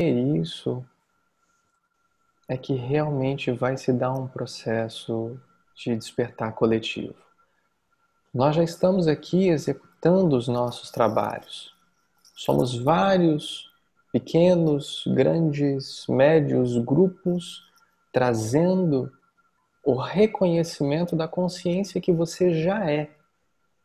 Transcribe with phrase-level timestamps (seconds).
[0.00, 0.84] isso
[2.48, 5.38] é que realmente vai se dar um processo
[5.74, 7.14] de despertar coletivo.
[8.32, 11.74] Nós já estamos aqui executando os nossos trabalhos.
[12.34, 13.70] Somos vários
[14.12, 17.62] pequenos, grandes, médios grupos
[18.12, 19.10] trazendo
[19.84, 23.10] o reconhecimento da consciência que você já é.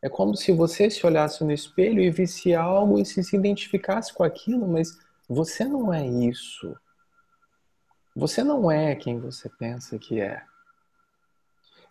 [0.00, 4.12] É como se você se olhasse no espelho e visse algo e se, se identificasse
[4.14, 4.96] com aquilo, mas
[5.28, 6.76] você não é isso.
[8.16, 10.42] Você não é quem você pensa que é.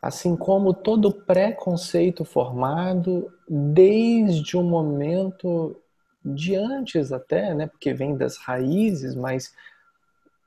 [0.02, 5.80] Assim como todo preconceito formado desde o momento
[6.24, 9.54] de antes até, né, porque vem das raízes, mas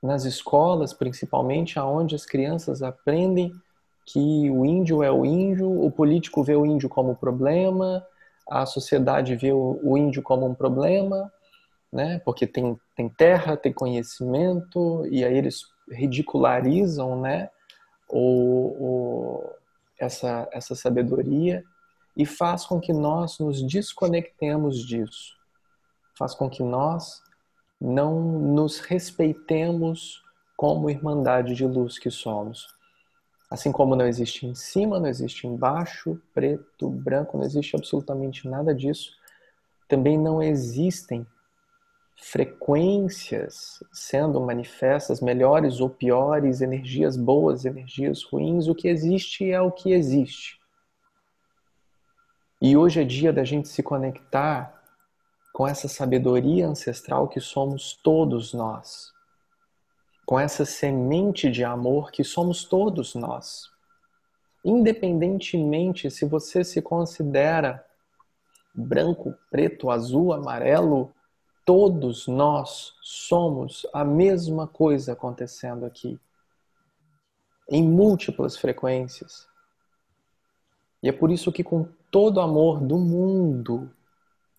[0.01, 3.53] nas escolas, principalmente, aonde as crianças aprendem
[4.05, 8.05] que o índio é o índio, o político vê o índio como problema,
[8.49, 11.31] a sociedade vê o, índio como um problema,
[11.91, 12.19] né?
[12.19, 17.49] Porque tem, tem terra, tem conhecimento, e aí eles ridicularizam, né?
[18.09, 18.19] O,
[18.79, 19.49] o,
[19.99, 21.63] essa, essa sabedoria
[22.15, 25.37] e faz com que nós nos desconectemos disso,
[26.17, 27.21] faz com que nós
[27.79, 30.21] não nos respeitemos
[30.57, 32.67] como irmandade de luz que somos.
[33.49, 38.73] Assim como não existe em cima, não existe embaixo, preto, branco, não existe absolutamente nada
[38.73, 39.11] disso,
[39.87, 41.25] também não existem
[42.21, 49.71] frequências sendo manifestas, melhores ou piores, energias boas, energias ruins, o que existe é o
[49.71, 50.61] que existe.
[52.61, 54.79] E hoje é dia da gente se conectar
[55.51, 59.11] com essa sabedoria ancestral que somos todos nós,
[60.23, 63.63] com essa semente de amor que somos todos nós.
[64.63, 67.83] Independentemente se você se considera
[68.75, 71.11] branco, preto, azul, amarelo,
[71.71, 76.19] todos nós somos a mesma coisa acontecendo aqui,
[77.69, 79.47] em múltiplas frequências.
[81.01, 83.89] E é por isso que, com todo o amor do mundo,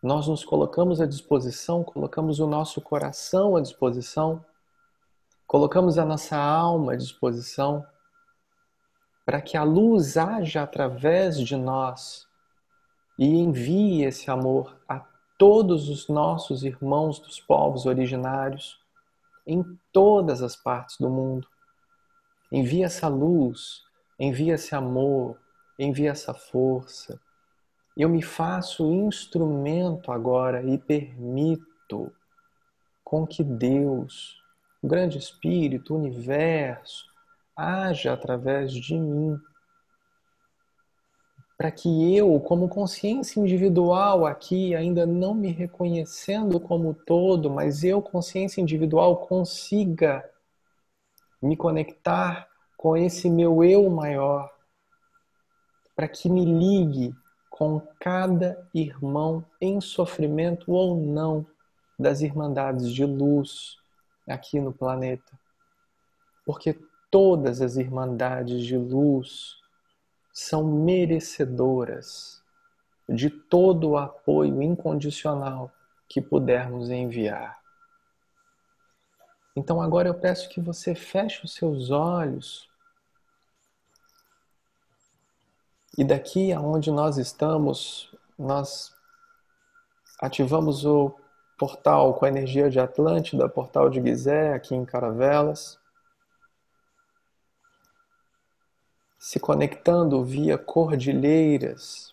[0.03, 4.43] nós nos colocamos à disposição, colocamos o nosso coração à disposição,
[5.47, 7.87] colocamos a nossa alma à disposição,
[9.27, 12.27] para que a luz haja através de nós
[13.19, 15.12] e envie esse amor a
[15.43, 18.79] todos os nossos irmãos dos povos originários
[19.47, 21.49] em todas as partes do mundo.
[22.51, 23.83] Envia essa luz,
[24.19, 25.37] envia esse amor,
[25.79, 27.19] envia essa força
[27.97, 32.11] eu me faço instrumento agora e permito
[33.05, 34.43] com que Deus,
[34.83, 37.05] o grande Espírito, o universo,
[37.55, 39.39] haja através de mim.
[41.57, 48.03] Para que eu, como consciência individual aqui, ainda não me reconhecendo como todo, mas eu,
[48.03, 50.29] consciência individual, consiga
[51.41, 54.51] me conectar com esse meu eu maior,
[55.95, 57.15] para que me ligue
[57.51, 61.47] com cada irmão em sofrimento ou não
[61.99, 63.77] das irmandades de luz
[64.27, 65.39] aqui no planeta.
[66.45, 66.77] Porque
[67.11, 69.62] todas as irmandades de luz
[70.33, 72.43] são merecedoras
[73.09, 75.71] de todo o apoio incondicional
[76.09, 77.61] que pudermos enviar.
[79.55, 82.71] Então agora eu peço que você feche os seus olhos
[85.97, 88.95] E daqui aonde nós estamos, nós
[90.19, 91.15] ativamos o
[91.59, 95.79] portal com a energia de Atlântida, portal de Gizé, aqui em Caravelas,
[99.23, 102.13] se conectando via cordilheiras.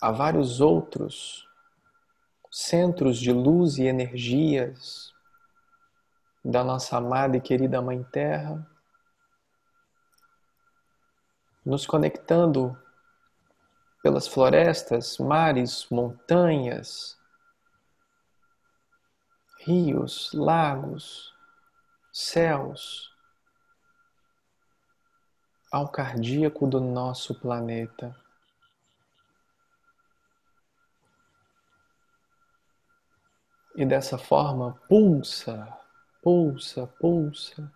[0.00, 1.48] A vários outros
[2.48, 5.12] centros de luz e energias
[6.44, 8.64] da nossa amada e querida Mãe Terra
[11.64, 12.80] nos conectando
[14.04, 17.18] pelas florestas, mares, montanhas,
[19.58, 21.34] rios, lagos,
[22.12, 23.15] céus,
[25.70, 28.16] ao cardíaco do nosso planeta.
[33.74, 35.68] E dessa forma pulsa,
[36.22, 37.70] pulsa, pulsa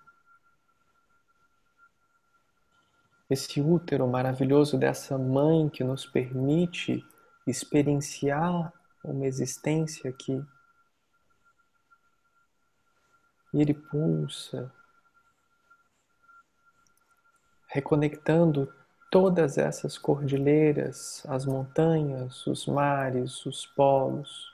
[3.31, 7.07] esse útero maravilhoso dessa mãe que nos permite
[7.47, 8.73] experienciar
[9.05, 10.45] uma existência aqui.
[13.55, 14.73] E ele pulsa,
[17.71, 18.73] reconectando
[19.11, 24.51] todas essas cordilheiras, as montanhas, os mares, os polos.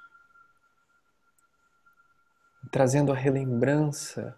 [2.69, 4.37] trazendo a relembrança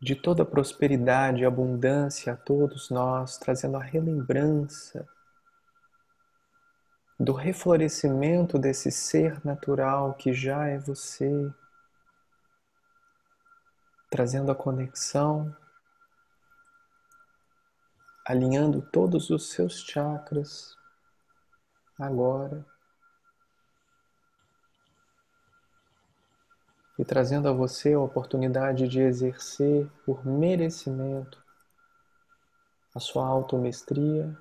[0.00, 5.06] de toda a prosperidade e abundância a todos nós, trazendo a relembrança
[7.18, 11.52] do reflorescimento desse ser natural que já é você,
[14.10, 15.54] trazendo a conexão,
[18.26, 20.76] alinhando todos os seus chakras
[21.98, 22.64] agora.
[27.00, 31.42] e trazendo a você a oportunidade de exercer por merecimento
[32.94, 34.36] a sua automestria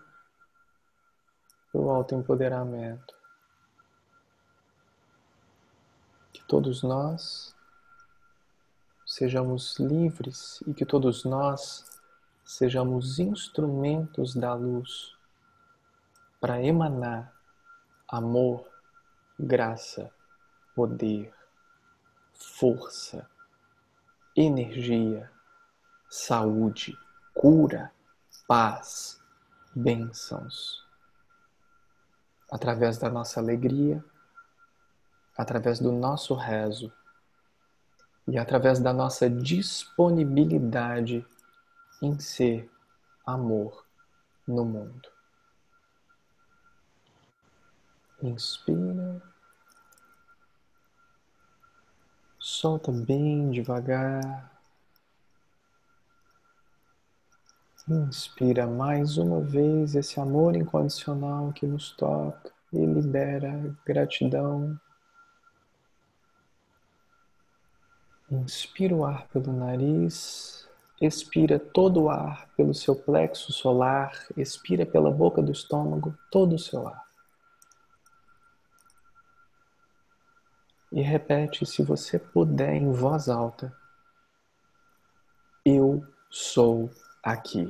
[1.73, 3.15] e o autoempoderamento.
[6.33, 7.55] Que todos nós
[9.05, 11.85] sejamos livres e que todos nós
[12.49, 15.15] sejamos instrumentos da luz
[16.41, 17.31] para emanar
[18.07, 18.67] amor,
[19.39, 20.11] graça,
[20.75, 21.31] poder
[22.33, 23.29] força,
[24.35, 25.31] energia,
[26.09, 26.97] saúde,
[27.35, 27.91] cura,
[28.47, 29.21] paz,
[29.75, 30.83] bênçãos.
[32.51, 34.03] Através da nossa alegria,
[35.37, 36.91] através do nosso rezo
[38.27, 41.23] e através da nossa disponibilidade
[42.01, 42.69] em ser
[43.25, 43.85] amor
[44.47, 45.09] no mundo.
[48.21, 49.21] Inspira.
[52.37, 54.51] Solta bem devagar.
[57.87, 64.79] Inspira mais uma vez esse amor incondicional que nos toca e libera gratidão.
[68.29, 70.68] Inspira o ar pelo nariz,
[71.01, 76.59] expira todo o ar pelo seu plexo solar, expira pela boca do estômago todo o
[76.59, 77.09] seu ar.
[80.91, 83.75] e repete, se você puder, em voz alta:
[85.63, 86.89] Eu sou
[87.23, 87.67] aqui.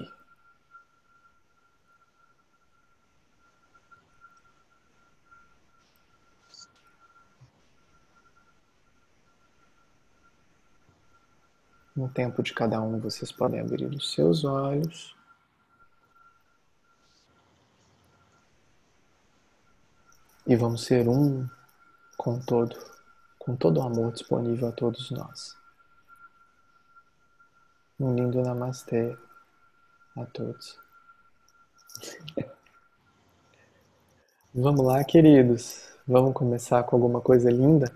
[12.00, 15.14] No tempo de cada um, vocês podem abrir os seus olhos.
[20.48, 21.46] E vamos ser um
[22.16, 22.74] com todo
[23.38, 25.58] com todo o amor disponível a todos nós.
[28.00, 29.18] Um lindo namastê
[30.16, 30.80] a todos.
[34.56, 35.90] Vamos lá, queridos.
[36.08, 37.94] Vamos começar com alguma coisa linda?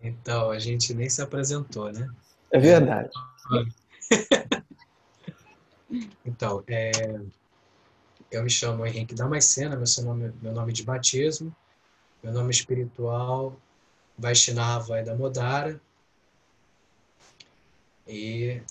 [0.00, 2.10] Então, a gente nem se apresentou, né?
[2.50, 3.10] É verdade.
[6.24, 6.90] então, é,
[8.30, 11.54] eu me chamo Henrique Damascena, meu nome, meu nome de batismo,
[12.22, 13.56] meu nome espiritual
[14.18, 15.80] Vaishnava é da Modara.
[18.06, 18.62] E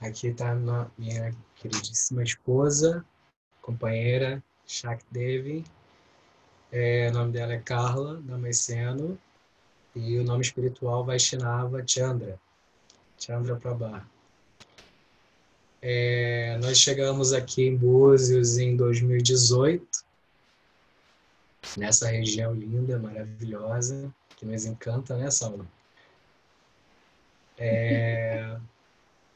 [0.00, 0.54] aqui está
[0.96, 3.04] minha queridíssima esposa,
[3.60, 5.64] companheira Shak Devi.
[6.70, 9.18] É, o nome dela é Carla Damasceno.
[9.94, 12.40] E o nome espiritual Vaishnava Chandra.
[13.24, 14.04] Chandra Prabha.
[15.80, 20.04] É, nós chegamos aqui em Búzios em 2018,
[21.76, 25.68] nessa região linda, maravilhosa que nos encanta, né, Saulo?
[27.56, 28.56] É...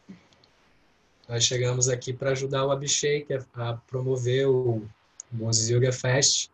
[1.28, 4.84] Nós chegamos aqui para ajudar o Abhishek a promover o
[5.30, 6.50] Moses Yoga Fest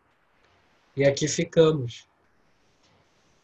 [0.95, 2.07] e aqui ficamos.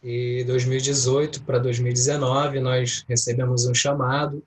[0.01, 4.41] E 2018 para 2019 nós recebemos um chamado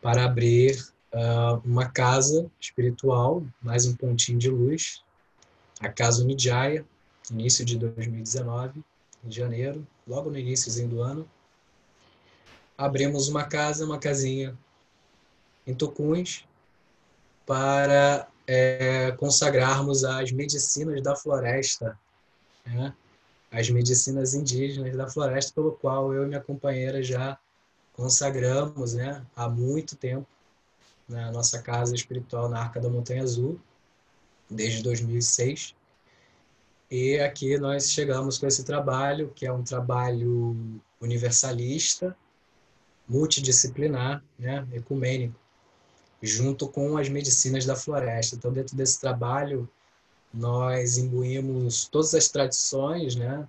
[0.00, 5.04] para abrir uh, uma casa espiritual, mais um pontinho de luz,
[5.80, 6.84] a Casa Unijaya,
[7.30, 8.82] início de 2019,
[9.24, 11.28] em janeiro, logo no início do ano,
[12.76, 14.58] abrimos uma casa, uma casinha
[15.64, 16.44] em Tucuns,
[17.46, 21.96] para é, consagrarmos as medicinas da floresta,
[22.66, 22.92] né?
[23.52, 27.38] As medicinas indígenas da floresta, pelo qual eu e minha companheira já
[27.92, 29.22] consagramos né?
[29.36, 30.26] há muito tempo
[31.06, 33.60] na nossa casa espiritual na Arca da Montanha Azul,
[34.48, 35.74] desde 2006.
[36.90, 40.56] E aqui nós chegamos com esse trabalho, que é um trabalho
[40.98, 42.16] universalista,
[43.06, 45.38] multidisciplinar, né, ecumênico,
[46.22, 48.36] junto com as medicinas da floresta.
[48.36, 49.68] Então, dentro desse trabalho,
[50.32, 53.48] nós imbuímos todas as tradições, né,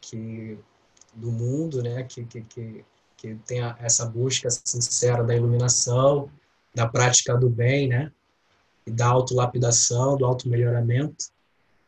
[0.00, 0.58] que
[1.14, 2.84] do mundo, né, que que, que,
[3.16, 6.28] que tem essa busca sincera da iluminação,
[6.74, 8.10] da prática do bem, né,
[8.86, 11.32] e da autolapidação, do auto-melhoramento.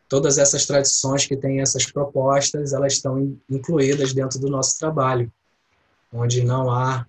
[0.09, 5.31] Todas essas tradições que têm essas propostas, elas estão incluídas dentro do nosso trabalho,
[6.13, 7.05] onde não há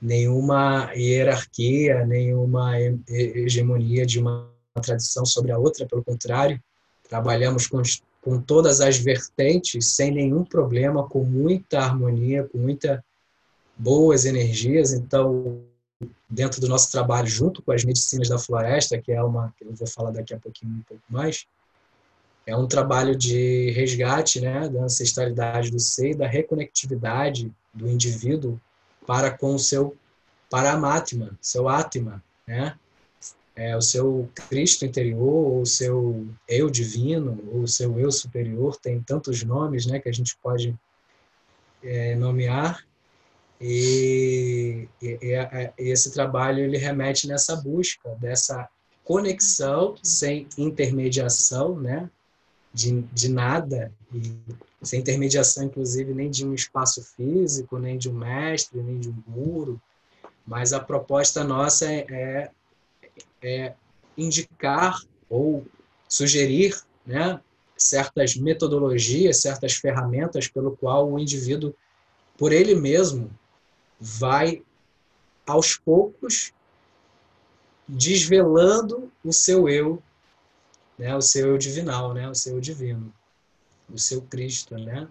[0.00, 2.78] nenhuma hierarquia, nenhuma
[3.08, 4.48] hegemonia de uma
[4.80, 6.62] tradição sobre a outra, pelo contrário,
[7.08, 7.80] trabalhamos com,
[8.22, 13.04] com todas as vertentes sem nenhum problema, com muita harmonia, com muita
[13.76, 14.92] boas energias.
[14.92, 15.62] Então,
[16.28, 19.74] dentro do nosso trabalho, junto com as medicinas da floresta, que é uma que eu
[19.74, 21.46] vou falar daqui a pouquinho um pouco mais,
[22.46, 28.60] é um trabalho de resgate né, da ancestralidade do ser da reconectividade do indivíduo
[29.04, 29.96] para com o seu
[30.48, 32.76] paramatma, seu atma, né?
[33.56, 39.42] É, o seu Cristo interior, o seu eu divino, o seu eu superior, tem tantos
[39.42, 40.78] nomes né, que a gente pode
[41.82, 42.84] é, nomear.
[43.58, 48.68] E, e, e, esse trabalho ele remete nessa busca dessa
[49.02, 52.10] conexão sem intermediação, né,
[52.74, 54.36] de, de nada, e
[54.82, 59.22] sem intermediação, inclusive, nem de um espaço físico, nem de um mestre, nem de um
[59.26, 59.80] guru,
[60.46, 62.50] mas a proposta nossa é, é,
[63.42, 63.74] é
[64.16, 65.66] indicar ou
[66.08, 67.40] sugerir né,
[67.76, 71.74] certas metodologias, certas ferramentas pelo qual o indivíduo,
[72.38, 73.30] por ele mesmo,
[74.00, 74.62] vai
[75.46, 76.52] aos poucos
[77.88, 80.02] desvelando o seu eu
[80.98, 81.14] né?
[81.14, 82.28] O seu eu divinal, né?
[82.28, 83.12] O seu eu divino,
[83.92, 85.08] o seu Cristo, né?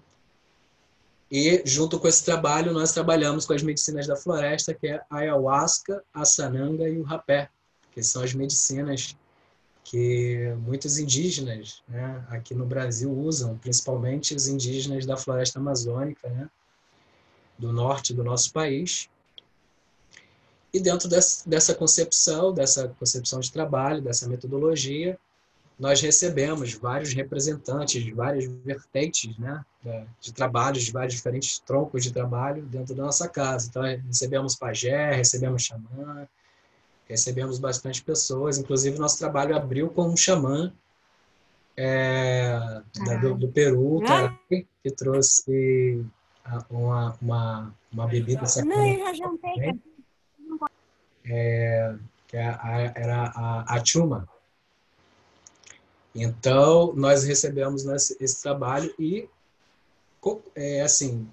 [1.32, 5.18] E junto com esse trabalho nós trabalhamos com as medicinas da floresta, que é a
[5.18, 7.50] ayahuasca, a sananga e o rapé,
[7.96, 9.16] que são as medicinas
[9.86, 16.50] que muitos indígenas né, aqui no Brasil usam, principalmente os indígenas da floresta amazônica, né,
[17.58, 19.08] do norte do nosso país.
[20.74, 25.18] E dentro dessa concepção, dessa concepção de trabalho, dessa metodologia,
[25.80, 29.64] nós recebemos vários representantes de várias vertentes né,
[30.20, 33.68] de trabalhos, de vários diferentes troncos de trabalho dentro da nossa casa.
[33.70, 36.28] Então, recebemos pajé, recebemos xamã,
[37.08, 38.58] recebemos bastante pessoas.
[38.58, 40.74] Inclusive, nosso trabalho abriu com um xamã
[41.78, 44.34] é, da, do, do, Peru, ah.
[44.48, 46.06] que, trouxe
[46.70, 48.76] uma, uma, uma bebida sacana.
[48.76, 49.80] Não, eu já jantei.
[51.28, 51.96] É,
[52.28, 54.28] que é era a, a chuma
[56.16, 57.86] então, nós recebemos
[58.22, 59.28] esse trabalho e,
[60.56, 61.28] é, assim,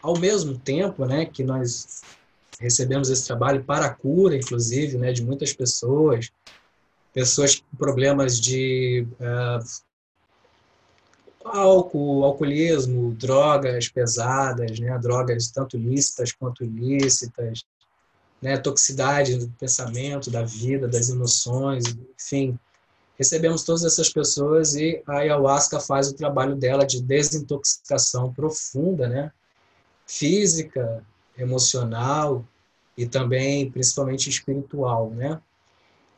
[0.00, 2.02] ao mesmo tempo né, que nós
[2.60, 6.30] recebemos esse trabalho para a cura, inclusive, né, de muitas pessoas,
[7.12, 9.64] pessoas com problemas de uh,
[11.44, 17.64] álcool, alcoolismo, drogas pesadas, né, drogas tanto lícitas quanto ilícitas,
[18.42, 21.84] né, toxicidade do pensamento, da vida, das emoções,
[22.20, 22.58] enfim,
[23.18, 29.32] recebemos todas essas pessoas e a ayahuasca faz o trabalho dela de desintoxicação profunda, né?
[30.06, 31.04] Física,
[31.38, 32.44] emocional
[32.96, 35.40] e também, principalmente, espiritual, né?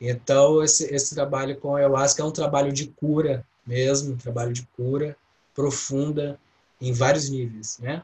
[0.00, 4.52] Então, esse, esse trabalho com a ayahuasca é um trabalho de cura mesmo, um trabalho
[4.52, 5.16] de cura
[5.54, 6.40] profunda
[6.80, 8.02] em vários níveis, né?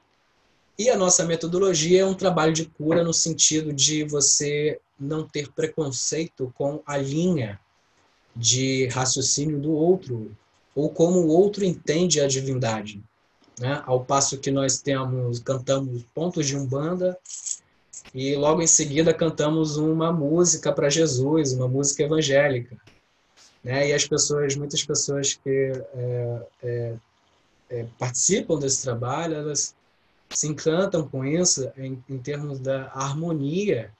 [0.78, 5.50] E a nossa metodologia é um trabalho de cura no sentido de você não ter
[5.50, 7.58] preconceito com a linha
[8.34, 10.36] de raciocínio do outro,
[10.74, 13.02] ou como o outro entende a divindade.
[13.58, 13.82] Né?
[13.86, 17.18] Ao passo que nós temos, cantamos pontos de umbanda
[18.14, 22.76] e logo em seguida cantamos uma música para Jesus, uma música evangélica.
[23.64, 23.88] Né?
[23.88, 26.94] E as pessoas, muitas pessoas que é, é,
[27.70, 29.74] é, participam desse trabalho, elas
[30.30, 33.90] se encantam com isso em, em termos da harmonia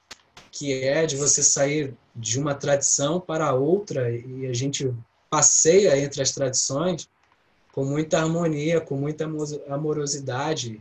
[0.51, 4.93] que é de você sair de uma tradição para outra e a gente
[5.29, 7.09] passeia entre as tradições
[7.77, 9.27] com muita harmonia, com muita
[9.69, 10.81] amorosidade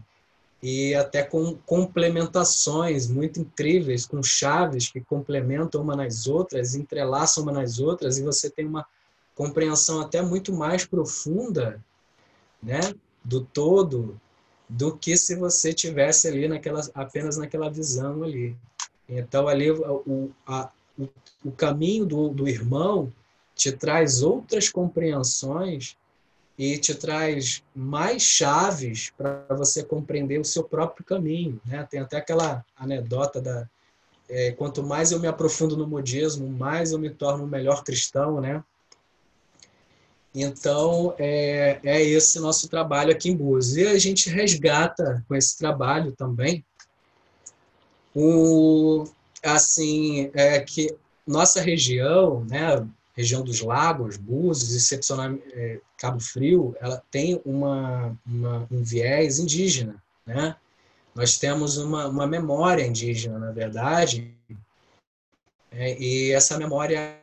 [0.63, 7.51] e até com complementações muito incríveis, com chaves que complementam uma nas outras, entrelaçam uma
[7.51, 8.87] nas outras e você tem uma
[9.35, 11.83] compreensão até muito mais profunda,
[12.63, 12.79] né,
[13.21, 14.17] do todo,
[14.69, 18.55] do que se você tivesse ali naquela apenas naquela visão ali.
[19.09, 21.09] Então, ali, o, a, o,
[21.43, 23.11] o caminho do, do irmão
[23.53, 25.97] te traz outras compreensões
[26.57, 31.59] e te traz mais chaves para você compreender o seu próprio caminho.
[31.65, 31.85] Né?
[31.89, 33.67] Tem até aquela anedota da
[34.27, 38.41] é, quanto mais eu me aprofundo no modismo, mais eu me torno um melhor cristão,
[38.41, 38.63] né?
[40.33, 43.77] Então, é, é esse nosso trabalho aqui em Búzios.
[43.77, 46.65] E a gente resgata com esse trabalho também
[48.15, 49.03] o,
[49.43, 50.95] assim, é que
[51.27, 58.67] nossa região, né, região dos lagos, Búzios, excepcional é, Cabo Frio, ela tem uma, uma,
[58.69, 60.55] um viés indígena, né?
[61.13, 64.35] Nós temos uma, uma memória indígena, na verdade,
[65.71, 67.21] é, e essa memória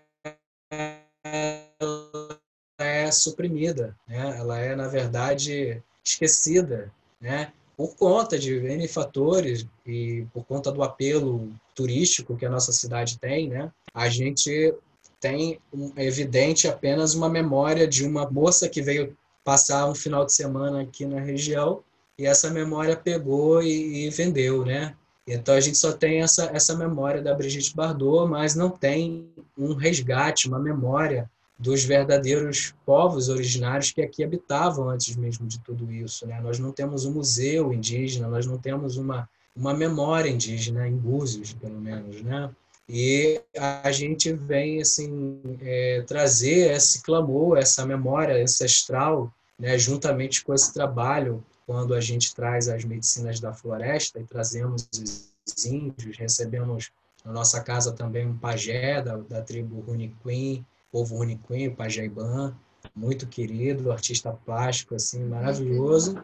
[2.79, 4.37] é suprimida, né?
[4.39, 7.53] ela é, na verdade, esquecida, né?
[7.77, 13.19] por conta de N fatores e por conta do apelo turístico que a nossa cidade
[13.19, 13.71] tem, né?
[13.95, 14.75] a gente
[15.23, 20.27] tem um, é evidente apenas uma memória de uma moça que veio passar um final
[20.27, 21.81] de semana aqui na região
[22.19, 24.95] e essa memória pegou e, e, vendeu, né?
[25.27, 29.75] Então a gente só tem essa, essa memória da Brigitte Bardot, mas não tem um
[29.75, 36.27] resgate, uma memória dos verdadeiros povos originários que aqui habitavam antes mesmo de tudo isso,
[36.27, 36.41] né?
[36.41, 41.53] Nós não temos um museu indígena, nós não temos uma uma memória indígena em Búzios,
[41.53, 42.51] pelo menos, né?
[42.89, 50.53] E a gente vem assim é, trazer esse clamor, essa memória ancestral, né, juntamente com
[50.53, 56.91] esse trabalho quando a gente traz as medicinas da floresta e trazemos os índios, recebemos
[57.25, 62.55] na nossa casa também um pajé da, da tribo Runiquim, povo Runiquim, pajé Iban,
[62.95, 66.23] muito querido, artista plástico, assim, maravilhoso.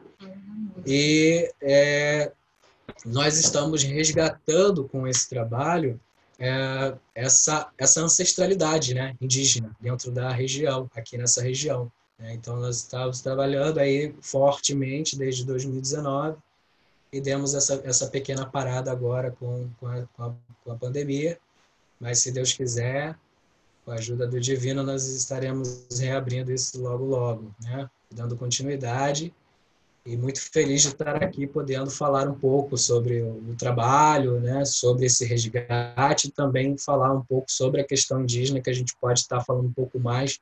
[0.84, 2.32] E é,
[3.06, 6.00] nós estamos resgatando com esse trabalho
[6.38, 11.90] é, essa, essa ancestralidade né, indígena dentro da região, aqui nessa região.
[12.18, 12.34] Né?
[12.34, 16.38] Então, nós estávamos trabalhando aí fortemente desde 2019
[17.12, 21.38] e demos essa, essa pequena parada agora com, com, a, com, a, com a pandemia.
[21.98, 23.18] Mas, se Deus quiser,
[23.84, 27.90] com a ajuda do Divino, nós estaremos reabrindo isso logo, logo, né?
[28.10, 29.34] dando continuidade.
[30.08, 34.64] E muito feliz de estar aqui podendo falar um pouco sobre o trabalho, né?
[34.64, 38.96] sobre esse resgate e também falar um pouco sobre a questão indígena, que a gente
[38.98, 40.40] pode estar falando um pouco mais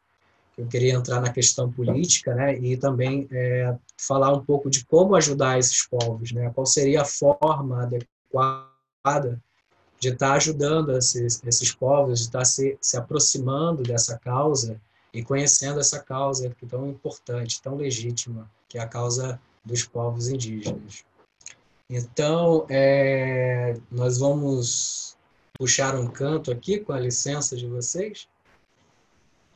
[0.57, 5.15] eu queria entrar na questão política, né, e também é, falar um pouco de como
[5.15, 9.39] ajudar esses povos, né, qual seria a forma adequada
[10.01, 14.81] de estar ajudando esses, esses povos, de estar se, se aproximando dessa causa
[15.13, 19.85] e conhecendo essa causa que é tão importante, tão legítima, que é a causa dos
[19.85, 21.05] povos indígenas.
[21.91, 25.17] Então, é, nós vamos
[25.59, 28.29] puxar um canto aqui, com a licença de vocês.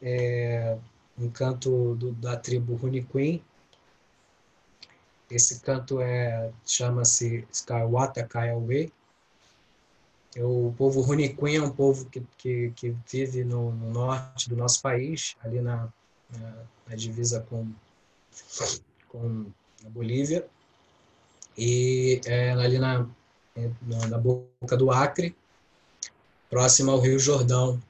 [0.02, 0.76] É,
[1.16, 3.42] um canto do, da tribo Runiquim.
[5.30, 8.92] Esse canto é chama-se Skywata Kayawe.
[10.34, 14.56] É o povo Runiquim é um povo que, que, que vive no, no, norte do
[14.56, 15.88] nosso país, ali na,
[16.30, 16.54] na,
[16.88, 17.68] na divisa com,
[19.08, 19.46] com
[19.84, 20.46] a Bolívia,
[21.56, 23.06] e é, ali na,
[23.82, 25.36] na, na boca do Acre,
[26.48, 27.80] próximo ao Rio Jordão,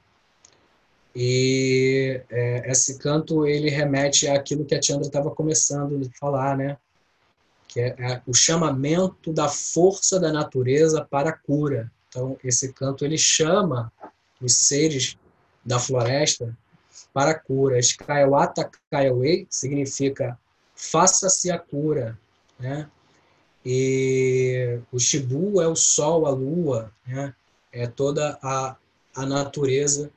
[1.15, 6.77] e é, esse canto ele remete àquilo que a Chandra estava começando a falar, né?
[7.67, 11.91] Que é, é, o chamamento da força da natureza para a cura.
[12.07, 13.91] Então esse canto ele chama
[14.41, 15.17] os seres
[15.65, 16.57] da floresta
[17.13, 17.77] para a cura.
[17.79, 20.39] Skywata Kaiwe significa
[20.81, 22.17] faça-se a cura,
[22.59, 22.89] né?
[23.63, 27.35] E o Shibu é o sol, a lua, né?
[27.71, 28.75] É toda a,
[29.15, 30.11] a natureza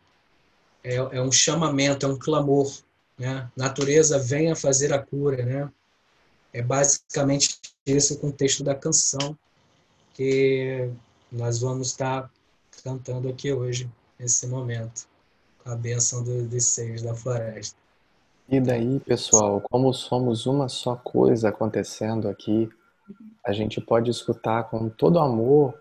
[0.82, 2.72] é, é um chamamento, é um clamor.
[3.18, 3.48] Né?
[3.54, 5.44] Natureza, venha fazer a cura.
[5.44, 5.70] Né?
[6.52, 9.36] É basicamente esse o contexto da canção
[10.14, 10.90] que
[11.30, 12.30] nós vamos estar
[12.82, 15.06] cantando aqui hoje, nesse momento,
[15.64, 17.83] a benção dos seis da floresta.
[18.46, 22.68] E daí, pessoal, como somos uma só coisa acontecendo aqui,
[23.44, 25.74] a gente pode escutar com todo amor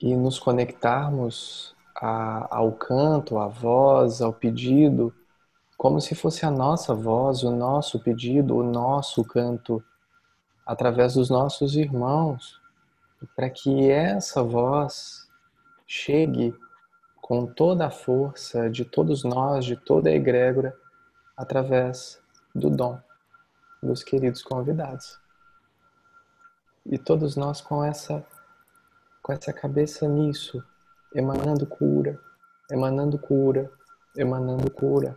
[0.00, 5.14] e nos conectarmos a, ao canto, à voz, ao pedido,
[5.78, 9.82] como se fosse a nossa voz, o nosso pedido, o nosso canto,
[10.66, 12.60] através dos nossos irmãos,
[13.36, 15.28] para que essa voz
[15.86, 16.52] chegue
[17.20, 20.76] com toda a força de todos nós, de toda a egrégora,
[21.36, 22.20] através
[22.54, 23.00] do dom
[23.82, 25.18] dos queridos convidados.
[26.86, 28.24] E todos nós com essa
[29.22, 30.62] com essa cabeça nisso,
[31.14, 32.20] emanando cura,
[32.68, 33.70] emanando cura,
[34.16, 35.16] emanando cura.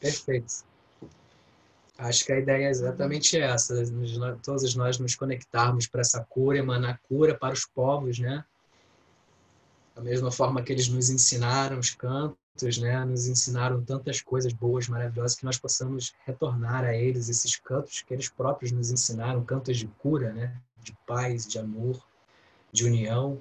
[0.00, 0.64] Perfeito.
[1.98, 3.74] Acho que a ideia é exatamente essa,
[4.42, 8.44] todos nós nos conectarmos para essa cura, emanar cura para os povos, né?
[9.94, 12.43] Da mesma forma que eles nos ensinaram os cantos,
[12.80, 13.04] né?
[13.04, 18.14] Nos ensinaram tantas coisas boas, maravilhosas, que nós possamos retornar a eles esses cantos que
[18.14, 20.56] eles próprios nos ensinaram, cantos de cura, né?
[20.82, 22.00] De paz, de amor,
[22.70, 23.40] de união,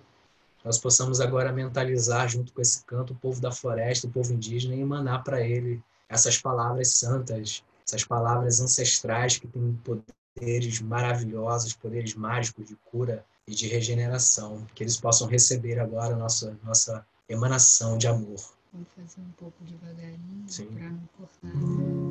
[0.64, 4.74] nós possamos agora mentalizar junto com esse canto o povo da floresta, o povo indígena
[4.74, 12.16] e emanar para ele essas palavras santas, essas palavras ancestrais que têm poderes maravilhosos, poderes
[12.16, 18.08] mágicos de cura e de regeneração, que eles possam receber agora nossa nossa emanação de
[18.08, 18.53] amor.
[18.74, 21.52] Vamos fazer um pouco devagarinho para não cortar.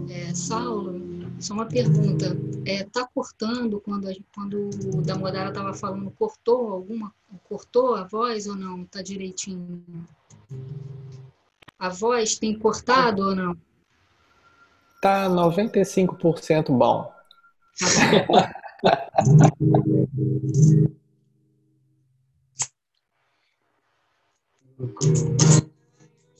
[0.08, 0.94] É, Saulo,
[1.40, 2.36] só uma pergunta.
[2.64, 8.46] É, tá cortando quando, a, quando o Damodara estava falando, cortou alguma, cortou a voz
[8.46, 8.84] ou não?
[8.84, 10.06] Tá direitinho?
[11.80, 13.56] A voz tem cortado ou não?
[15.00, 17.12] Tá 95% bom.
[17.76, 17.86] Tá
[18.28, 18.52] bom.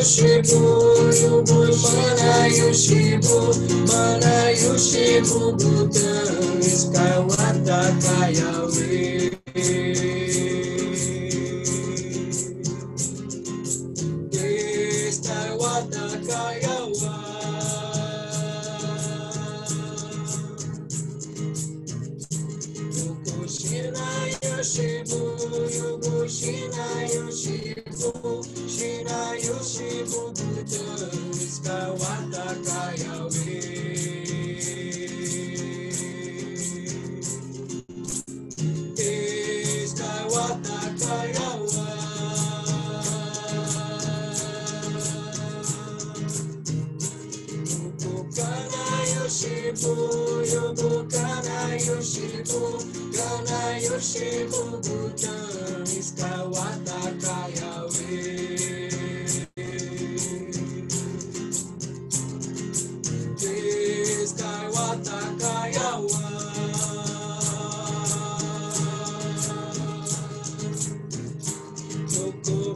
[0.00, 0.44] يشرب
[1.22, 3.24] رب ما لا يشرب
[3.88, 6.22] ما لا يشرب بوتا
[6.58, 8.04] رزقا وعدك
[8.38, 9.29] يا ويل
[30.70, 33.29] Murus Kawatakaya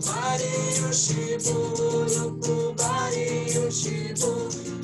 [0.00, 1.58] Bari Yoshibu,
[2.14, 4.32] Loku Bari Yoshibu,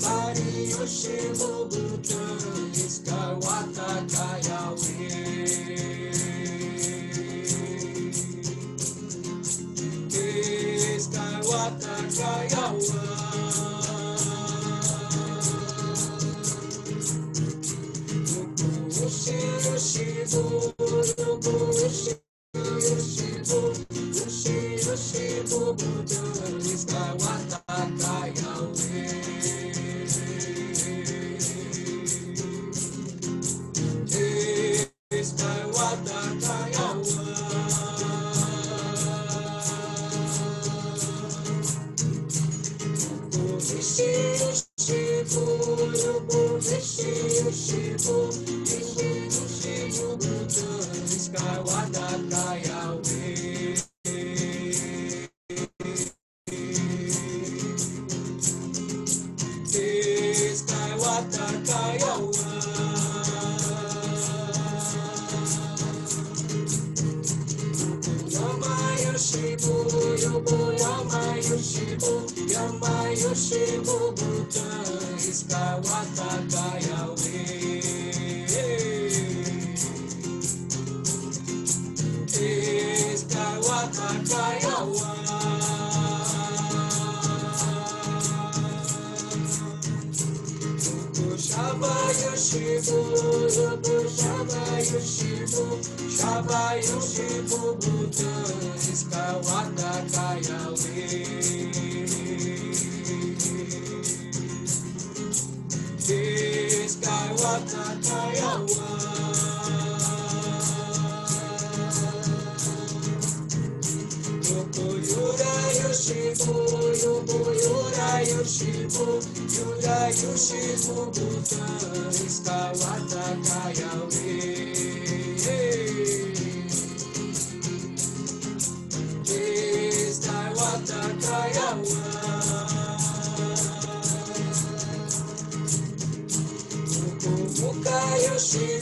[0.02, 2.22] Bari Yoshibu, Butu,
[2.72, 4.94] Iskawata Kayawe.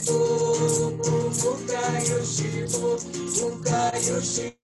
[0.09, 2.49] Fuka Yoshi,
[3.37, 4.57] Fuka Yoshi,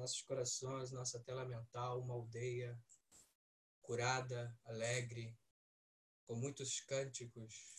[0.00, 2.78] nossos corações, nossa tela mental, uma aldeia
[3.82, 5.38] curada, alegre,
[6.26, 7.74] com muitos cânticos,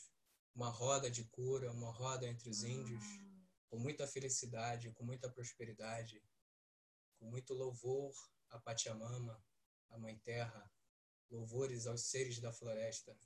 [0.53, 3.03] uma roda de cura, uma roda entre os índios,
[3.69, 6.23] com muita felicidade, com muita prosperidade,
[7.17, 8.13] com muito louvor
[8.49, 9.43] a Pachamama,
[9.89, 10.71] a Mãe Terra,
[11.29, 13.17] louvores aos seres da floresta.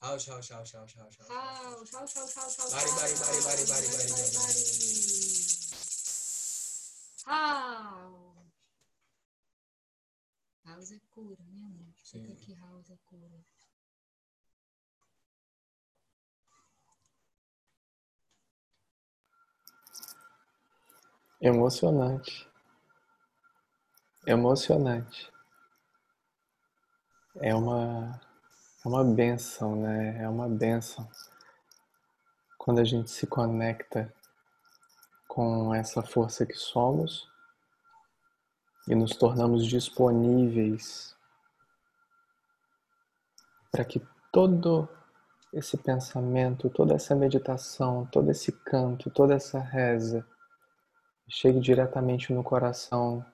[0.00, 1.28] House, house, house, house, house, house.
[1.28, 5.97] House, house, house, bari, bari, bari, bari, bari, bari.
[7.28, 8.46] House.
[10.64, 11.92] House é cura, né, amor?
[12.02, 12.22] Sim.
[12.22, 13.44] Fica aqui, house é cura.
[21.40, 22.48] Emocionante.
[24.26, 25.30] Emocionante.
[27.36, 28.18] É uma,
[28.84, 30.22] é uma benção, né?
[30.22, 31.06] É uma benção
[32.56, 34.12] quando a gente se conecta
[35.38, 37.30] com essa força que somos
[38.88, 41.16] e nos tornamos disponíveis
[43.70, 44.88] para que todo
[45.52, 50.26] esse pensamento, toda essa meditação, todo esse canto, toda essa reza
[51.28, 53.24] chegue diretamente no coração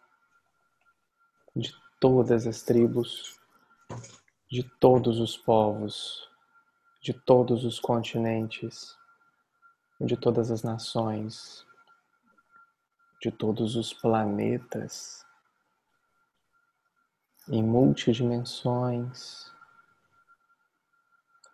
[1.57, 3.41] de todas as tribos,
[4.51, 6.29] de todos os povos,
[7.01, 8.95] de todos os continentes,
[9.99, 11.65] de todas as nações,
[13.25, 15.25] de todos os planetas,
[17.49, 19.51] em multidimensões,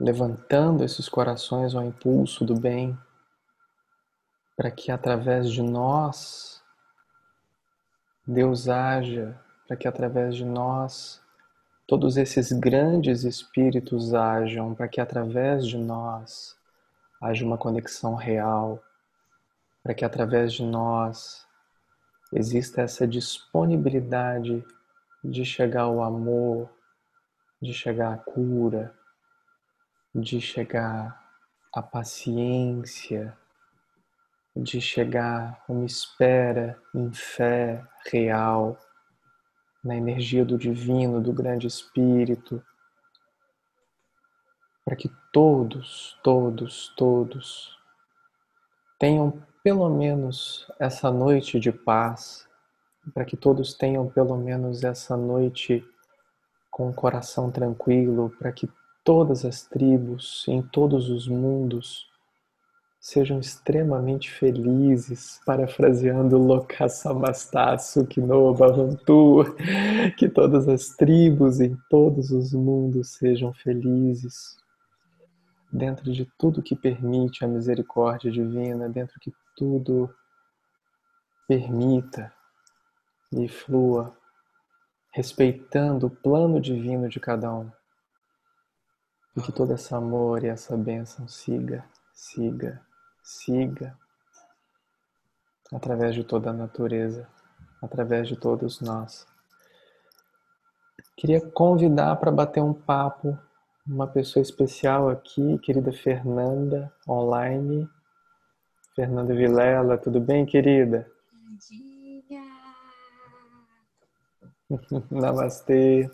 [0.00, 2.98] levantando esses corações ao impulso do bem
[4.56, 6.60] para que através de nós
[8.26, 11.22] Deus haja, para que através de nós
[11.86, 16.58] todos esses grandes espíritos hajam, para que através de nós
[17.20, 18.82] haja uma conexão real,
[19.84, 21.48] para que através de nós
[22.32, 24.64] exista essa disponibilidade
[25.22, 26.70] de chegar ao amor,
[27.60, 28.94] de chegar à cura,
[30.14, 31.20] de chegar
[31.72, 33.36] à paciência,
[34.56, 38.78] de chegar uma espera em fé real,
[39.82, 42.62] na energia do divino, do grande espírito,
[44.84, 47.78] para que todos, todos, todos
[48.98, 52.48] tenham pelo menos essa noite de paz,
[53.12, 55.84] para que todos tenham pelo menos essa noite
[56.70, 58.68] com o coração tranquilo, para que
[59.04, 62.10] todas as tribos em todos os mundos
[63.00, 69.44] sejam extremamente felizes, parafraseando Lokasamastasu no Bhavantu,
[70.18, 74.58] que todas as tribos em todos os mundos sejam felizes,
[75.72, 80.08] dentro de tudo que permite a misericórdia divina, dentro que tudo
[81.46, 82.32] permita
[83.30, 84.16] e flua,
[85.12, 87.70] respeitando o plano divino de cada um.
[89.36, 92.80] E que todo esse amor e essa bênção siga, siga,
[93.22, 93.94] siga
[95.70, 97.28] através de toda a natureza,
[97.82, 99.26] através de todos nós.
[101.18, 103.38] Queria convidar para bater um papo
[103.86, 107.86] uma pessoa especial aqui, querida Fernanda, online.
[108.94, 111.10] Fernanda Vilela, tudo bem, querida?
[111.32, 112.42] Bom dia!
[115.10, 116.10] Namastê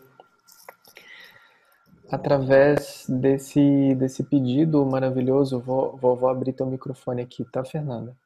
[2.10, 8.16] através desse, desse pedido maravilhoso, vou, vou, vou abrir teu microfone aqui, tá, Fernanda?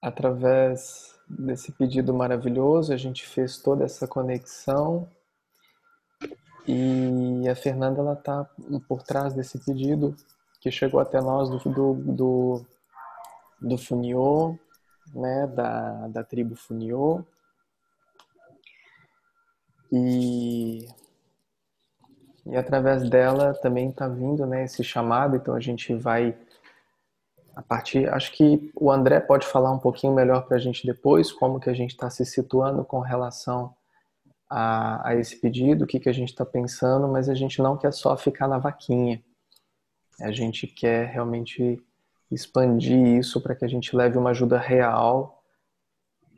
[0.00, 5.08] Através desse pedido maravilhoso, a gente fez toda essa conexão
[6.66, 8.48] e a Fernanda ela tá
[8.86, 10.14] por trás desse pedido
[10.60, 12.66] que chegou até nós do, do, do,
[13.60, 14.58] do Funiô,
[15.14, 17.24] né, da, da tribo Funiô.
[19.90, 20.86] E,
[22.46, 26.36] e através dela também está vindo né, esse chamado, então a gente vai
[27.58, 28.08] a partir.
[28.12, 31.70] Acho que o André pode falar um pouquinho melhor para a gente depois, como que
[31.70, 33.74] a gente está se situando com relação
[34.48, 37.76] a, a esse pedido, o que, que a gente está pensando, mas a gente não
[37.76, 39.22] quer só ficar na vaquinha.
[40.20, 41.80] A gente quer realmente
[42.30, 45.42] expandir isso para que a gente leve uma ajuda real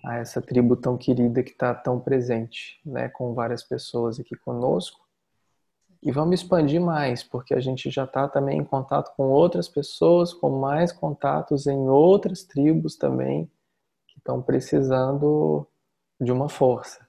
[0.05, 5.01] a essa tribo tão querida que está tão presente, né, com várias pessoas aqui conosco.
[6.03, 10.33] E vamos expandir mais, porque a gente já está também em contato com outras pessoas,
[10.33, 13.51] com mais contatos em outras tribos também,
[14.07, 15.67] que estão precisando
[16.19, 17.07] de uma força.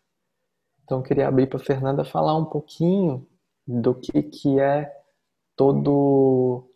[0.84, 3.26] Então, eu queria abrir para a Fernanda falar um pouquinho
[3.66, 5.01] do que, que é
[5.62, 6.68] todo,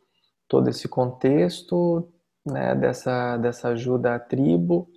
[0.48, 2.08] todo esse contexto,
[2.46, 4.88] né, dessa, dessa ajuda à tribo.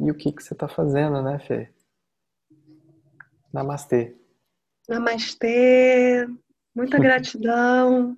[0.00, 1.70] E o que, que você está fazendo, né, Fê?
[3.52, 4.16] Namastê.
[4.88, 6.26] Namastê,
[6.74, 8.16] muita gratidão.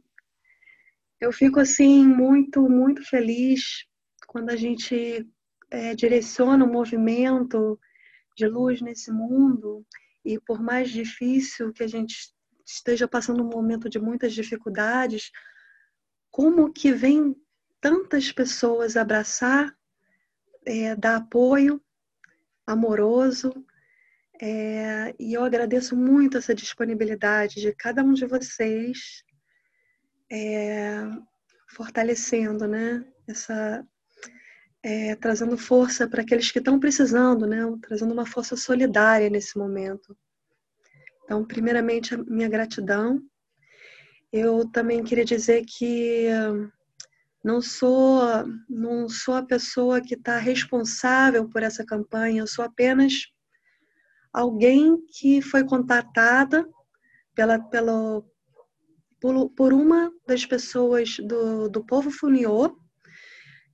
[1.21, 3.85] Eu fico assim muito, muito feliz
[4.29, 5.29] quando a gente
[5.69, 7.77] é, direciona o movimento
[8.37, 9.85] de luz nesse mundo
[10.25, 12.33] e por mais difícil que a gente
[12.73, 15.31] esteja passando um momento de muitas dificuldades,
[16.31, 17.37] como que vem
[17.81, 19.75] tantas pessoas abraçar,
[20.65, 21.83] é, dar apoio
[22.67, 23.53] amoroso,
[24.43, 29.23] é, e eu agradeço muito essa disponibilidade de cada um de vocês,
[30.33, 31.03] é,
[31.69, 33.05] fortalecendo, né?
[33.29, 33.87] Essa,
[34.83, 37.59] é, trazendo força para aqueles que estão precisando, né?
[37.83, 40.17] Trazendo uma força solidária nesse momento.
[41.31, 43.23] Então, primeiramente, a minha gratidão.
[44.33, 46.27] Eu também queria dizer que
[47.45, 48.21] não sou
[48.69, 52.43] não sou a pessoa que está responsável por essa campanha.
[52.43, 53.29] Eu sou apenas
[54.33, 56.69] alguém que foi contatada
[57.33, 58.25] pela, pela,
[59.21, 62.77] por, por uma das pessoas do, do povo Funiô,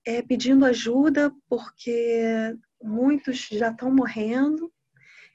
[0.05, 4.71] é, pedindo ajuda porque muitos já estão morrendo.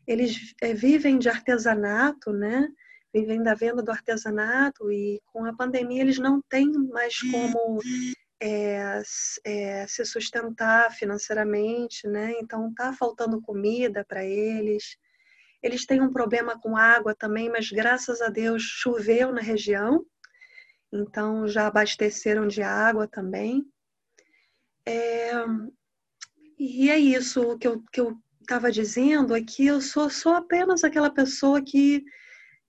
[0.07, 2.67] Eles é, vivem de artesanato, né?
[3.13, 7.79] Vivem da venda do artesanato e com a pandemia eles não têm mais como
[8.41, 9.03] é,
[9.45, 12.33] é, se sustentar financeiramente, né?
[12.41, 14.97] Então tá faltando comida para eles.
[15.61, 20.03] Eles têm um problema com água também, mas graças a Deus choveu na região,
[20.91, 23.63] então já abasteceram de água também.
[24.83, 25.31] É,
[26.57, 30.83] e é isso que eu que eu estava dizendo é que eu sou só apenas
[30.83, 32.03] aquela pessoa que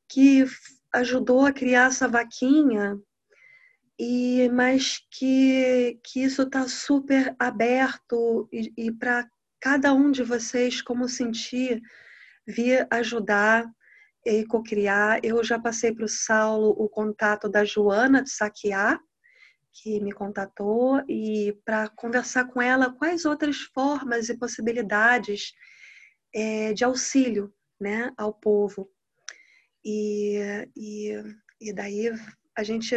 [0.09, 0.45] que
[0.93, 2.99] ajudou a criar essa vaquinha
[3.99, 9.29] e mas que que isso está super aberto e, e para
[9.61, 11.81] cada um de vocês como sentir
[12.47, 13.65] vir ajudar
[14.25, 15.21] e cocriar.
[15.23, 18.99] Eu já passei para o Saulo o contato da Joana de Saquiá,
[19.73, 25.53] que me contatou, e para conversar com ela quais outras formas e possibilidades
[26.35, 28.91] é, de auxílio né, ao povo.
[29.85, 30.39] E,
[30.77, 31.23] e,
[31.61, 32.11] e daí
[32.57, 32.95] a gente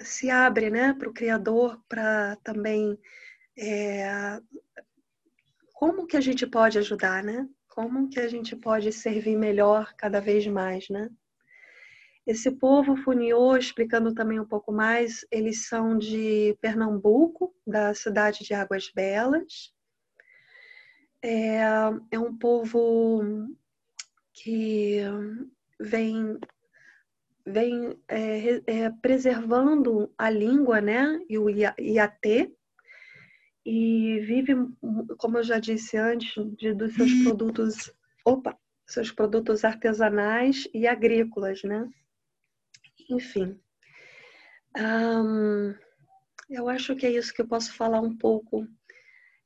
[0.00, 2.98] se abre né, para o Criador para também
[3.56, 4.40] é,
[5.72, 7.48] como que a gente pode ajudar, né?
[7.74, 11.10] como que a gente pode servir melhor cada vez mais, né?
[12.26, 18.54] Esse povo Funiô, explicando também um pouco mais, eles são de Pernambuco, da cidade de
[18.54, 19.72] Águas Belas.
[21.22, 21.58] É,
[22.10, 23.22] é um povo
[24.32, 25.00] que
[25.78, 26.38] vem,
[27.44, 31.20] vem é, é, preservando a língua, né?
[31.28, 32.54] E o Iatê,
[33.66, 34.54] e vive,
[35.18, 37.92] como eu já disse antes, de, dos seus produtos,
[38.24, 41.88] opa, seus produtos artesanais e agrícolas, né?
[43.10, 43.60] Enfim,
[46.50, 48.66] eu acho que é isso que eu posso falar um pouco.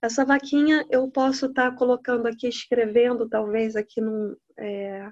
[0.01, 5.11] Essa vaquinha eu posso estar tá colocando aqui, escrevendo talvez aqui no, é,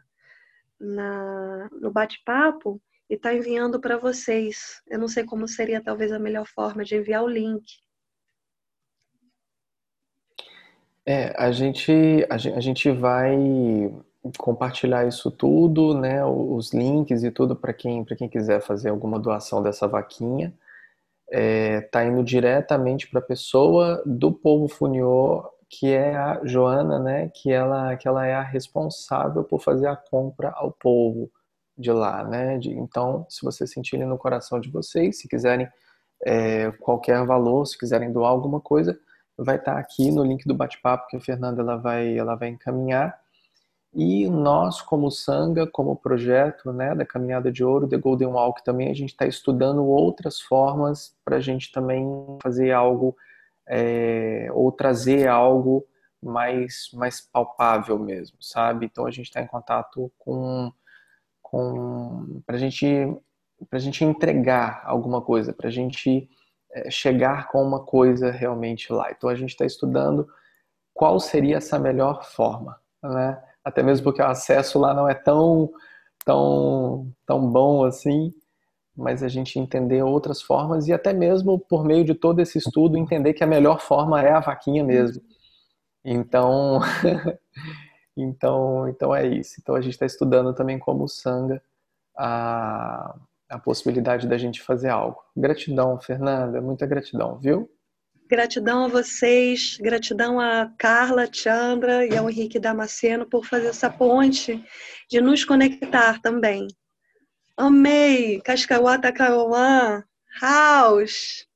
[0.80, 2.80] na, no bate-papo
[3.10, 4.80] e estar tá enviando para vocês.
[4.86, 7.64] Eu não sei como seria talvez a melhor forma de enviar o link
[11.08, 11.92] É, a gente,
[12.28, 13.36] a gente vai
[14.38, 19.62] compartilhar isso tudo, né, os links e tudo para quem, quem quiser fazer alguma doação
[19.62, 20.52] dessa vaquinha.
[21.30, 27.30] É, tá indo diretamente para a pessoa do povo Funiô, que é a Joana, né,
[27.34, 31.30] que ela, que ela é a responsável por fazer a compra ao povo
[31.76, 32.58] de lá, né.
[32.58, 35.68] De, então, se vocês sentirem no coração de vocês, se quiserem
[36.24, 38.98] é, qualquer valor, se quiserem doar alguma coisa,
[39.36, 43.18] vai estar aqui no link do bate-papo que a Fernanda ela vai, ela vai encaminhar.
[43.98, 48.90] E nós, como Sanga, como projeto né, da Caminhada de Ouro, The Golden Walk, também
[48.90, 52.06] a gente está estudando outras formas para a gente também
[52.42, 53.16] fazer algo
[53.66, 55.82] é, ou trazer algo
[56.22, 58.84] mais, mais palpável mesmo, sabe?
[58.84, 60.70] Então a gente está em contato com,
[61.40, 62.86] com para gente,
[63.72, 66.28] a gente entregar alguma coisa, para a gente
[66.70, 69.10] é, chegar com uma coisa realmente lá.
[69.10, 70.28] Então a gente está estudando
[70.92, 73.42] qual seria essa melhor forma, né?
[73.66, 75.68] Até mesmo porque o acesso lá não é tão
[76.24, 78.32] tão tão bom assim,
[78.96, 82.96] mas a gente entender outras formas e até mesmo por meio de todo esse estudo
[82.96, 85.20] entender que a melhor forma é a vaquinha mesmo.
[86.04, 86.80] Então,
[88.16, 89.56] então, então é isso.
[89.60, 91.60] Então a gente está estudando também como sanga
[92.16, 93.16] a
[93.48, 95.18] a possibilidade da gente fazer algo.
[95.36, 97.70] Gratidão, Fernanda, muita gratidão, viu?
[98.28, 104.64] Gratidão a vocês, gratidão a Carla, Chandra e ao Henrique Damasceno por fazer essa ponte
[105.08, 106.66] de nos conectar também.
[107.56, 108.40] Amei!
[108.40, 110.02] Cascauá, Takauã,
[110.40, 111.46] House!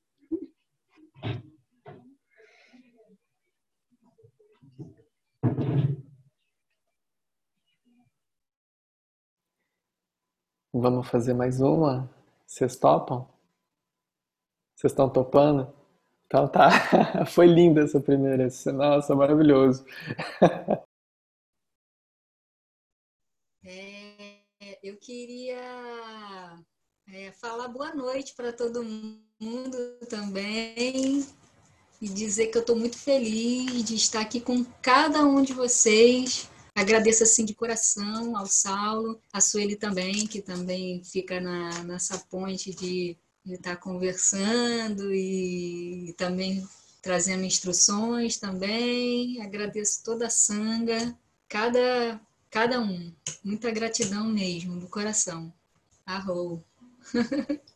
[10.73, 12.09] Vamos fazer mais uma?
[12.47, 13.27] Vocês topam?
[14.73, 15.80] Vocês estão topando?
[16.31, 16.69] Então tá.
[17.27, 18.47] Foi linda essa primeira.
[18.73, 19.83] Nossa, maravilhoso.
[23.65, 25.59] É, eu queria
[27.11, 31.27] é, falar boa noite para todo mundo também
[32.01, 36.49] e dizer que eu estou muito feliz de estar aqui com cada um de vocês
[36.73, 42.73] Agradeço assim de coração ao Saulo, a Sueli também, que também fica na, nessa ponte
[42.73, 46.67] de, estar conversando e, também
[47.01, 49.41] trazendo instruções também.
[49.41, 51.17] Agradeço toda a sanga,
[51.47, 53.13] cada, cada um.
[53.43, 55.51] Muita gratidão mesmo, do coração.
[56.05, 56.63] Arrou.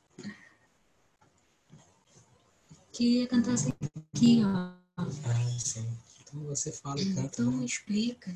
[2.91, 3.71] Queria cantar assim
[4.13, 4.73] aqui, ó.
[4.97, 5.11] Ah,
[5.59, 5.85] sim.
[6.21, 7.41] Então você fala e canta.
[7.41, 7.65] Então né?
[7.65, 8.33] explica.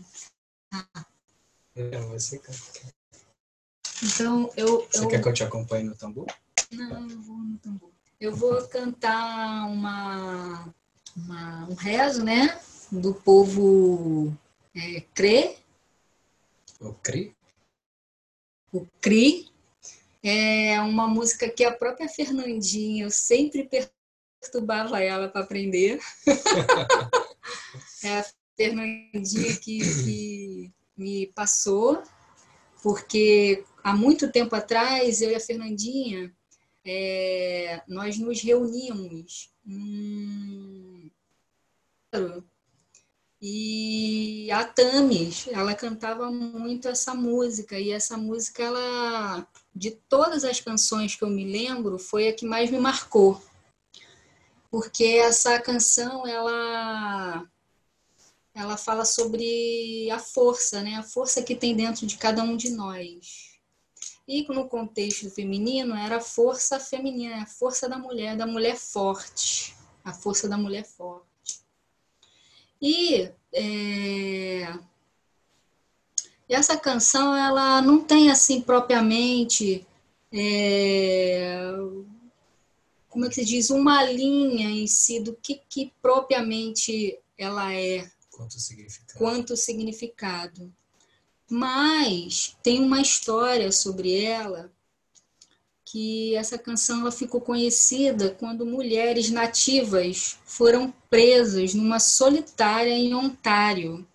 [1.75, 2.98] É, você canta.
[4.03, 4.87] Então, eu.
[4.91, 5.07] Você eu...
[5.07, 6.25] quer que eu te acompanhe no tambor?
[6.71, 7.89] Não, eu vou no tambor.
[8.19, 10.73] Eu vou cantar uma,
[11.15, 12.59] uma um rezo, né?
[12.91, 14.35] Do povo
[14.75, 15.57] é, Crê.
[16.79, 17.35] O Cri?
[18.71, 19.49] O Cri.
[20.21, 23.69] É uma música que a própria Fernandinha, eu sempre
[24.41, 25.99] perturbava ela para aprender.
[28.03, 28.25] é a
[28.57, 32.03] Fernandinha que, que me passou,
[32.81, 36.33] porque há muito tempo atrás, eu e a Fernandinha,
[36.85, 39.51] é, nós nos reunimos.
[39.65, 41.09] Hum,
[43.41, 50.59] e a Tamis, ela cantava muito essa música, e essa música, ela, de todas as
[50.59, 53.41] canções que eu me lembro, foi a que mais me marcou.
[54.69, 57.47] Porque essa canção, ela
[58.59, 60.95] ela fala sobre a força, né?
[60.95, 63.57] A força que tem dentro de cada um de nós.
[64.27, 69.73] E no contexto feminino era a força feminina, a força da mulher, da mulher forte,
[70.03, 71.61] a força da mulher forte.
[72.81, 74.77] E é,
[76.49, 79.87] essa canção ela não tem assim propriamente
[80.33, 81.71] é,
[83.07, 88.09] como é que se diz uma linha em si do que, que propriamente ela é
[88.39, 89.17] Quanto significado.
[89.17, 90.73] Quanto significado.
[91.49, 94.71] Mas tem uma história sobre ela
[95.83, 104.07] que essa canção ela ficou conhecida quando mulheres nativas foram presas numa solitária em Ontário.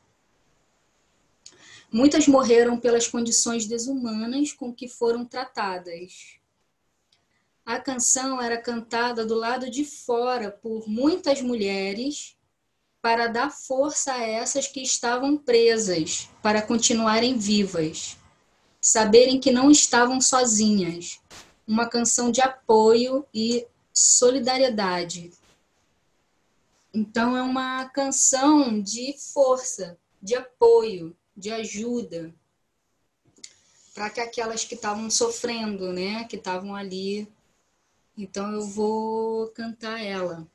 [1.93, 6.39] Muitas morreram pelas condições desumanas com que foram tratadas.
[7.67, 12.34] A canção era cantada do lado de fora por muitas mulheres
[13.05, 18.17] para dar força a essas que estavam presas, para continuarem vivas,
[18.81, 21.21] saberem que não estavam sozinhas.
[21.69, 25.33] Uma canção de apoio e solidariedade.
[26.95, 32.35] Então, é uma canção de força, de apoio, de ajuda,
[33.93, 37.31] para que aquelas que estavam sofrendo, né, que estavam ali.
[38.17, 40.49] Então, eu vou cantar ela.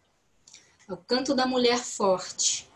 [0.89, 2.67] É o canto da mulher forte.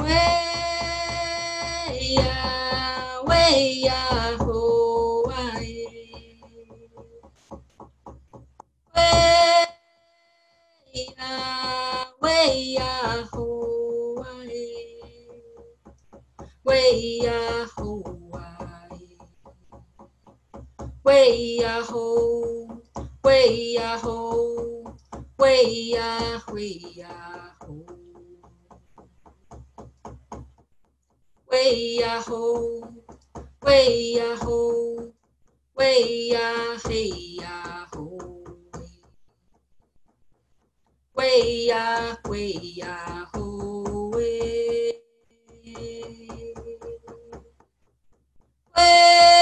[0.00, 0.32] Weia,
[3.28, 4.36] weia,
[21.16, 22.82] way a ho,
[23.24, 24.94] way a ho,
[25.38, 27.86] way a way a ho.
[31.50, 32.42] Way a ho,
[33.62, 35.12] way a ho,
[35.78, 38.18] way a hey a ho.
[41.16, 44.10] Way a way a ho.
[44.12, 44.92] Way.
[48.76, 49.35] way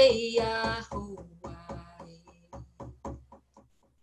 [0.00, 1.16] Way Yahoo.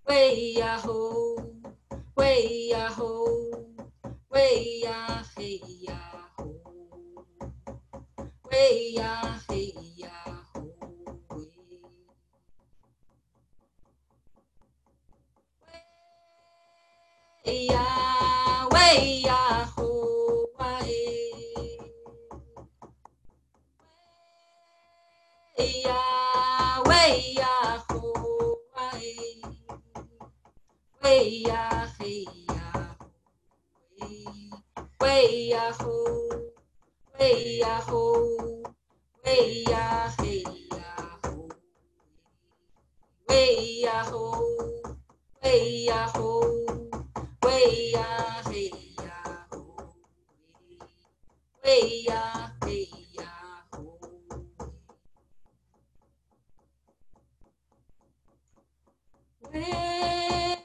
[0.08, 0.54] Way
[0.86, 1.38] ho!
[2.16, 3.64] Way Yahoo.
[4.30, 5.24] Way Yahoo.
[5.32, 6.14] Way Yahoo.
[8.52, 8.94] Way
[9.98, 10.72] Yahoo.
[17.46, 20.17] Yahweh, Yahoo.
[25.58, 27.84] 哎呀喂呀，
[31.10, 32.96] 喂呀嘿呀，
[35.00, 35.76] 喂呀，
[37.18, 37.82] 喂呀，
[40.18, 40.44] 嘿
[40.76, 41.20] 呀，
[43.28, 44.06] 喂呀，
[45.42, 46.12] 喂呀，
[47.42, 48.70] 喂呀嘿
[49.02, 49.48] 呀，
[51.64, 52.97] 喂呀嘿。
[59.54, 60.56] Yeah.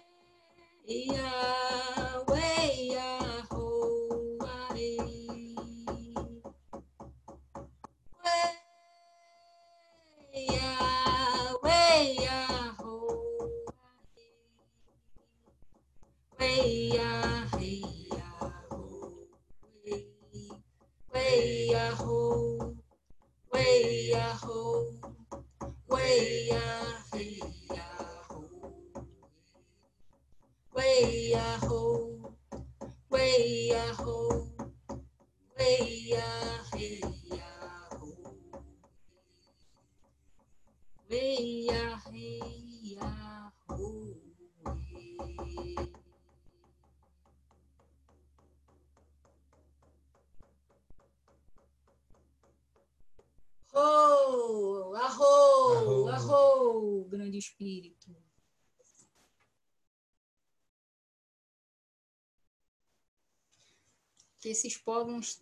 [64.43, 65.41] Que esses povos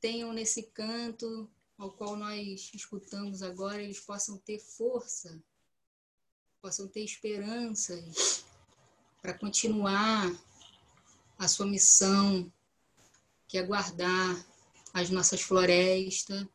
[0.00, 5.42] tenham nesse canto ao qual nós escutamos agora, eles possam ter força,
[6.62, 8.44] possam ter esperanças
[9.20, 10.32] para continuar
[11.36, 12.50] a sua missão,
[13.48, 14.46] que é guardar
[14.94, 16.46] as nossas florestas,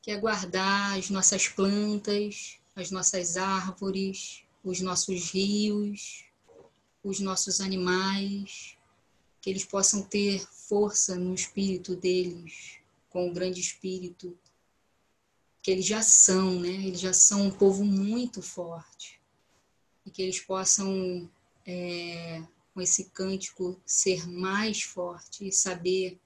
[0.00, 6.26] que é guardar as nossas plantas, as nossas árvores, os nossos rios,
[7.02, 8.76] os nossos animais,
[9.40, 14.38] que eles possam ter força no espírito deles, com o grande espírito,
[15.60, 16.68] que eles já são, né?
[16.68, 19.20] Eles já são um povo muito forte.
[20.06, 21.28] E que eles possam,
[21.66, 22.40] é,
[22.72, 26.16] com esse cântico, ser mais forte e saber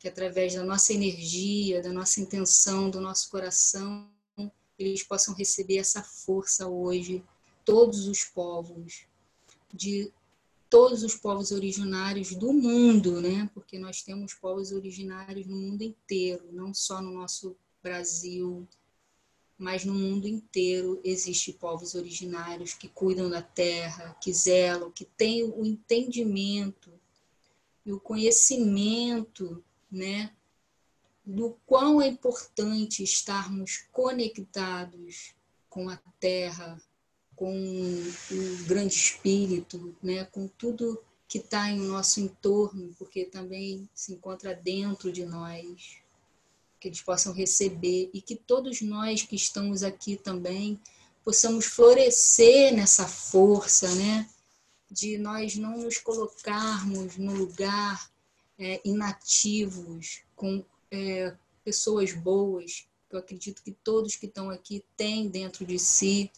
[0.00, 4.10] que através da nossa energia, da nossa intenção, do nosso coração,
[4.76, 7.22] eles possam receber essa força hoje,
[7.64, 9.06] todos os povos,
[9.72, 10.12] de
[10.72, 13.50] todos os povos originários do mundo, né?
[13.52, 18.66] Porque nós temos povos originários no mundo inteiro, não só no nosso Brasil,
[19.58, 25.44] mas no mundo inteiro existem povos originários que cuidam da terra, que zelam, que têm
[25.44, 26.90] o entendimento
[27.84, 30.32] e o conhecimento, né?
[31.22, 35.34] Do quão é importante estarmos conectados
[35.68, 36.80] com a terra,
[37.42, 37.52] com
[38.30, 44.54] o grande espírito, né, com tudo que está em nosso entorno, porque também se encontra
[44.54, 45.96] dentro de nós,
[46.78, 50.80] que eles possam receber e que todos nós que estamos aqui também
[51.24, 54.30] possamos florescer nessa força, né,
[54.88, 58.08] de nós não nos colocarmos no lugar
[58.56, 61.34] é, inativos com é,
[61.64, 62.86] pessoas boas.
[63.10, 66.30] Eu acredito que todos que estão aqui têm dentro de si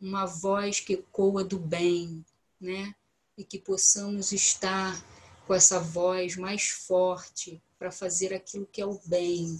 [0.00, 2.24] uma voz que ecoa do bem,
[2.60, 2.94] né?
[3.36, 5.02] E que possamos estar
[5.46, 9.58] com essa voz mais forte para fazer aquilo que é o bem,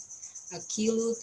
[0.51, 1.17] aquilo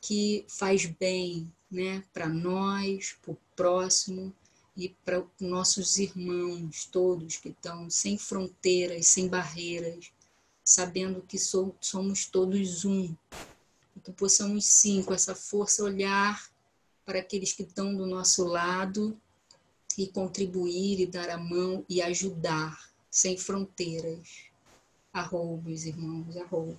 [0.00, 2.02] que faz bem, né?
[2.12, 4.34] Para nós, para o próximo
[4.76, 10.10] e para nossos irmãos todos que estão sem fronteiras, sem barreiras,
[10.64, 13.14] sabendo que somos todos um.
[14.04, 16.48] Que possamos sim, com essa força, olhar
[17.08, 19.18] para aqueles que estão do nosso lado
[19.96, 22.78] e contribuir e dar a mão e ajudar,
[23.10, 24.50] sem fronteiras.
[25.10, 26.76] Arroba, meus irmãos, arroba.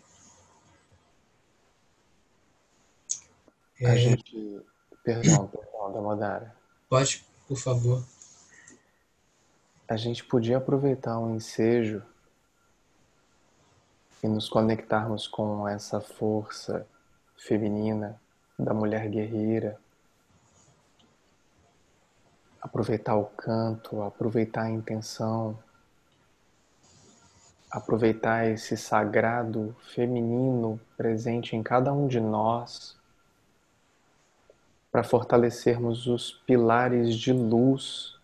[3.84, 4.62] A É, gente.
[5.04, 6.56] Perdão, perdão, Damodara.
[6.88, 8.06] pode, por favor.
[9.88, 12.04] A gente podia aproveitar o ensejo
[14.22, 16.86] e nos conectarmos com essa força
[17.36, 18.22] feminina
[18.60, 19.80] da mulher guerreira,
[22.62, 25.58] aproveitar o canto, aproveitar a intenção,
[27.72, 32.98] aproveitar esse sagrado feminino presente em cada um de nós
[34.92, 38.18] para fortalecermos os pilares de luz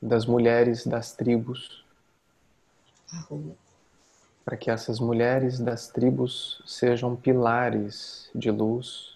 [0.00, 1.84] das mulheres das tribos.
[4.44, 9.11] Para que essas mulheres das tribos sejam pilares de luz,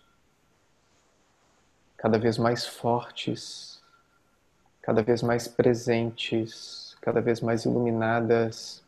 [1.97, 3.83] cada vez mais fortes,
[4.83, 8.83] cada vez mais presentes, cada vez mais iluminadas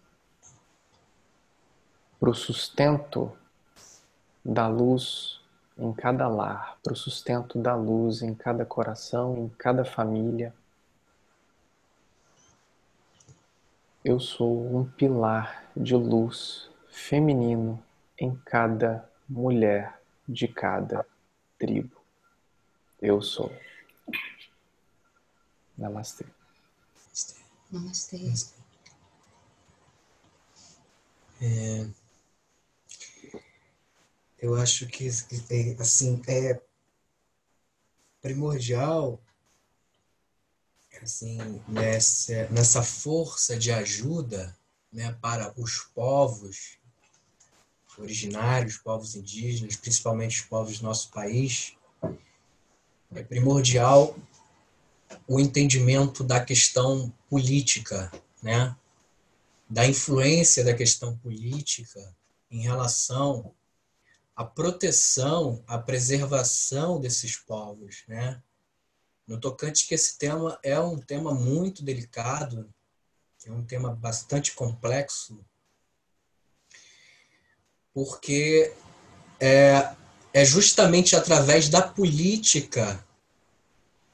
[2.20, 3.32] para o sustento
[4.44, 5.40] da luz
[5.76, 10.52] em cada lar, para o sustento da luz em cada coração, em cada família.
[14.04, 17.82] Eu sou um pilar de luz feminino
[18.18, 21.06] em cada mulher de cada
[21.59, 21.97] tribo.
[23.01, 23.53] Eu sou.
[25.76, 26.24] Namastê.
[27.70, 28.18] Namastê.
[28.18, 28.59] Namastê.
[31.40, 31.88] É,
[34.40, 35.09] eu acho que
[35.78, 36.61] assim é
[38.20, 39.20] primordial
[41.03, 44.57] assim, nessa, nessa força de ajuda
[44.92, 46.78] né, para os povos
[47.96, 51.76] originários, povos indígenas, principalmente os povos do nosso país,
[53.14, 54.16] é primordial
[55.26, 58.11] o entendimento da questão política,
[58.42, 58.76] né?
[59.68, 62.14] da influência da questão política
[62.50, 63.54] em relação
[64.34, 68.42] à proteção, à preservação desses povos, né?
[69.26, 72.72] no tocante que esse tema é um tema muito delicado,
[73.44, 75.44] é um tema bastante complexo,
[77.92, 78.74] porque
[79.40, 79.94] é,
[80.33, 83.05] é justamente através da política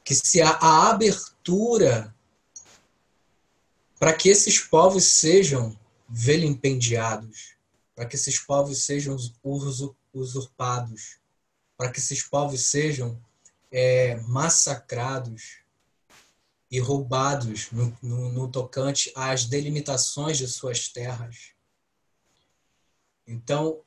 [0.04, 2.14] que se há a abertura
[3.98, 7.54] para que esses povos sejam vilipendiados,
[7.94, 9.16] para que esses povos sejam
[10.12, 11.18] usurpados,
[11.76, 13.18] para que esses povos sejam
[13.70, 15.64] é, massacrados
[16.70, 21.54] e roubados no, no, no tocante às delimitações de suas terras.
[23.26, 23.83] Então,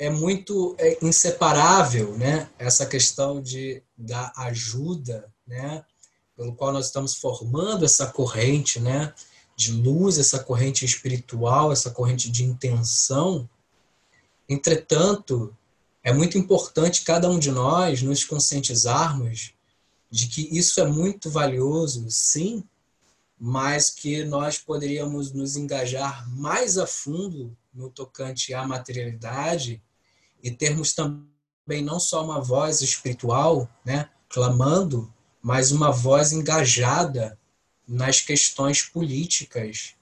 [0.00, 5.84] é muito é inseparável né, essa questão de, da ajuda, né,
[6.34, 9.12] pelo qual nós estamos formando essa corrente né,
[9.54, 13.46] de luz, essa corrente espiritual, essa corrente de intenção.
[14.48, 15.54] Entretanto,
[16.02, 19.52] é muito importante cada um de nós nos conscientizarmos
[20.10, 22.64] de que isso é muito valioso, sim,
[23.38, 29.82] mas que nós poderíamos nos engajar mais a fundo no tocante à materialidade
[30.42, 35.12] e termos também não só uma voz espiritual, né, clamando,
[35.42, 37.38] mas uma voz engajada
[37.86, 39.94] nas questões políticas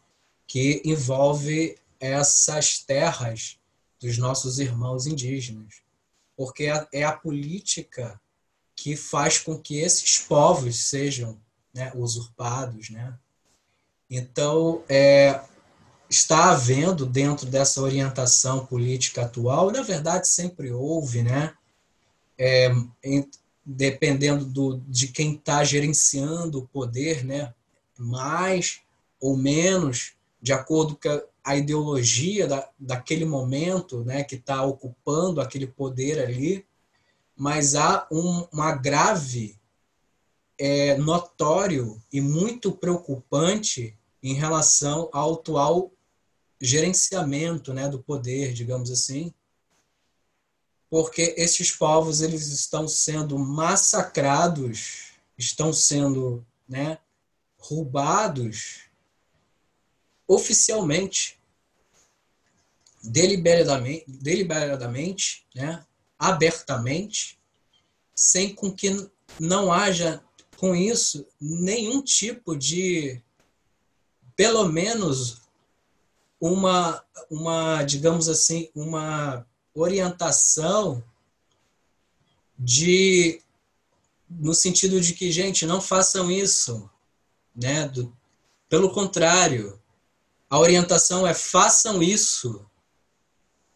[0.47, 3.59] que envolve essas terras
[4.01, 5.83] dos nossos irmãos indígenas
[6.39, 8.21] porque é, a política
[8.77, 11.37] que faz com que esses povos sejam
[11.75, 12.91] né, usurpados.
[12.91, 13.13] Né?
[14.09, 15.43] Então, é,
[16.09, 21.55] está havendo dentro dessa orientação política atual, na verdade sempre houve, né?
[22.39, 22.73] É,
[23.65, 27.53] dependendo do, de quem está gerenciando o poder, né?
[27.99, 28.81] mais
[29.21, 35.67] ou menos, de acordo com a ideologia da, daquele momento, né, que está ocupando aquele
[35.67, 36.65] poder ali,
[37.37, 39.59] mas há um, agrave
[40.57, 45.91] é, notório e muito preocupante em relação ao atual
[46.61, 49.33] gerenciamento né, do poder, digamos assim,
[50.91, 56.99] porque esses povos eles estão sendo massacrados, estão sendo né,
[57.59, 58.89] roubados
[60.27, 61.39] oficialmente
[63.03, 65.85] deliberadamente, deliberadamente né,
[66.19, 67.39] abertamente,
[68.15, 70.23] sem com que não haja
[70.57, 73.23] com isso nenhum tipo de,
[74.35, 75.48] pelo menos,
[76.41, 81.03] uma, uma digamos assim, uma orientação
[82.59, 83.41] de
[84.29, 86.91] no sentido de que gente não façam isso,
[87.57, 87.89] né?
[87.89, 88.15] Do,
[88.69, 89.81] pelo contrário,
[90.51, 92.65] a orientação é façam isso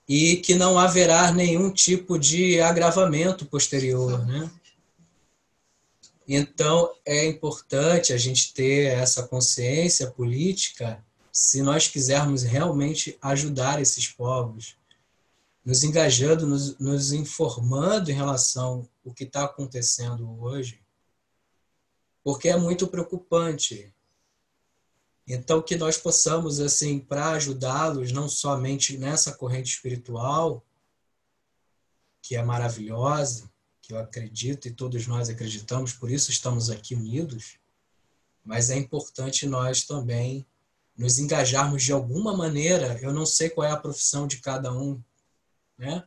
[0.07, 4.51] e que não haverá nenhum tipo de agravamento posterior, né?
[6.29, 14.07] Então, é importante a gente ter essa consciência política se nós quisermos realmente ajudar esses
[14.07, 14.76] povos.
[15.64, 20.83] nos engajando, nos, nos informando em relação ao que está acontecendo hoje,
[22.22, 23.95] porque é muito preocupante.
[25.24, 30.66] Então, que nós possamos, assim, para ajudá-los, não somente nessa corrente espiritual,
[32.20, 33.49] que é maravilhosa,
[33.80, 37.57] que eu acredito e todos nós acreditamos, por isso estamos aqui unidos,
[38.45, 40.45] mas é importante nós também
[40.97, 42.99] nos engajarmos de alguma maneira.
[43.03, 45.01] Eu não sei qual é a profissão de cada um,
[45.78, 46.05] né?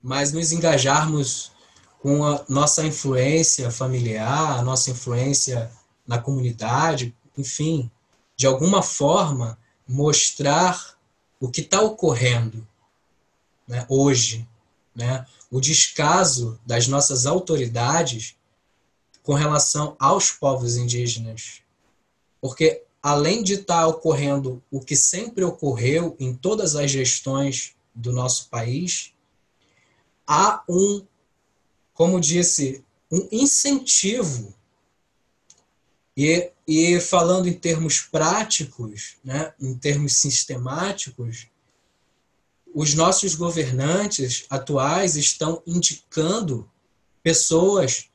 [0.00, 1.52] Mas nos engajarmos
[2.00, 5.70] com a nossa influência familiar, a nossa influência
[6.06, 7.90] na comunidade, enfim,
[8.36, 10.98] de alguma forma mostrar
[11.38, 12.66] o que está ocorrendo
[13.68, 14.48] né, hoje,
[14.94, 18.36] né, o descaso das nossas autoridades
[19.22, 21.62] com relação aos povos indígenas.
[22.40, 28.12] Porque além de estar tá ocorrendo o que sempre ocorreu em todas as gestões do
[28.12, 29.12] nosso país,
[30.26, 31.04] há um,
[31.92, 34.54] como disse, um incentivo.
[36.16, 41.48] E, e falando em termos práticos, né, em termos sistemáticos,
[42.74, 46.70] os nossos governantes atuais estão indicando
[47.22, 48.08] pessoas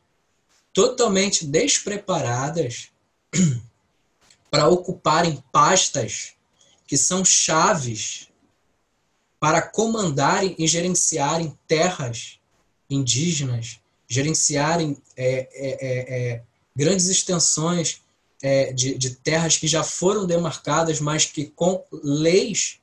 [0.73, 2.89] totalmente despreparadas
[4.49, 6.33] para ocuparem pastas
[6.85, 8.29] que são chaves
[9.39, 12.39] para comandarem e gerenciarem terras
[12.89, 16.43] indígenas, gerenciarem é, é, é, é,
[16.75, 18.01] grandes extensões
[18.41, 22.79] é, de, de terras que já foram demarcadas, mas que com leis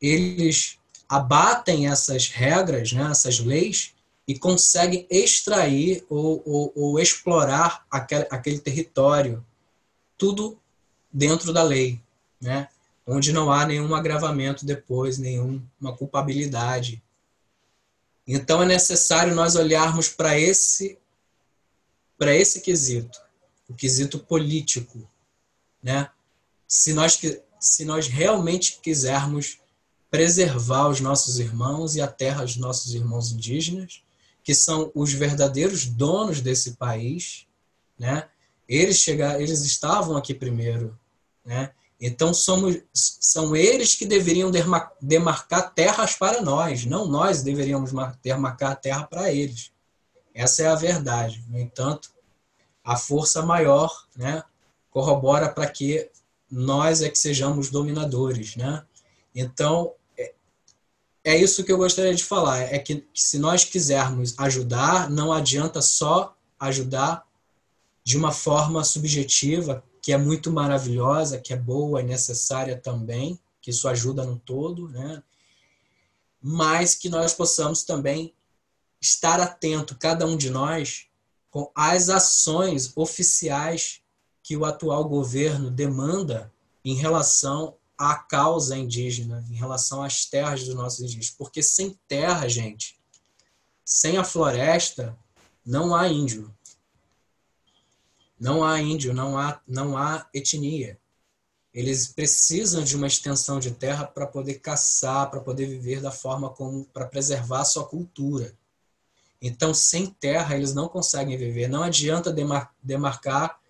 [0.00, 3.94] eles abatem essas regras, né, essas leis,
[4.26, 9.44] e conseguem extrair ou, ou, ou explorar aquele, aquele território.
[10.18, 10.58] Tudo
[11.12, 12.00] dentro da lei,
[12.40, 12.68] né?
[13.08, 17.02] onde não há nenhum agravamento depois, nenhuma culpabilidade.
[18.26, 20.98] Então é necessário nós olharmos para esse
[22.18, 23.18] para esse quesito,
[23.68, 25.08] o quesito político,
[25.82, 26.10] né?
[26.66, 27.18] Se nós
[27.58, 29.58] se nós realmente quisermos
[30.10, 34.02] preservar os nossos irmãos e a terra dos nossos irmãos indígenas,
[34.44, 37.46] que são os verdadeiros donos desse país,
[37.98, 38.28] né?
[38.68, 40.98] Eles chegaram, eles estavam aqui primeiro,
[41.44, 41.70] né?
[42.00, 44.52] Então somos, são eles que deveriam
[45.00, 47.90] demarcar terras para nós, não nós deveríamos
[48.22, 49.72] demarcar a terra para eles.
[50.32, 51.44] Essa é a verdade.
[51.48, 52.12] No entanto,
[52.84, 54.44] a força maior, né,
[54.90, 56.08] corrobora para que
[56.48, 58.84] nós é que sejamos dominadores, né?
[59.34, 60.32] Então é,
[61.24, 65.32] é isso que eu gostaria de falar, é que, que se nós quisermos ajudar, não
[65.32, 67.27] adianta só ajudar
[68.08, 73.70] de uma forma subjetiva, que é muito maravilhosa, que é boa e necessária também, que
[73.70, 75.22] isso ajuda no todo, né?
[76.40, 78.32] Mas que nós possamos também
[78.98, 81.04] estar atento, cada um de nós,
[81.50, 84.00] com as ações oficiais
[84.42, 86.50] que o atual governo demanda
[86.82, 91.28] em relação à causa indígena, em relação às terras dos nossos indígenas.
[91.28, 92.98] Porque sem terra, gente,
[93.84, 95.14] sem a floresta,
[95.62, 96.50] não há índio.
[98.38, 100.98] Não há índio, não há, não há etnia.
[101.72, 106.50] Eles precisam de uma extensão de terra para poder caçar, para poder viver da forma
[106.50, 108.56] como, para preservar a sua cultura.
[109.40, 111.68] Então, sem terra, eles não conseguem viver.
[111.68, 113.60] Não adianta demar, demarcar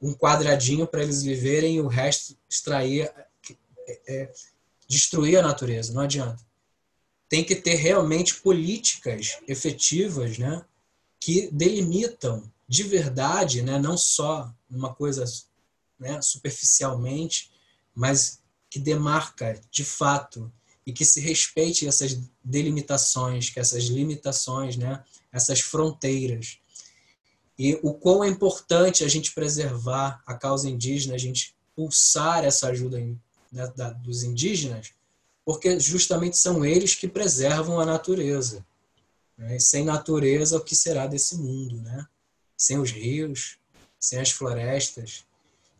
[0.00, 3.10] um quadradinho para eles viverem e o resto extrair,
[3.86, 4.32] é, é,
[4.86, 5.92] destruir a natureza.
[5.92, 6.44] Não adianta.
[7.28, 10.62] Tem que ter realmente políticas efetivas né,
[11.18, 15.24] que delimitam de verdade, né, não só uma coisa
[15.98, 17.50] né, superficialmente,
[17.94, 18.40] mas
[18.70, 20.52] que demarca de fato
[20.86, 25.02] e que se respeite essas delimitações, que essas limitações, né,
[25.32, 26.58] essas fronteiras.
[27.58, 32.68] E o quão é importante a gente preservar a causa indígena, a gente pulsar essa
[32.68, 32.98] ajuda
[33.52, 34.92] né, da, dos indígenas,
[35.44, 38.64] porque justamente são eles que preservam a natureza.
[39.36, 39.58] Né?
[39.58, 42.06] sem natureza, o que será desse mundo, né?
[42.56, 43.58] Sem os rios,
[43.98, 45.24] sem as florestas,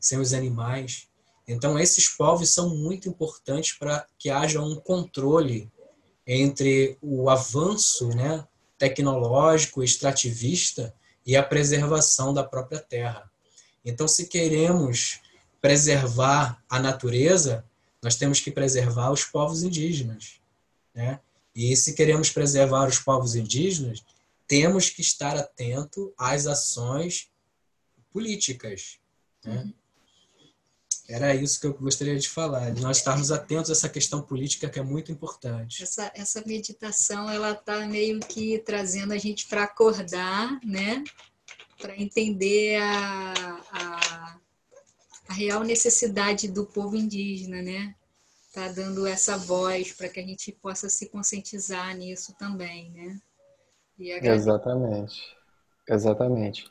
[0.01, 1.09] sem os animais.
[1.47, 5.71] Então, esses povos são muito importantes para que haja um controle
[6.27, 8.47] entre o avanço né,
[8.79, 10.95] tecnológico, extrativista
[11.27, 13.31] e a preservação da própria terra.
[13.85, 15.21] Então, se queremos
[15.61, 17.65] preservar a natureza,
[18.03, 20.41] nós temos que preservar os povos indígenas.
[20.95, 21.21] Né?
[21.55, 24.05] E se queremos preservar os povos indígenas,
[24.47, 27.31] temos que estar atento às ações
[28.13, 28.99] políticas.
[29.45, 29.73] Né?
[31.09, 34.71] Era isso que eu gostaria de falar, de nós estarmos atentos a essa questão política
[34.71, 35.83] que é muito importante.
[35.83, 41.05] Essa, essa meditação, ela está meio que trazendo a gente para acordar, né?
[41.79, 44.39] Para entender a, a,
[45.29, 47.95] a real necessidade do povo indígena, né?
[48.55, 53.21] Tá dando essa voz para que a gente possa se conscientizar nisso também, né?
[53.99, 55.21] Exatamente,
[55.89, 56.71] exatamente.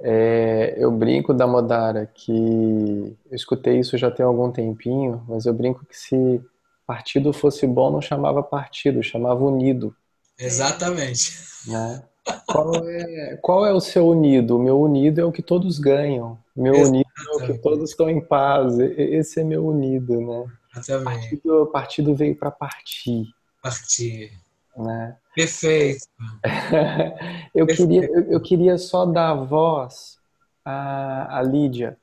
[0.00, 5.54] É, eu brinco da Modara que eu escutei isso já tem algum tempinho, mas eu
[5.54, 6.40] brinco que se
[6.86, 9.94] partido fosse bom não chamava partido, chamava unido.
[10.38, 11.32] Exatamente.
[11.66, 12.02] Né?
[12.46, 14.56] Qual, é, qual é o seu unido?
[14.56, 16.38] O meu unido é o que todos ganham.
[16.54, 17.06] Meu Exatamente.
[17.06, 18.78] unido é o que todos estão em paz.
[18.78, 20.44] Esse é meu unido, né?
[20.76, 21.04] Exatamente.
[21.04, 23.26] Partido, partido veio para partir.
[23.62, 24.32] Partir.
[24.76, 25.16] Né?
[25.34, 26.06] Perfeito.
[27.54, 27.88] eu, Perfeito.
[27.88, 30.18] Queria, eu, eu, queria só dar voz
[30.64, 31.96] à, à Lídia.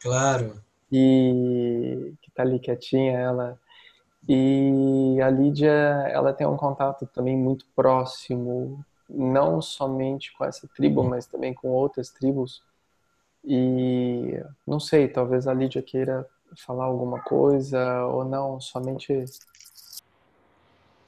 [0.00, 0.62] Claro.
[0.90, 3.58] E que está ali quietinha, ela.
[4.26, 5.70] E a Lídia,
[6.10, 11.68] ela tem um contato também muito próximo, não somente com essa tribo, mas também com
[11.68, 12.62] outras tribos.
[13.44, 19.24] E não sei, talvez a Lídia queira falar alguma coisa ou não, somente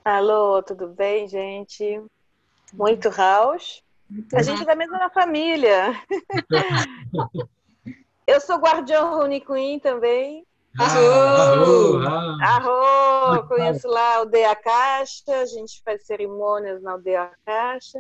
[0.05, 2.03] Alô, tudo bem, gente?
[2.73, 3.83] Muito house.
[4.35, 5.95] A gente é da mesma família.
[8.27, 10.47] Eu sou guardião Rune Queen também.
[10.79, 11.99] Arro!
[12.41, 13.47] Arro!
[13.47, 17.99] Conheço lá a aldeia Caixa, a gente faz cerimônias na aldeia Caixa.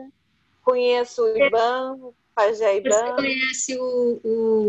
[0.62, 2.90] Conheço o Iban, o Pajé Iban.
[2.90, 4.20] Você conhece o,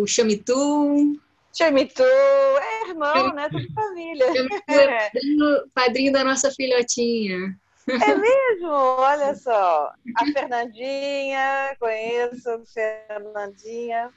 [0.02, 1.18] o Chamitum?
[1.54, 3.50] Chamitu, é irmão, né?
[3.50, 4.26] Tudo família.
[4.26, 7.58] é padrinho, padrinho da nossa filhotinha.
[7.88, 8.70] É mesmo?
[8.70, 9.94] Olha só.
[10.16, 14.14] A Fernandinha, conheço a Fernandinha.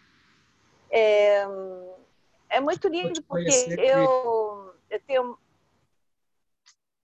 [0.91, 1.45] É,
[2.51, 5.39] é muito lindo porque eu, eu tenho.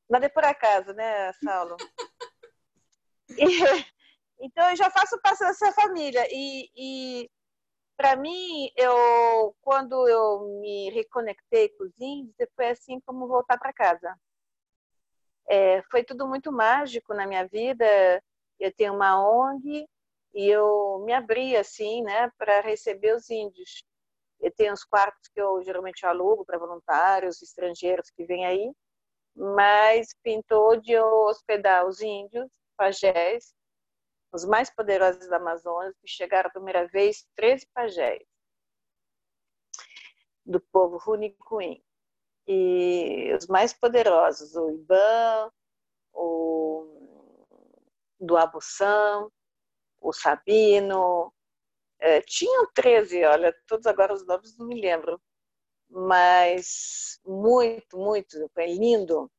[0.09, 1.77] Nada é por acaso, né, Saulo?
[3.39, 3.45] E,
[4.41, 6.27] então eu já faço parte dessa família.
[6.33, 7.31] E, e
[8.01, 13.75] para mim, eu quando eu me reconectei com os índios, foi assim como voltar para
[13.75, 14.19] casa.
[15.47, 17.85] É, foi tudo muito mágico na minha vida.
[18.59, 19.87] Eu tenho uma ONG
[20.33, 23.85] e eu me abri assim, né, para receber os índios.
[24.41, 28.73] Eu tenho os quartos que eu geralmente alugo para voluntários estrangeiros que vêm aí,
[29.37, 32.49] mas pintou de eu hospedar os índios,
[32.79, 33.53] pajés,
[34.33, 38.23] os mais poderosos da Amazônia, que chegaram a primeira vez 13 pajés
[40.45, 41.83] do povo Runicuim.
[42.47, 45.53] E os mais poderosos, o Iban,
[46.13, 47.41] o
[48.19, 49.31] do Abuçam,
[50.01, 51.33] o Sabino,
[51.99, 55.21] é, tinham 13, olha, todos agora os nomes não me lembro,
[55.89, 59.31] mas muito, muito, foi lindo.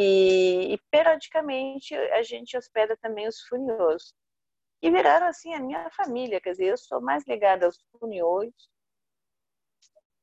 [0.00, 4.14] E, e, periodicamente a gente hospeda também os funiôs,
[4.80, 8.54] que viraram assim a minha família, quer dizer, eu sou mais ligada aos funiôs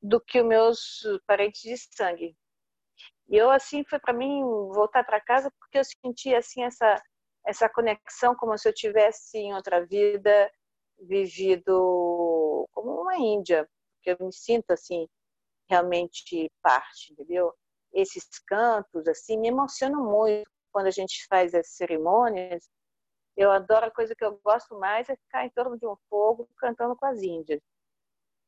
[0.02, 2.38] do que os meus parentes de sangue.
[3.28, 7.02] E eu assim foi para mim voltar para casa porque eu senti assim essa
[7.46, 10.52] essa conexão como se eu tivesse em outra vida
[11.00, 13.68] vivido como uma índia,
[14.02, 15.06] que eu me sinto assim
[15.70, 17.54] realmente parte, entendeu?
[17.96, 22.70] Esses cantos, assim, me emocionam muito quando a gente faz as cerimônias.
[23.38, 26.48] Eu adoro a coisa que eu gosto mais é ficar em torno de um fogo
[26.58, 27.62] cantando com as índias.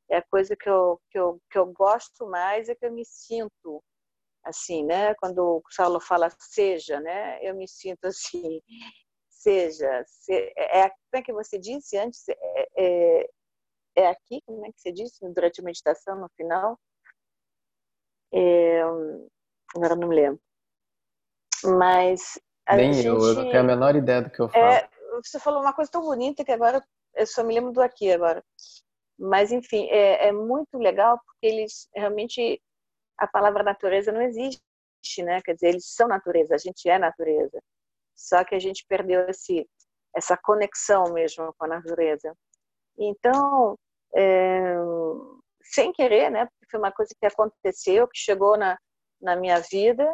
[0.10, 3.06] É a coisa que eu, que eu, que eu gosto mais, é que eu me
[3.06, 3.84] sinto
[4.44, 5.14] assim, né?
[5.16, 7.40] Quando o Saulo fala seja, né?
[7.42, 8.62] Eu me sinto assim,
[9.30, 10.04] seja.
[10.06, 12.24] Se, é, é, como é que você disse antes?
[12.30, 13.30] É, é,
[13.98, 16.80] é aqui, como é que você disse durante a meditação, no final?
[18.34, 18.82] É,
[19.76, 20.40] agora não me lembro.
[21.64, 22.40] Mas.
[22.70, 24.66] Nem gente, eu, eu não tenho a menor ideia do que eu falo.
[24.66, 24.90] É,
[25.24, 26.84] você falou uma coisa tão bonita que agora
[27.16, 28.44] eu só me lembro do aqui agora.
[29.18, 32.62] Mas, enfim, é, é muito legal porque eles realmente.
[33.18, 34.62] A palavra natureza não existe,
[35.24, 35.42] né?
[35.42, 37.60] Quer dizer, eles são natureza, a gente é natureza.
[38.16, 39.68] Só que a gente perdeu esse,
[40.16, 42.36] essa conexão mesmo com a natureza.
[42.96, 43.76] Então,
[44.16, 44.76] é,
[45.64, 46.46] sem querer, né?
[46.46, 48.78] Porque foi uma coisa que aconteceu, que chegou na,
[49.22, 50.06] na minha vida.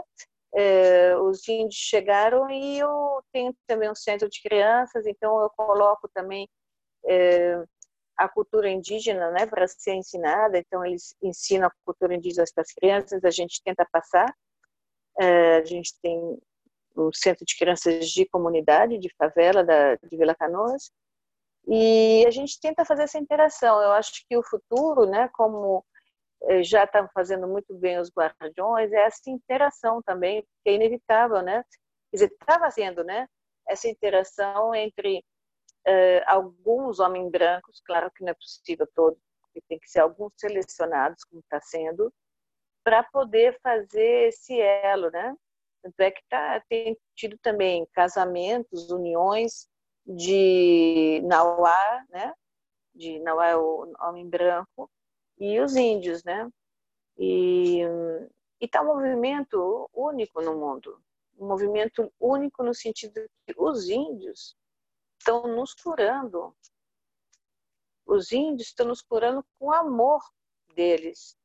[0.56, 6.08] É, os índios chegaram e eu tenho também um centro de crianças, então eu coloco
[6.14, 6.48] também
[7.08, 7.64] é,
[8.18, 10.58] a cultura indígena né, para ser ensinada.
[10.58, 14.34] Então, eles ensinam a cultura indígena para as crianças, a gente tenta passar.
[15.20, 16.38] É, a gente tem
[16.96, 20.92] um centro de crianças de comunidade, de favela, da, de Vila Canoas,
[21.68, 23.82] e a gente tenta fazer essa interação.
[23.82, 25.84] Eu acho que o futuro, né, como
[26.62, 31.64] já estão fazendo muito bem os guardiões, é essa interação também, que é inevitável, né?
[32.12, 33.28] Quer dizer, está fazendo, né?
[33.68, 35.24] Essa interação entre
[35.88, 39.20] uh, alguns homens brancos, claro que não é possível todos,
[39.68, 42.12] tem que ser alguns selecionados, como está sendo,
[42.84, 45.36] para poder fazer esse elo, né?
[45.82, 49.68] Tanto é que tá, tem tido também casamentos, uniões
[50.06, 52.34] de Nauá, né?
[52.94, 54.90] De Nauá é o homem branco,
[55.44, 56.50] e os índios, né?
[57.18, 57.82] E
[58.62, 61.04] está um movimento único no mundo,
[61.38, 64.56] um movimento único no sentido que os índios
[65.20, 66.56] estão nos curando.
[68.06, 70.24] Os índios estão nos curando com o amor
[70.74, 71.38] deles.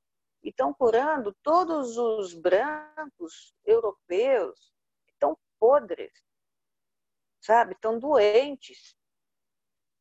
[0.45, 4.73] E estão curando todos os brancos europeus
[5.05, 6.13] que estão podres,
[7.41, 7.75] sabe?
[7.75, 8.97] Estão doentes.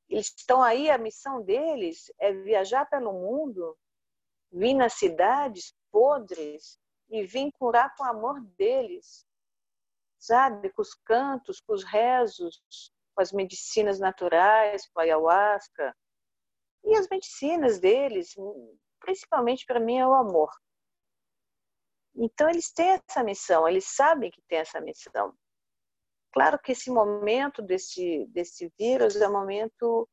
[0.07, 3.75] Eles estão aí, a missão deles é viajar pelo mundo,
[4.51, 6.79] vir nas cidades podres
[7.09, 9.25] e vir curar com o amor deles,
[10.19, 10.69] sabe?
[10.71, 12.61] Com os cantos, com os rezos,
[13.15, 15.95] com as medicinas naturais, com a ayahuasca.
[16.83, 18.35] E as medicinas deles,
[18.99, 20.49] principalmente para mim, é o amor.
[22.15, 25.33] Então, eles têm essa missão, eles sabem que tem essa missão.
[26.33, 30.07] Claro que esse momento desse, desse vírus é um momento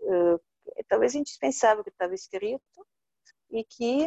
[0.00, 0.40] uh,
[0.88, 2.86] talvez indispensável que estava escrito
[3.50, 4.06] e que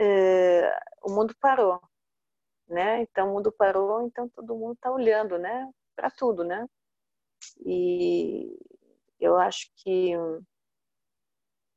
[0.00, 1.80] uh, o mundo parou,
[2.68, 3.02] né?
[3.02, 5.70] Então o mundo parou, então todo mundo está olhando, né?
[5.96, 6.66] Para tudo, né?
[7.64, 8.58] E
[9.20, 10.12] eu acho que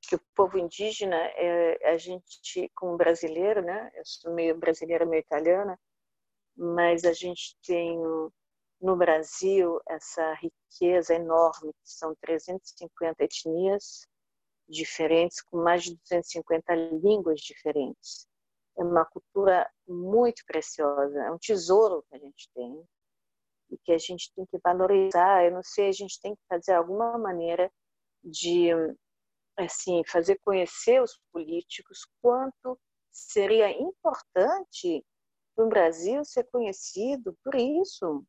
[0.02, 3.92] que o povo indígena é a gente como brasileiro, né?
[3.96, 5.80] Eu sou meio brasileira, meio italiana,
[6.56, 7.98] mas a gente tem
[8.82, 14.08] no Brasil essa riqueza enorme, que são 350 etnias
[14.72, 18.28] diferentes, com mais de 250 línguas diferentes.
[18.78, 22.84] É uma cultura muito preciosa, é um tesouro que a gente tem
[23.70, 25.44] e que a gente tem que valorizar.
[25.46, 27.72] Eu não sei, a gente tem que fazer alguma maneira
[28.24, 28.70] de
[29.58, 32.80] assim fazer conhecer os políticos quanto
[33.12, 35.06] seria importante
[35.56, 38.26] para o Brasil ser conhecido por isso,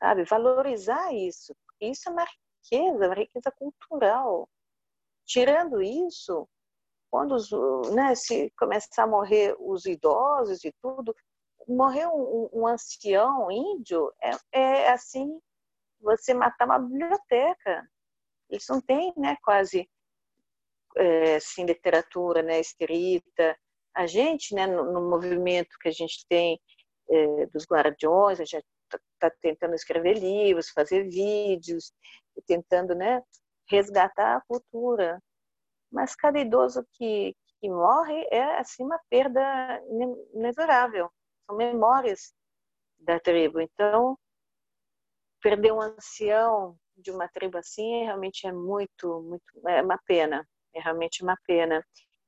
[0.00, 0.24] sabe?
[0.24, 1.54] Valorizar isso.
[1.80, 4.48] Isso é uma riqueza, uma riqueza cultural.
[5.26, 6.48] Tirando isso,
[7.10, 7.50] quando os,
[7.94, 11.14] né, se começar a morrer os idosos e tudo,
[11.66, 15.40] morrer um, um ancião índio é, é, assim,
[16.00, 17.88] você matar uma biblioteca.
[18.48, 19.88] Eles não têm, né, quase
[20.96, 23.56] é, assim, literatura né, escrita.
[23.94, 26.60] A gente, né, no, no movimento que a gente tem
[27.10, 28.64] é, dos guardiões, a gente
[29.14, 31.92] está tentando escrever livros, fazer vídeos,
[32.46, 33.22] tentando né,
[33.68, 35.20] resgatar a cultura.
[35.90, 39.80] Mas cada idoso que, que morre é assim uma perda
[40.34, 41.10] inevitável.
[41.46, 42.34] São memórias
[42.98, 43.60] da tribo.
[43.60, 44.18] Então,
[45.40, 50.46] perder um ancião de uma tribo assim realmente é muito, muito, é uma pena.
[50.74, 51.84] É realmente uma pena.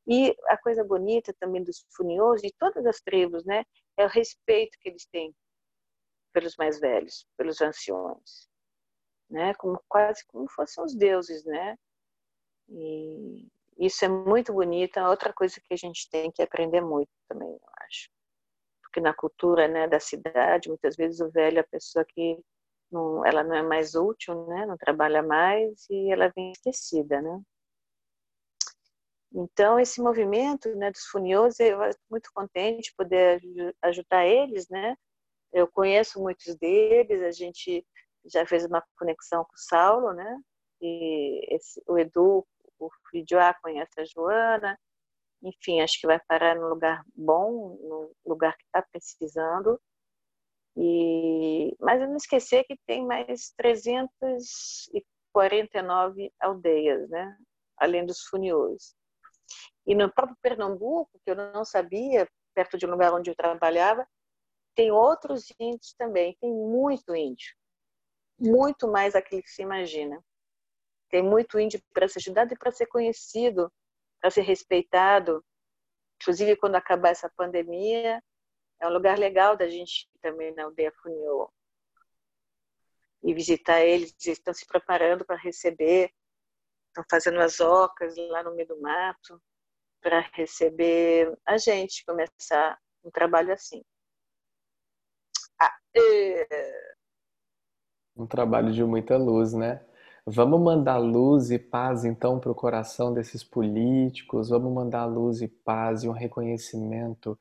[0.06, 3.62] E a coisa bonita também dos funiosos e todas as tribos, né,
[3.98, 5.34] é o respeito que eles têm
[6.32, 8.47] pelos mais velhos, pelos anciões,
[9.30, 9.54] né?
[9.54, 11.76] Como quase como fossem os deuses, né?
[12.68, 13.48] E
[13.78, 14.98] isso é muito bonito.
[14.98, 18.10] É outra coisa que a gente tem que aprender muito também, eu acho,
[18.82, 22.38] porque na cultura, né, da cidade, muitas vezes o velho é a pessoa que
[22.90, 24.66] não, ela não é mais útil, né?
[24.66, 27.40] Não trabalha mais e ela vem esquecida, né?
[29.32, 33.42] Então, esse movimento né, dos funiosos, eu estou muito contente de poder
[33.82, 34.96] ajudar eles, né?
[35.52, 37.86] Eu conheço muitos deles, a gente
[38.26, 40.40] já fez uma conexão com o Saulo, né?
[40.80, 42.46] E esse, o Edu,
[42.78, 44.78] o Fridiá conhece a Joana.
[45.42, 49.80] Enfim, acho que vai parar no lugar bom, no lugar que está precisando.
[50.76, 57.36] E, mas eu não esquecer que tem mais 349 aldeias, né?
[57.76, 58.94] Além dos funiões.
[59.86, 64.06] E no próprio Pernambuco, que eu não sabia, perto de um lugar onde eu trabalhava,
[64.74, 67.57] tem outros índios também, tem muito índio.
[68.38, 70.22] Muito mais aquilo que se imagina.
[71.10, 73.72] Tem muito índio para ser ajudado e para ser conhecido,
[74.20, 75.44] para ser respeitado.
[76.20, 78.22] Inclusive, quando acabar essa pandemia,
[78.80, 81.50] é um lugar legal da gente também na aldeia Funiô
[83.22, 84.14] e visitar eles.
[84.24, 86.12] Eles estão se preparando para receber,
[86.88, 89.40] estão fazendo as ocas lá no meio do mato
[90.00, 93.82] para receber a gente, começar um trabalho assim.
[98.18, 99.80] Um trabalho de muita luz, né?
[100.26, 105.46] Vamos mandar luz e paz então para o coração desses políticos, vamos mandar luz e
[105.46, 107.38] paz e um reconhecimento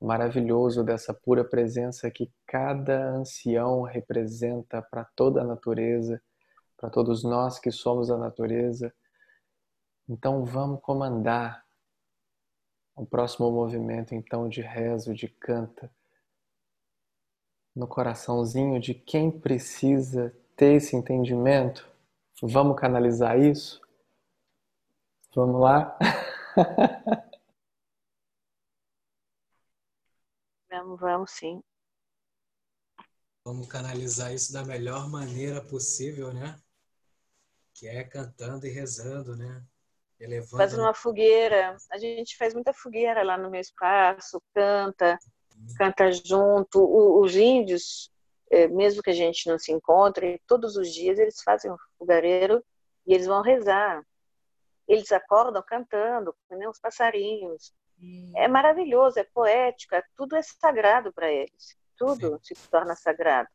[0.00, 6.20] maravilhoso dessa pura presença que cada ancião representa para toda a natureza,
[6.78, 8.94] para todos nós que somos a natureza.
[10.08, 11.62] Então vamos comandar
[12.96, 15.90] o próximo movimento então de rezo, de canta
[17.74, 21.92] no coraçãozinho de quem precisa ter esse entendimento
[22.42, 23.80] Vamos canalizar isso?
[25.34, 25.96] Vamos lá?
[30.68, 31.62] Vamos, vamos sim.
[33.44, 36.60] Vamos canalizar isso da melhor maneira possível, né?
[37.72, 39.64] Que é cantando e rezando, né?
[40.18, 40.56] Elevando.
[40.56, 41.76] Fazendo uma fogueira.
[41.92, 45.16] A gente faz muita fogueira lá no meu espaço, canta,
[45.76, 46.80] canta junto.
[46.80, 48.10] O, os índios,
[48.50, 52.64] é, mesmo que a gente não se encontre, todos os dias eles fazem um fogareiro
[53.06, 54.04] e eles vão rezar.
[54.86, 57.72] Eles acordam cantando, nem os passarinhos.
[58.00, 58.32] Hum.
[58.36, 61.76] É maravilhoso, é poético, é, tudo é sagrado para eles.
[61.96, 62.54] Tudo Sim.
[62.54, 63.48] se torna sagrado.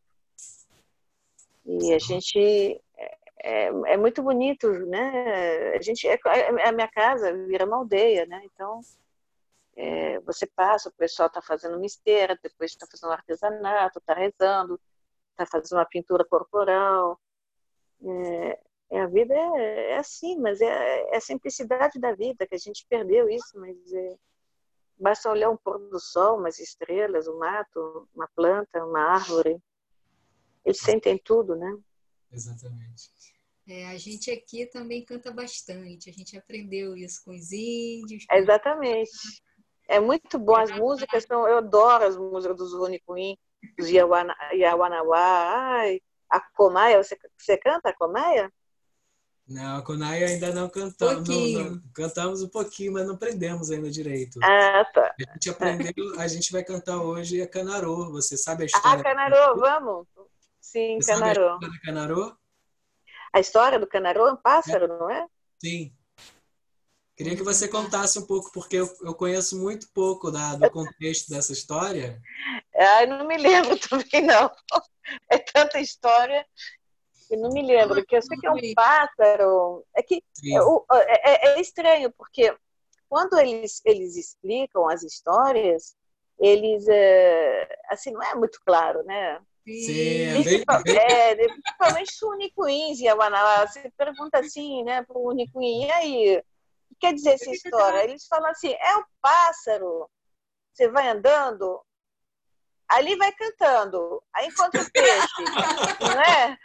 [1.65, 5.75] E a gente é, é, é, muito bonito, né?
[5.75, 6.19] A gente é,
[6.65, 8.41] a minha casa vira uma aldeia, né?
[8.45, 8.81] Então
[9.81, 14.13] é, você passa, o pessoal está fazendo uma esteira, depois está fazendo um artesanato, está
[14.13, 14.77] rezando,
[15.31, 17.17] está fazendo uma pintura corporal.
[18.03, 18.59] É,
[18.91, 22.59] é, a vida é, é, assim, mas é, é, a simplicidade da vida, que a
[22.59, 24.17] gente perdeu isso, mas é,
[24.99, 29.57] basta olhar um pôr do sol, umas estrelas, um mato, uma planta, uma árvore.
[30.65, 31.73] Eles sentem tudo, né?
[32.33, 33.09] Exatamente.
[33.65, 38.25] É, a gente aqui também canta bastante, a gente aprendeu isso com os índios.
[38.29, 39.09] Exatamente.
[39.89, 43.35] É muito bom as músicas, são, eu adoro as músicas dos Rony Queen
[43.79, 48.51] os Yawanawá, ai, a Comaia, você, você canta a Comaia?
[49.47, 51.27] Não, a Conaia ainda não cantamos.
[51.27, 54.39] Não, não, cantamos um pouquinho, mas não aprendemos ainda direito.
[54.43, 55.15] Ah, tá.
[55.27, 58.11] A gente aprendeu, a gente vai cantar hoje a Canarô.
[58.11, 58.99] Você sabe a história?
[58.99, 60.07] Ah, Canarô, vamos.
[60.61, 61.53] Sim, Você Canarô.
[61.53, 62.37] Sabe a história do Canarô?
[63.33, 64.87] A história do Canarô é um pássaro, é.
[64.87, 65.25] não é?
[65.57, 65.91] Sim.
[67.19, 71.29] Queria que você contasse um pouco, porque eu, eu conheço muito pouco da, do contexto
[71.29, 72.17] dessa história.
[72.73, 74.49] Ah, não me lembro também, não.
[75.29, 76.45] É tanta história
[77.27, 77.95] que não me lembro.
[77.95, 79.85] Porque eu sei que é um pássaro.
[79.97, 80.23] É que
[80.93, 82.55] é, é, é, estranho, porque
[83.09, 85.97] quando eles, eles explicam as histórias,
[86.39, 86.87] eles.
[86.87, 89.41] É, assim, não é muito claro, né?
[89.67, 90.63] Sim, é bem,
[90.95, 96.43] é, principalmente o Unicuins e a Você pergunta assim, né, para o Unicuim, e aí?
[96.99, 98.03] Quer dizer essa história?
[98.03, 100.09] Eles falam assim: é o pássaro.
[100.73, 101.81] Você vai andando,
[102.89, 105.43] ali vai cantando, aí encontra o peixe,
[106.01, 106.57] não é?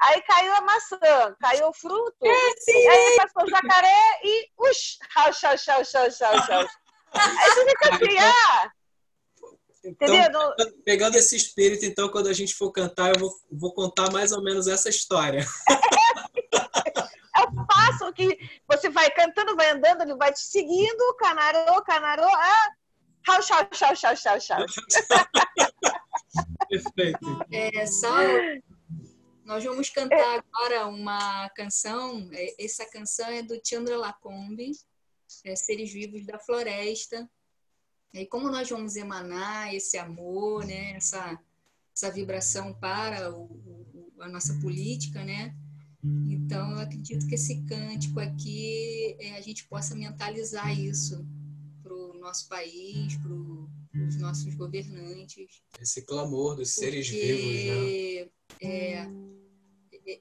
[0.00, 5.32] Aí caiu a maçã, caiu o fruto, é, aí passou o jacaré e ux, chau,
[5.32, 6.66] chau, chau, chau, chau, chau.
[7.12, 8.70] Aí você fica assim, ah,
[9.84, 10.54] então,
[10.84, 14.42] pegando esse espírito, então, quando a gente for cantar, eu vou, vou contar mais ou
[14.42, 15.44] menos essa história.
[17.70, 18.36] O pássaro que
[18.68, 22.68] você vai cantando, vai andando, ele vai te seguindo, canarô, canarô, ah,
[23.24, 24.66] chau, chau, chau, chau, chau, chau.
[26.68, 27.46] Perfeito.
[27.52, 28.10] É, só
[29.44, 34.72] nós vamos cantar agora uma canção, é, essa canção é do Chandra Lacombe,
[35.44, 37.30] é Seres Vivos da Floresta.
[38.12, 41.38] E como nós vamos emanar esse amor, né, essa,
[41.94, 45.54] essa vibração para o, o, a nossa política, né?
[46.02, 51.26] Então, eu acredito que esse cântico aqui é, a gente possa mentalizar isso
[51.82, 55.62] para o nosso país, para os nossos governantes.
[55.78, 58.30] Esse clamor dos seres vivos, né?
[58.62, 59.06] É,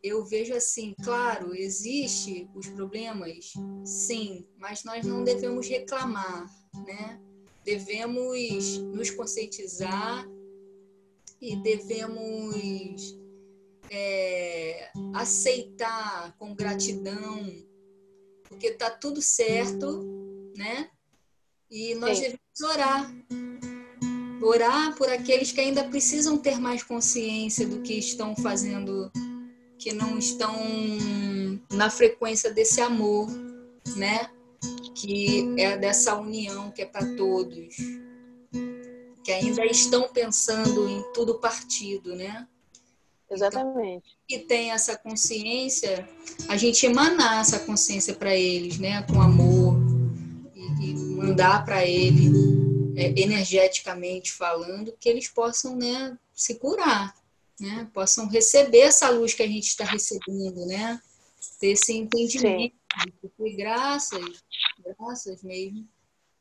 [0.04, 3.54] eu vejo assim, claro, existe os problemas,
[3.86, 6.46] sim, mas nós não devemos reclamar,
[6.86, 7.20] né?
[7.64, 10.28] Devemos nos conscientizar
[11.42, 13.18] e devemos
[13.92, 17.52] é, aceitar com gratidão,
[18.44, 20.06] porque está tudo certo,
[20.56, 20.90] né?
[21.70, 22.24] E nós Sim.
[22.24, 23.16] devemos orar.
[24.42, 29.12] Orar por aqueles que ainda precisam ter mais consciência do que estão fazendo,
[29.78, 30.56] que não estão
[31.72, 33.28] na frequência desse amor,
[33.96, 34.30] né?
[34.96, 37.76] Que é dessa união que é para todos,
[39.24, 42.48] que ainda estão pensando em tudo partido, né?
[43.30, 44.18] Exatamente.
[44.28, 46.08] E tem essa consciência,
[46.48, 49.76] a gente emanar essa consciência para eles, né, com amor
[50.56, 52.32] e, e mandar para ele
[52.96, 57.16] é, energeticamente falando que eles possam, né, se curar,
[57.60, 61.00] né, possam receber essa luz que a gente está recebendo, né,
[61.60, 62.76] ter esse entendimento,
[63.22, 64.44] porque graças,
[64.84, 65.88] graças mesmo,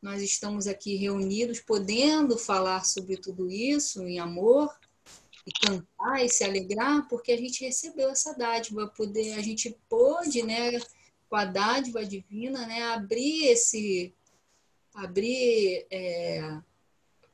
[0.01, 4.73] nós estamos aqui reunidos, podendo falar sobre tudo isso em amor
[5.49, 10.43] e cantar e se alegrar, porque a gente recebeu essa dádiva, poder, a gente pôde,
[10.43, 10.79] né,
[11.29, 14.15] com a dádiva divina, né, abrir esse,
[14.95, 16.61] abrir é,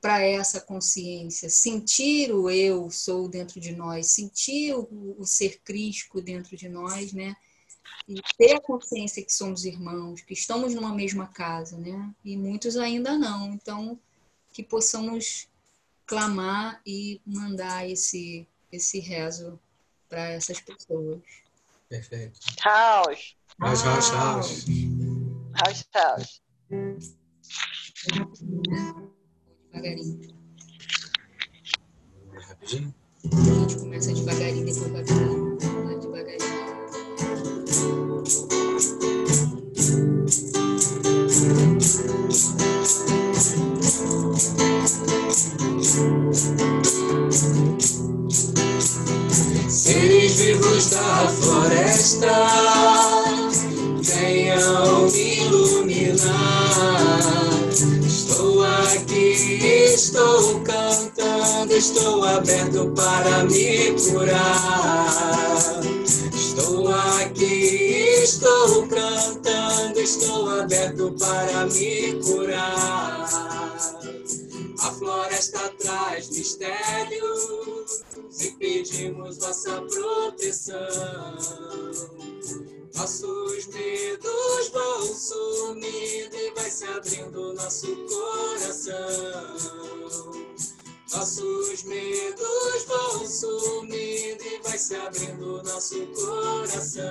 [0.01, 6.21] para essa consciência, sentir o eu sou dentro de nós, sentir o, o ser crístico
[6.21, 7.35] dentro de nós, né,
[8.07, 12.15] e ter a consciência que somos irmãos, que estamos numa mesma casa, né?
[12.23, 13.55] E muitos ainda não.
[13.55, 13.99] Então,
[14.53, 15.49] que possamos
[16.07, 19.59] clamar e mandar esse esse rezo
[20.09, 21.21] para essas pessoas.
[21.89, 22.41] Perfeito.
[22.65, 23.37] House.
[23.61, 24.65] House, house, house.
[25.55, 26.43] House, house.
[29.73, 30.35] Devagarinho.
[32.33, 32.95] Rapidinho.
[33.33, 35.03] A gente começa devagarinho, depois vai lá
[36.01, 36.75] devagarinho.
[49.69, 52.33] Seres vivos da floresta,
[54.03, 56.25] venham me iluminar.
[58.05, 65.81] Estou aqui, estou cantando, estou aberto para me curar.
[66.35, 73.74] Estou aqui, estou cantando, estou aberto para me curar.
[75.15, 78.03] Floresta traz mistérios
[78.41, 80.77] e pedimos vossa proteção.
[82.97, 89.55] Nossos medos vão sumindo e vai se abrindo nosso coração.
[91.13, 97.05] Nossos medos vão sumindo e vai se abrindo nosso coração.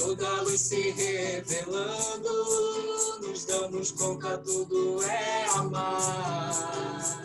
[0.00, 2.30] Toda luz se revelando,
[3.20, 7.22] nos damos conta, tudo é amar.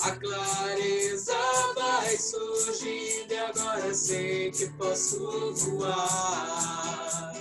[0.00, 1.34] A clareza
[1.74, 7.34] vai surgindo e agora sei que posso voar.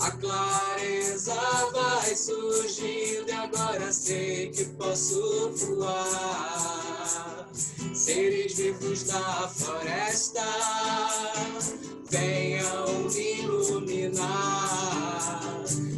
[0.00, 1.34] A clareza
[1.72, 7.46] vai surgindo e agora sei que posso voar.
[7.92, 10.42] Seres vivos da floresta,
[12.10, 14.30] venham me iluminar.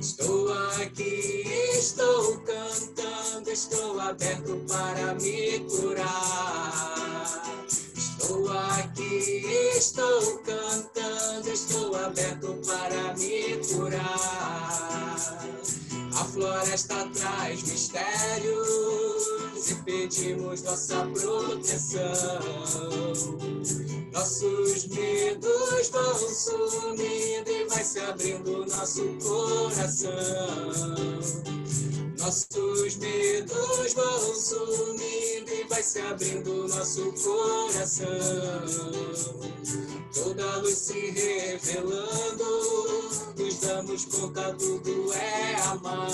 [0.00, 1.44] Estou aqui,
[1.78, 7.51] estou cantando, estou aberto para me curar.
[8.22, 9.42] Estou aqui,
[9.76, 15.16] estou cantando, estou aberto para me curar.
[16.14, 19.26] A floresta traz mistérios
[19.68, 22.12] e pedimos nossa proteção.
[24.12, 30.12] Nossos medos vão sumindo e vai se abrindo nosso coração.
[32.22, 38.06] Nossos medos vão sumindo e vai se abrindo nosso coração.
[40.14, 42.44] Toda luz se revelando,
[43.36, 46.06] nos damos conta, tudo é amar.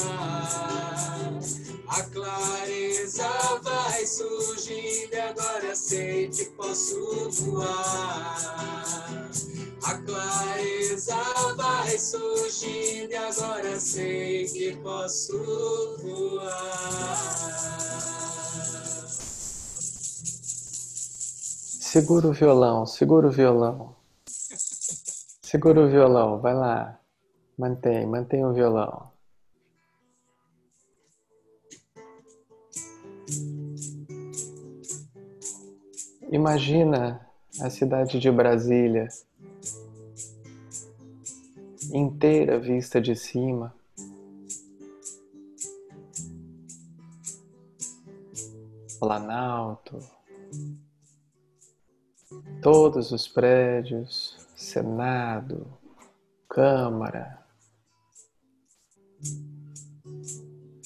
[1.88, 3.28] A clareza
[3.62, 9.28] vai surgindo e agora sei que posso voar.
[9.82, 11.14] A clareza
[11.56, 15.38] vai surgindo e agora sei que posso
[16.02, 17.48] voar.
[21.80, 23.96] Segura o violão, segura o violão.
[25.42, 27.00] Segura o violão, vai lá.
[27.56, 29.10] Mantém, mantém o violão.
[36.30, 37.26] Imagina
[37.60, 39.08] a cidade de Brasília
[41.92, 43.74] inteira vista de cima.
[48.98, 49.98] Planalto,
[52.60, 55.66] todos os prédios, Senado,
[56.48, 57.38] Câmara,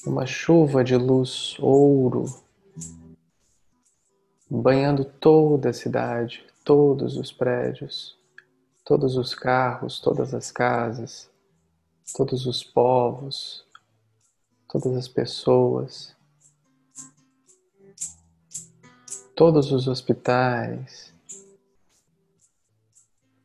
[0.05, 2.25] uma chuva de luz ouro.
[4.49, 8.15] Banhando toda a cidade, todos os prédios,
[8.83, 11.29] todos os carros, todas as casas,
[12.15, 13.65] todos os povos,
[14.67, 16.15] todas as pessoas,
[19.35, 21.13] todos os hospitais,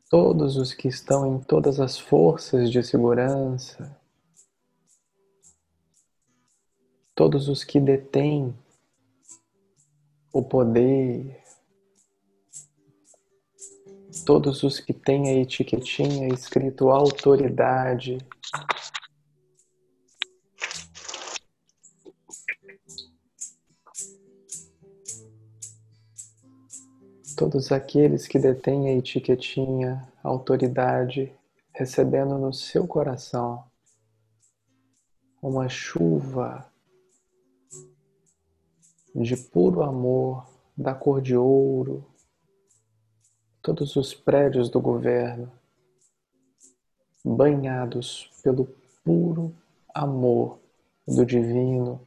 [0.09, 3.97] todos os que estão em todas as forças de segurança,
[7.15, 8.57] todos os que detêm
[10.33, 11.43] o poder,
[14.29, 18.19] todos os que têm a etiquetinha escrito autoridade.
[27.35, 31.33] Todos aqueles que detêm a etiquetinha autoridade,
[31.73, 33.63] recebendo no seu coração
[35.41, 36.71] uma chuva
[39.15, 40.47] de puro amor
[40.77, 42.05] da cor de ouro,
[43.69, 45.51] todos os prédios do governo
[47.23, 48.65] banhados pelo
[49.03, 49.55] puro
[49.93, 50.59] amor
[51.07, 52.01] do divino,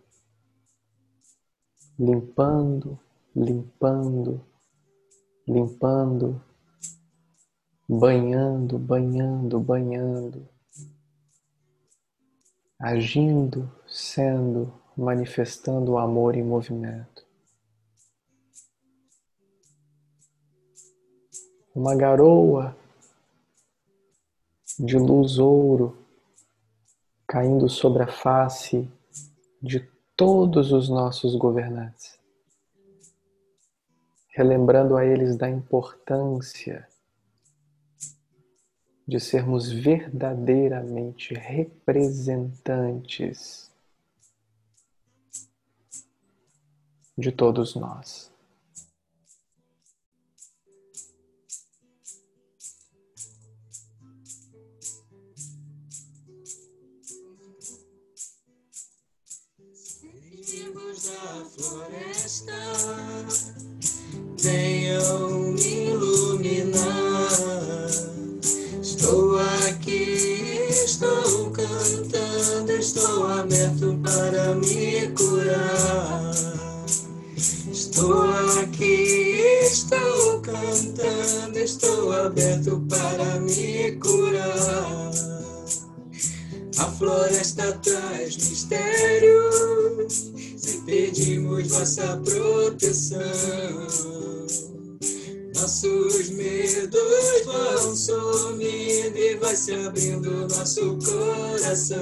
[1.96, 2.98] limpando,
[3.36, 4.44] limpando,
[5.46, 6.42] limpando,
[7.88, 10.48] banhando, banhando, banhando,
[12.76, 17.11] agindo, sendo, manifestando o amor em movimento.
[21.74, 22.76] Uma garoa
[24.78, 25.96] de luz ouro
[27.26, 28.90] caindo sobre a face
[29.62, 29.80] de
[30.16, 32.18] todos os nossos governantes,
[34.28, 36.88] relembrando a eles da importância
[39.06, 43.70] de sermos verdadeiramente representantes
[47.16, 48.31] de todos nós.
[61.04, 62.52] Da floresta
[64.38, 67.28] venham iluminar.
[68.80, 76.30] Estou aqui, estou cantando, estou aberto para me curar.
[77.72, 78.22] Estou
[78.60, 85.10] aqui, estou cantando, estou aberto para me curar.
[86.78, 90.32] A floresta traz mistérios,
[90.62, 93.20] se pedimos vossa proteção.
[95.54, 101.98] Nossos medos vão sumindo e vai se abrindo nosso coração.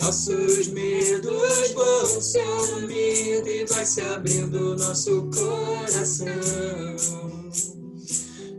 [0.00, 6.26] Nossos medos vão sumindo e vai se abrindo nosso coração.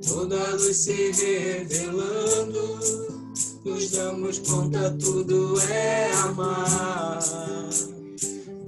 [0.07, 2.79] Toda luz se revelando,
[3.65, 7.19] nos damos conta, tudo é amar.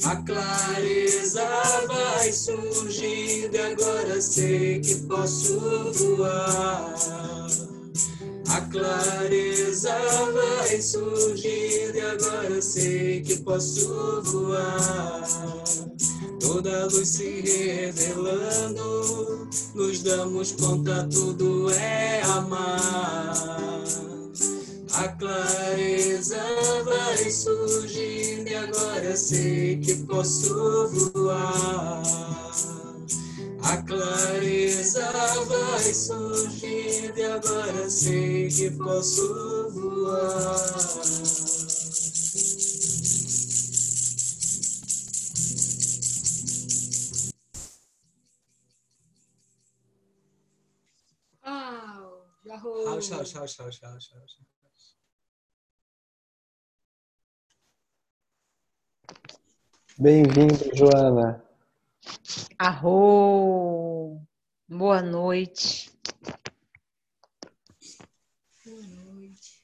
[0.04, 1.44] A clareza
[1.88, 5.60] vai surgindo agora sei que posso
[5.94, 6.94] voar.
[8.48, 9.96] A clareza
[10.34, 15.24] vai surgindo agora sei que posso voar.
[16.40, 23.65] Toda luz se revelando, nos damos conta, tudo é amar.
[24.98, 26.38] A clareza
[26.86, 32.02] vai surgindo e agora sei que posso voar.
[33.62, 35.12] A clareza
[35.48, 41.36] vai surgindo e agora sei que posso voar.
[53.02, 54.55] Tchau, tchau, tchau, tchau, tchau,
[59.06, 59.38] tchau.
[59.98, 61.44] Bem-vindo, Joana.
[62.57, 64.22] Arro!
[64.68, 65.91] Boa noite.
[68.65, 69.64] Boa noite.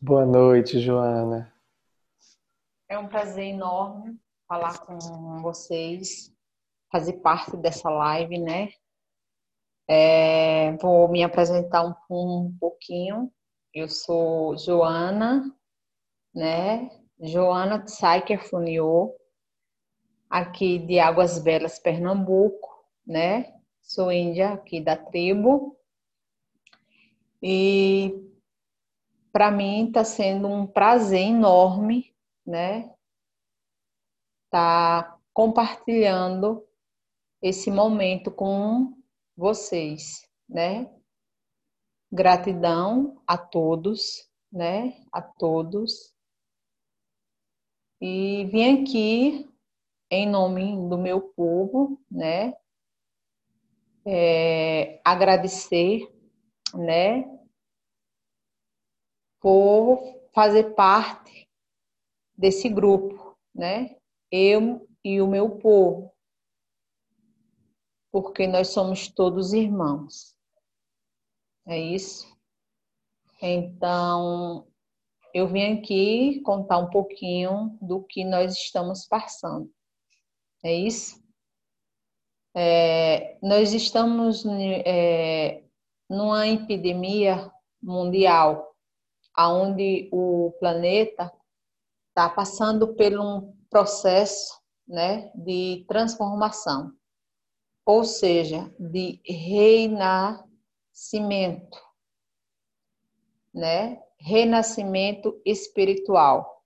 [0.00, 1.52] Boa noite, Joana.
[2.88, 6.32] É um prazer enorme falar com vocês,
[6.90, 8.68] fazer parte dessa live, né?
[9.88, 13.30] É, vou me apresentar um, um pouquinho.
[13.72, 15.54] Eu sou Joana,
[16.34, 17.03] né?
[17.26, 19.16] Joana Tsaiker Funiô,
[20.28, 23.54] aqui de Águas Belas, Pernambuco, né?
[23.80, 25.74] Sou índia aqui da tribo.
[27.42, 28.12] E
[29.32, 32.14] para mim está sendo um prazer enorme,
[32.46, 32.94] né?
[34.50, 36.62] Tá compartilhando
[37.40, 38.94] esse momento com
[39.34, 40.92] vocês, né?
[42.12, 44.94] Gratidão a todos, né?
[45.10, 46.13] A todos.
[48.06, 49.50] E vim aqui
[50.10, 52.52] em nome do meu povo, né?
[54.04, 56.06] É, agradecer,
[56.74, 57.24] né?
[59.40, 60.02] Por
[60.34, 61.48] fazer parte
[62.36, 63.96] desse grupo, né?
[64.30, 66.14] Eu e o meu povo.
[68.12, 70.36] porque nós somos todos irmãos.
[71.66, 72.32] É isso?
[73.42, 74.68] Então,
[75.34, 79.68] eu vim aqui contar um pouquinho do que nós estamos passando.
[80.62, 81.20] É isso?
[82.56, 84.44] É, nós estamos
[84.86, 85.64] é,
[86.08, 87.52] numa epidemia
[87.82, 88.76] mundial,
[89.36, 91.32] onde o planeta
[92.10, 96.92] está passando por um processo né, de transformação,
[97.84, 100.46] ou seja, de renascimento,
[103.52, 104.00] né?
[104.26, 106.64] Renascimento espiritual,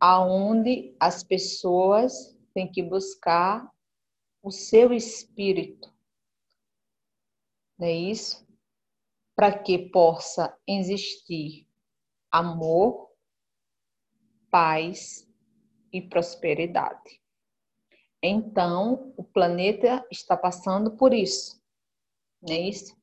[0.00, 3.72] aonde as pessoas têm que buscar
[4.42, 5.94] o seu espírito,
[7.78, 8.44] não é isso?
[9.36, 11.68] Para que possa existir
[12.32, 13.08] amor,
[14.50, 15.24] paz
[15.92, 17.22] e prosperidade.
[18.20, 21.62] Então, o planeta está passando por isso,
[22.42, 23.00] não é isso?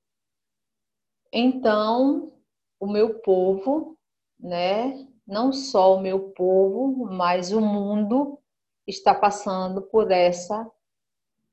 [1.31, 2.38] Então,
[2.79, 3.97] o meu povo,
[4.39, 5.07] né?
[5.27, 8.39] Não só o meu povo, mas o mundo
[8.87, 10.69] está passando por essa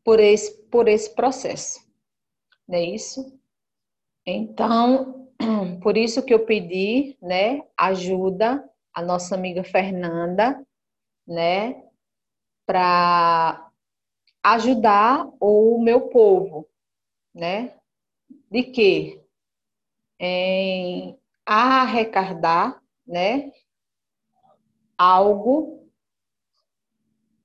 [0.05, 1.81] por esse por esse processo.
[2.67, 3.39] Não é isso?
[4.25, 5.29] Então,
[5.83, 10.65] por isso que eu pedi, né, ajuda a nossa amiga Fernanda,
[11.27, 11.85] né,
[12.67, 13.71] para
[14.43, 16.69] ajudar o meu povo,
[17.35, 17.75] né?
[18.51, 19.26] De quê?
[20.19, 23.51] Em arrecadar, né,
[24.99, 25.89] algo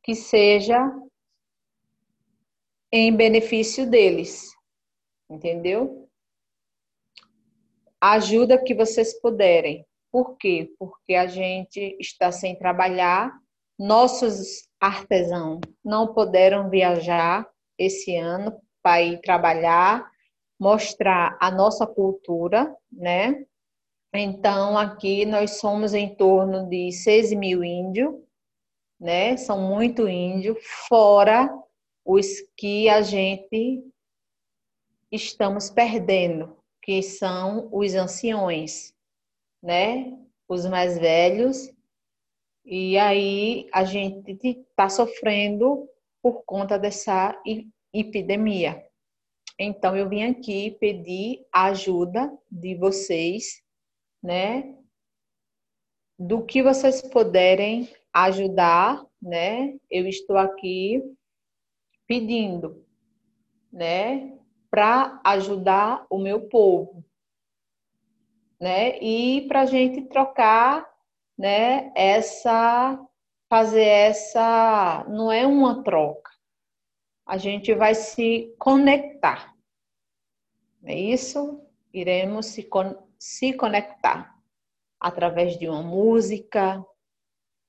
[0.03, 0.91] que seja
[2.91, 4.49] em benefício deles,
[5.29, 6.09] entendeu?
[7.99, 9.85] Ajuda que vocês puderem.
[10.11, 10.73] Por quê?
[10.77, 13.31] Porque a gente está sem trabalhar,
[13.79, 20.10] nossos artesãos não puderam viajar esse ano para ir trabalhar,
[20.61, 23.47] mostrar a nossa cultura, né?
[24.13, 28.13] Então, aqui nós somos em torno de 6 mil índios,
[28.99, 29.35] né?
[29.37, 31.49] São muito índios, fora
[32.05, 33.83] os que a gente
[35.11, 38.93] estamos perdendo, que são os anciões,
[39.63, 40.15] né?
[40.47, 41.73] Os mais velhos.
[42.63, 45.89] E aí a gente está sofrendo
[46.21, 47.35] por conta dessa
[47.91, 48.90] epidemia.
[49.59, 53.61] Então, eu vim aqui pedir a ajuda de vocês,
[54.21, 54.75] né?
[56.17, 59.77] Do que vocês puderem ajudar, né?
[59.89, 61.01] Eu estou aqui
[62.07, 62.85] pedindo,
[63.71, 64.37] né?
[64.69, 67.03] Para ajudar o meu povo,
[68.59, 68.97] né?
[68.99, 70.89] E para a gente trocar,
[71.37, 71.91] né?
[71.95, 72.99] Essa,
[73.49, 76.30] fazer essa, não é uma troca,
[77.31, 79.51] a gente vai se conectar
[80.83, 81.61] é isso?
[81.93, 84.35] Iremos se, con se conectar
[84.99, 86.83] através de uma música,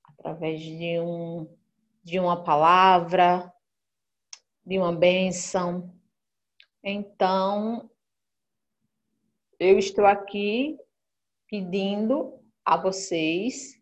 [0.03, 1.47] através de, um,
[2.03, 3.53] de uma palavra,
[4.65, 5.93] de uma bênção.
[6.83, 7.89] Então,
[9.59, 10.77] eu estou aqui
[11.47, 13.79] pedindo a vocês,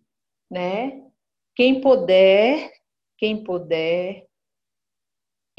[0.49, 1.10] né?
[1.56, 2.70] Quem puder,
[3.18, 4.28] quem puder,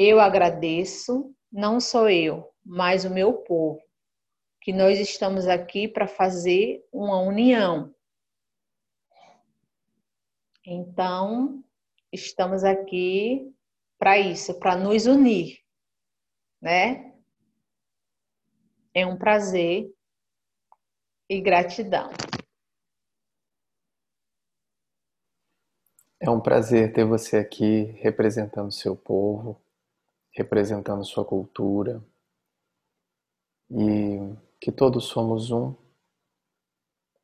[0.03, 3.81] eu agradeço, não sou eu, mas o meu povo,
[4.61, 7.95] que nós estamos aqui para fazer uma união.
[10.65, 11.62] Então,
[12.12, 13.55] estamos aqui
[13.99, 15.61] para isso, para nos unir,
[16.61, 17.15] né?
[18.95, 19.93] É um prazer
[21.29, 22.11] e gratidão.
[26.20, 29.61] É um prazer ter você aqui representando seu povo,
[30.32, 32.02] representando sua cultura,
[33.70, 35.74] e que todos somos um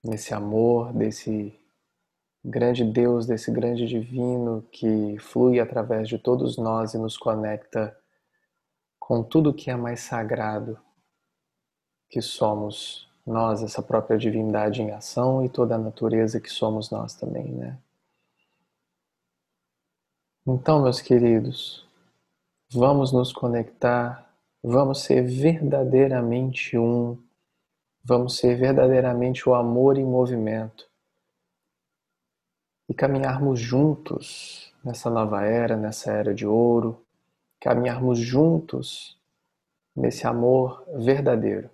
[0.03, 1.59] nesse amor desse
[2.45, 7.97] grande Deus, desse grande divino que flui através de todos nós e nos conecta
[8.99, 10.79] com tudo que é mais sagrado,
[12.11, 17.15] que somos nós, essa própria divindade em ação e toda a natureza que somos nós
[17.15, 17.79] também, né?
[20.47, 21.88] Então, meus queridos,
[22.71, 24.29] vamos nos conectar
[24.63, 27.17] Vamos ser verdadeiramente um.
[28.03, 30.91] Vamos ser verdadeiramente o amor em movimento.
[32.89, 37.05] E caminharmos juntos nessa nova era, nessa era de ouro.
[37.61, 39.17] Caminharmos juntos
[39.95, 41.71] nesse amor verdadeiro.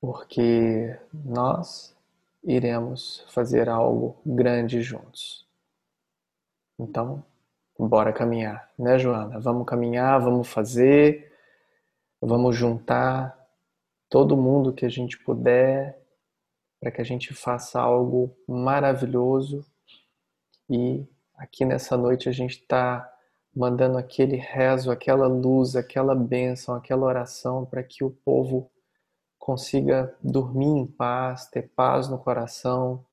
[0.00, 1.96] Porque nós
[2.44, 5.44] iremos fazer algo grande juntos.
[6.78, 7.24] Então,
[7.78, 9.40] bora caminhar, né, Joana?
[9.40, 11.32] Vamos caminhar, vamos fazer,
[12.20, 13.36] vamos juntar
[14.08, 15.98] todo mundo que a gente puder
[16.80, 19.64] para que a gente faça algo maravilhoso
[20.68, 21.06] e
[21.36, 23.10] aqui nessa noite a gente está
[23.54, 28.70] mandando aquele rezo, aquela luz, aquela bênção, aquela oração para que o povo
[29.38, 33.04] consiga dormir em paz, ter paz no coração,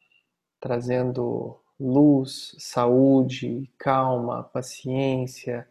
[0.60, 5.68] trazendo luz, saúde, calma, paciência,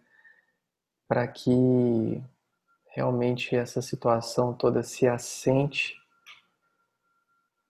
[1.06, 2.20] para que
[2.88, 5.96] realmente essa situação toda se assente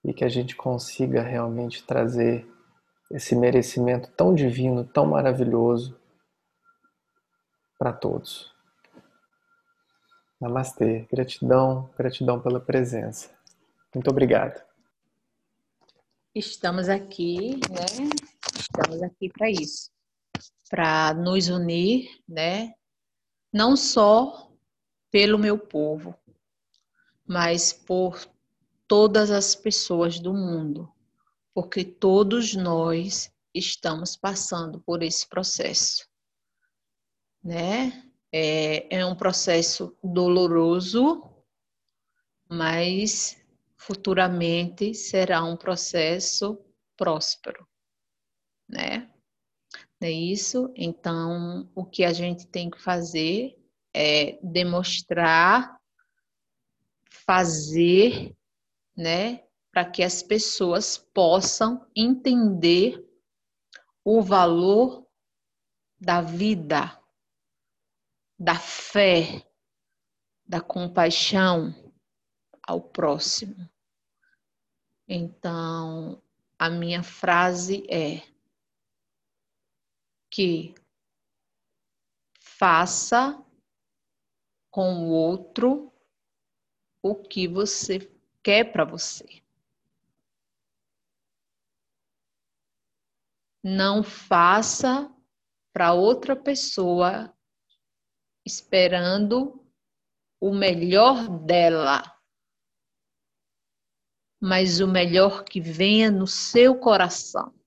[0.03, 2.47] e que a gente consiga realmente trazer
[3.11, 5.99] esse merecimento tão divino, tão maravilhoso
[7.77, 8.51] para todos.
[10.39, 13.29] Namastê, gratidão, gratidão pela presença.
[13.93, 14.63] Muito obrigado.
[16.33, 18.30] Estamos aqui, né?
[18.57, 19.91] Estamos aqui para isso,
[20.69, 22.73] para nos unir, né?
[23.53, 24.51] Não só
[25.11, 26.15] pelo meu povo,
[27.25, 28.19] mas por
[28.87, 30.91] todas as pessoas do mundo,
[31.53, 36.07] porque todos nós estamos passando por esse processo,
[37.43, 38.09] né?
[38.33, 41.21] É, é um processo doloroso,
[42.49, 43.37] mas
[43.75, 46.57] futuramente será um processo
[46.95, 47.67] próspero,
[48.71, 49.09] né?
[49.99, 50.73] Não é isso?
[50.75, 53.55] Então, o que a gente tem que fazer
[53.93, 55.79] é demonstrar,
[57.09, 58.35] fazer,
[58.95, 59.43] né?
[59.71, 63.05] Para que as pessoas possam entender
[64.03, 65.05] o valor
[65.99, 66.99] da vida,
[68.39, 69.45] da fé,
[70.43, 71.75] da compaixão
[72.63, 73.69] ao próximo.
[75.07, 76.21] Então,
[76.57, 78.30] a minha frase é
[80.31, 80.73] que
[82.39, 83.43] faça
[84.71, 85.93] com o outro
[87.03, 87.99] o que você
[88.41, 89.43] quer para você.
[93.63, 95.13] Não faça
[95.73, 97.35] para outra pessoa
[98.45, 99.63] esperando
[100.39, 102.01] o melhor dela,
[104.39, 107.60] mas o melhor que venha no seu coração.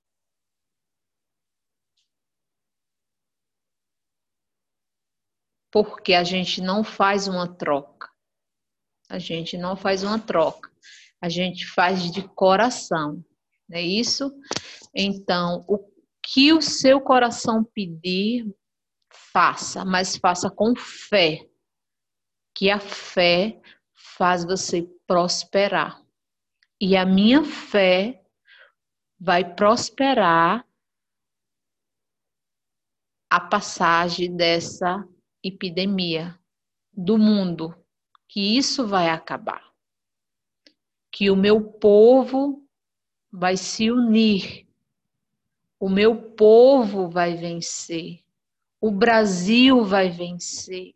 [5.75, 8.09] Porque a gente não faz uma troca.
[9.11, 10.71] A gente não faz uma troca.
[11.21, 13.25] A gente faz de coração.
[13.69, 14.33] Não é isso?
[14.95, 15.85] Então, o
[16.23, 18.47] que o seu coração pedir,
[19.33, 21.45] faça, mas faça com fé,
[22.55, 23.61] que a fé
[24.17, 26.01] faz você prosperar.
[26.81, 28.25] E a minha fé
[29.19, 30.65] vai prosperar
[33.29, 35.05] a passagem dessa
[35.45, 36.39] epidemia
[36.93, 37.75] do mundo,
[38.27, 39.73] que isso vai acabar.
[41.11, 42.67] Que o meu povo
[43.31, 44.67] vai se unir.
[45.79, 48.25] O meu povo vai vencer
[48.87, 50.95] o Brasil vai vencer.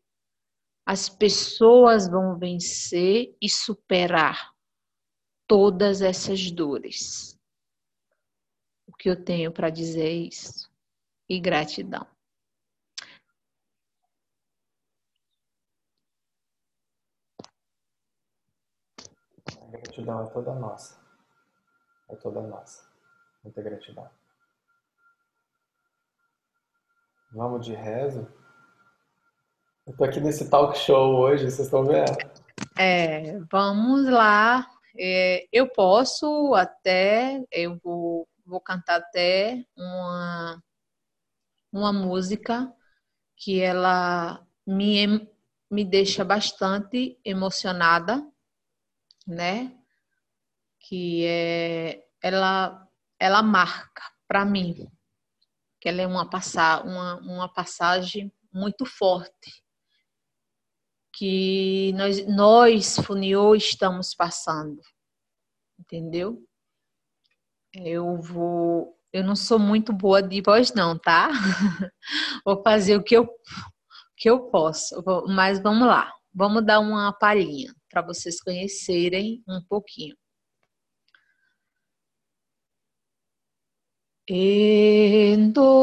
[0.84, 4.52] As pessoas vão vencer e superar
[5.46, 7.40] todas essas dores.
[8.86, 10.70] O que eu tenho para dizer é isso.
[11.26, 12.06] E gratidão.
[19.70, 20.98] Gratidão é toda nossa.
[22.08, 22.88] É toda nossa.
[23.42, 24.08] Muita gratidão.
[27.32, 28.26] Vamos de rezo?
[29.86, 32.16] Eu tô aqui nesse talk show hoje, vocês estão vendo?
[32.78, 34.66] É, vamos lá.
[34.98, 40.62] É, eu posso até, eu vou, vou cantar até uma,
[41.72, 42.72] uma música
[43.36, 45.30] que ela me,
[45.70, 48.26] me deixa bastante emocionada,
[49.28, 49.76] né?
[50.80, 52.88] Que é, ela,
[53.20, 54.90] ela marca para mim,
[55.80, 59.62] que ela é uma, passa, uma, uma passagem muito forte
[61.14, 64.80] que nós, nós Funiô, estamos passando,
[65.78, 66.40] entendeu?
[67.74, 71.28] Eu vou, eu não sou muito boa de voz não, tá?
[72.46, 73.28] vou fazer o que eu,
[74.16, 80.16] que eu posso, mas vamos lá, vamos dar uma palhinha para vocês conhecerem um pouquinho.
[84.30, 85.74] Endokase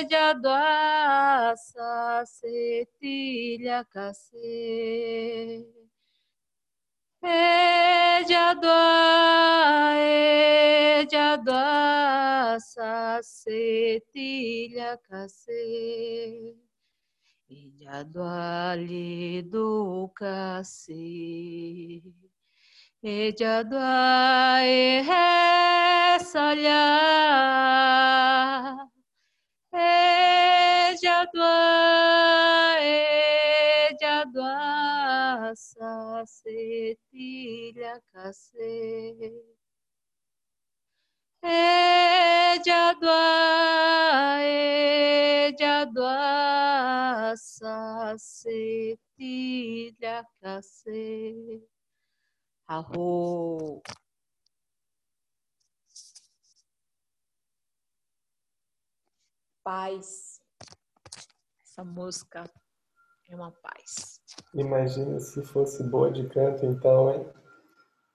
[0.00, 2.68] Ejadwa Sase
[2.98, 5.64] cacetilha cacê.
[7.20, 8.70] Ejadua,
[11.00, 14.16] ejadua, sacetilha
[15.08, 16.54] cacê.
[17.50, 22.02] Ejadua, lido cacê.
[23.02, 25.28] Ejadua, ehesalha.
[29.72, 31.48] Ejadua,
[33.90, 36.96] ejadua, sacetilha
[38.12, 39.32] cacê.
[41.42, 43.18] Ejadua,
[45.48, 48.96] ejadua, sacetilha
[50.40, 51.62] cacê.
[52.66, 53.82] Arro.
[59.68, 60.40] Paz.
[61.60, 62.44] Essa música
[63.28, 64.18] é uma paz.
[64.54, 67.30] Imagina se fosse boa de canto, então, hein?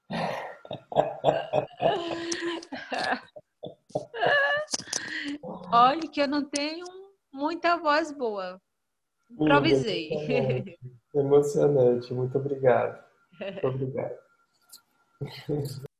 [5.71, 6.87] Olha que eu não tenho
[7.31, 8.59] muita voz boa.
[9.29, 10.11] Improvisei.
[10.11, 10.79] Emocionante.
[11.13, 12.11] Emocionante.
[12.15, 12.99] Muito obrigado.
[13.39, 14.17] Muito obrigado.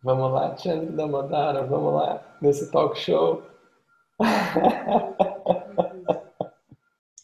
[0.00, 3.42] Vamos lá, Tiane da Modara, vamos lá, nesse talk show.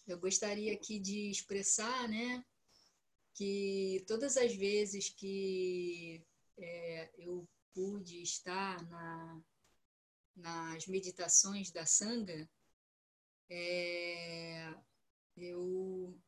[0.08, 2.44] Eu gostaria aqui de expressar, né,
[3.32, 6.26] que todas as vezes que
[6.58, 9.40] é, eu pude estar na,
[10.34, 12.50] nas meditações da Sangha,
[13.48, 14.74] é,
[15.36, 16.18] eu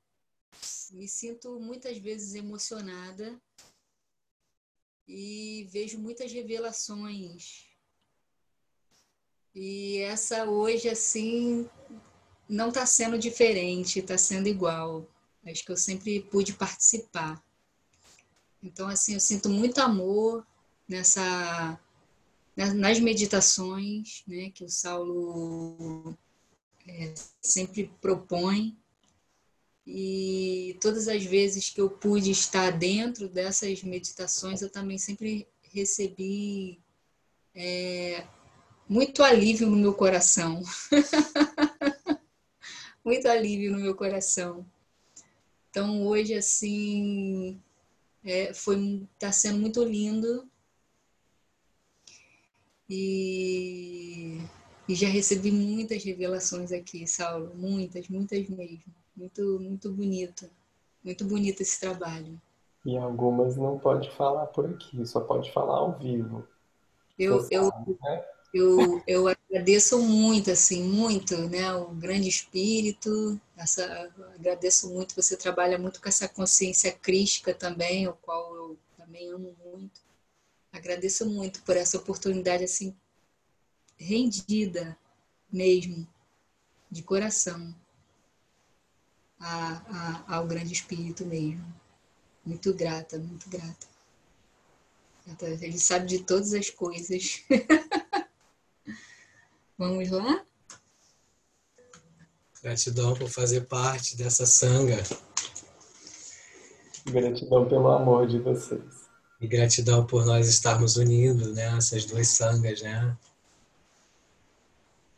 [0.93, 3.37] me sinto muitas vezes emocionada
[5.07, 7.65] e vejo muitas revelações.
[9.55, 11.69] E essa hoje, assim,
[12.49, 15.09] não está sendo diferente, está sendo igual.
[15.45, 17.43] Acho que eu sempre pude participar.
[18.63, 20.47] Então, assim, eu sinto muito amor
[20.89, 21.79] nessa
[22.57, 26.17] nas meditações, né, que o Saulo
[26.89, 28.75] é, sempre propõe.
[29.87, 36.81] E todas as vezes que eu pude estar dentro dessas meditações, eu também sempre recebi
[37.55, 38.27] é,
[38.89, 40.61] muito alívio no meu coração.
[43.05, 44.67] muito alívio no meu coração.
[45.71, 47.61] Então hoje assim
[48.25, 50.49] é, foi está sendo muito lindo
[52.91, 54.41] e
[54.89, 58.95] e já recebi muitas revelações aqui, Saulo, muitas, muitas mesmo.
[59.17, 60.51] Muito, muito bonito.
[61.03, 62.41] Muito bonito esse trabalho.
[62.85, 66.47] E algumas não pode falar por aqui, só pode falar ao vivo.
[67.19, 67.73] Eu, eu,
[68.03, 68.25] né?
[68.53, 71.73] eu, eu agradeço muito, assim, muito, né?
[71.75, 78.13] O grande espírito, essa, agradeço muito, você trabalha muito com essa consciência crística também, o
[78.13, 80.01] qual eu também amo muito.
[80.73, 82.95] Agradeço muito por essa oportunidade, assim,
[83.97, 84.97] rendida
[85.51, 86.07] mesmo,
[86.91, 87.75] de coração,
[89.41, 91.65] a, a, ao grande Espírito mesmo.
[92.45, 93.87] Muito grata, muito grata.
[95.61, 97.43] Ele sabe de todas as coisas.
[99.77, 100.45] Vamos lá?
[102.63, 105.03] Gratidão por fazer parte dessa sanga.
[107.05, 109.07] Gratidão pelo amor de vocês.
[109.41, 113.17] E gratidão por nós estarmos unindo né, essas duas sangas, né?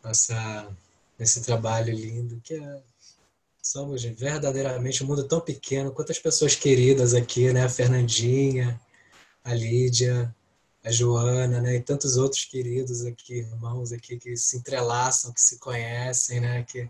[0.02, 0.76] Nossa,
[1.18, 2.82] nesse trabalho lindo que é
[3.70, 7.64] somos verdadeiramente um mundo tão pequeno, quantas pessoas queridas aqui, né?
[7.64, 8.80] A Fernandinha,
[9.44, 10.34] a Lídia,
[10.82, 11.76] a Joana, né?
[11.76, 16.64] E tantos outros queridos aqui, irmãos aqui que se entrelaçam, que se conhecem, né?
[16.66, 16.88] Que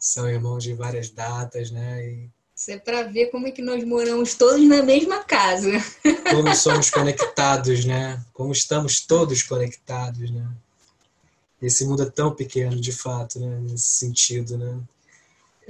[0.00, 2.04] são irmãos de várias datas, né?
[2.04, 2.28] E...
[2.56, 5.70] Isso é para ver como é que nós moramos todos na mesma casa.
[6.28, 8.20] Como somos conectados, né?
[8.32, 10.50] Como estamos todos conectados, né?
[11.62, 13.60] Esse mundo é tão pequeno, de fato, né?
[13.60, 14.80] Nesse sentido, né?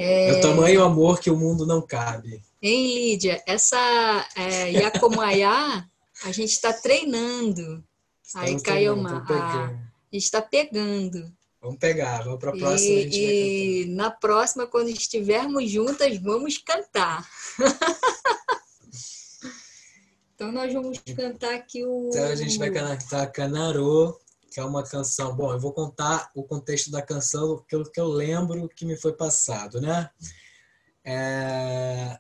[0.01, 0.31] É...
[0.31, 2.43] é o tamanho amor que o mundo não cabe.
[2.63, 3.43] Hein, Lídia?
[3.47, 5.87] Essa é, Yakomaya,
[6.25, 7.85] a gente está treinando.
[8.35, 9.23] Aí caiu uma.
[9.29, 9.69] A, a
[10.13, 11.31] gente está pegando.
[11.61, 13.01] Vamos pegar, vamos para a próxima.
[13.01, 17.29] E, e na próxima, quando estivermos juntas, vamos cantar.
[20.35, 22.09] então, nós vamos cantar aqui o.
[22.09, 24.19] Então, a gente vai cantar Canarô,
[24.51, 25.35] que é uma canção.
[25.35, 29.13] Bom, eu vou contar o contexto da canção eu, que eu lembro que me foi
[29.13, 30.11] passado, né?
[31.05, 32.19] É,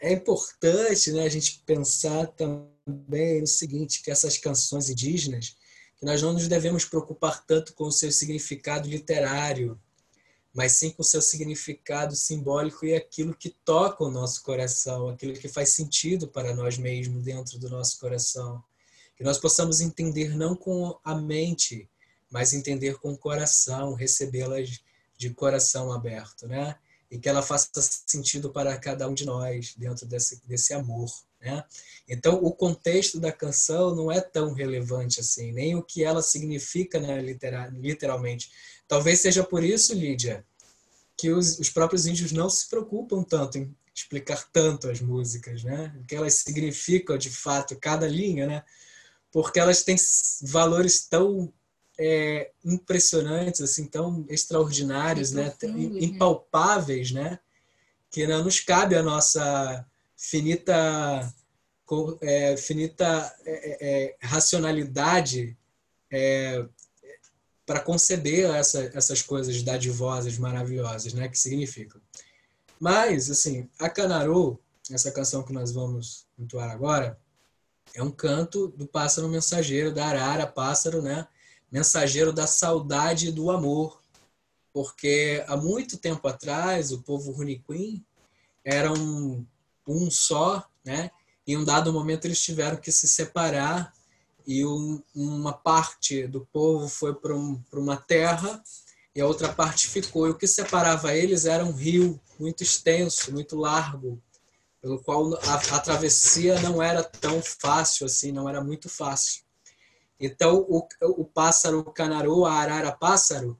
[0.00, 5.56] é importante né, a gente pensar também no seguinte, que essas canções indígenas,
[5.96, 9.78] que nós não nos devemos preocupar tanto com o seu significado literário,
[10.54, 15.34] mas sim com o seu significado simbólico e aquilo que toca o nosso coração, aquilo
[15.34, 18.62] que faz sentido para nós mesmos dentro do nosso coração.
[19.18, 21.86] Que nós possamos entender não com a mente,
[22.30, 24.80] mas entender com o coração, recebê-las
[25.18, 26.76] de coração aberto, né?
[27.10, 27.68] E que ela faça
[28.06, 31.10] sentido para cada um de nós dentro desse, desse amor.
[31.40, 31.64] Né?
[32.08, 37.00] Então, o contexto da canção não é tão relevante assim, nem o que ela significa
[37.00, 38.50] né, literal, literalmente.
[38.86, 40.44] Talvez seja por isso, Lídia,
[41.16, 45.92] que os, os próprios índios não se preocupam tanto em explicar tanto as músicas, né?
[46.00, 48.64] O que elas significam de fato, cada linha, né?
[49.32, 49.96] Porque elas têm
[50.42, 51.52] valores tão
[51.98, 55.54] é, impressionantes, assim, tão extraordinários, né?
[55.62, 55.74] né?
[56.00, 57.38] Impalpáveis, né?
[58.10, 59.84] Que não nos cabe a nossa
[60.16, 61.34] finita,
[62.20, 65.56] é, finita é, é, é racionalidade
[66.10, 66.64] é,
[67.68, 72.00] para conceber essa, essas coisas dadivosas, maravilhosas, né, que significam.
[72.80, 74.58] Mas, assim, a Canarô,
[74.90, 77.18] essa canção que nós vamos entoar agora,
[77.94, 81.26] é um canto do pássaro mensageiro, da arara, pássaro, né,
[81.70, 84.00] mensageiro da saudade e do amor.
[84.72, 88.04] Porque há muito tempo atrás, o povo Runiquim
[88.64, 89.44] era um
[89.88, 91.10] um só, né?
[91.46, 93.92] Em um dado momento eles tiveram que se separar
[94.46, 98.62] e um, uma parte do povo foi para um, uma terra
[99.14, 100.26] e a outra parte ficou.
[100.26, 104.22] E o que separava eles era um rio muito extenso, muito largo,
[104.80, 109.42] pelo qual a, a travessia não era tão fácil assim, não era muito fácil.
[110.20, 113.58] Então, o, o pássaro canarô, a arara pássaro,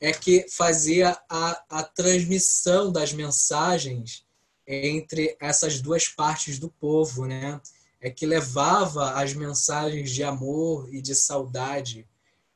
[0.00, 4.24] é que fazia a, a transmissão das mensagens
[4.66, 7.60] entre essas duas partes do povo, né?
[8.00, 12.06] É que levava as mensagens de amor e de saudade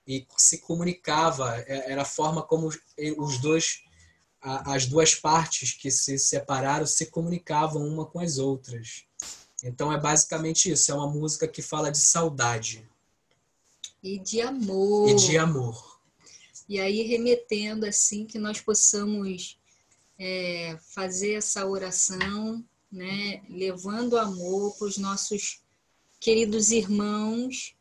[0.07, 1.57] e se comunicava.
[1.67, 2.69] É, era a forma como
[3.17, 3.83] os dois,
[4.43, 9.05] as duas partes que se separaram se comunicavam uma com as outras.
[9.63, 10.91] Então é basicamente isso.
[10.91, 12.89] É uma música que fala de saudade
[14.03, 15.11] e de amor.
[15.11, 16.01] E de amor.
[16.69, 19.59] E aí remetendo assim que nós possamos
[20.19, 25.61] é, fazer essa oração, né, levando amor para os nossos
[26.19, 27.75] queridos irmãos,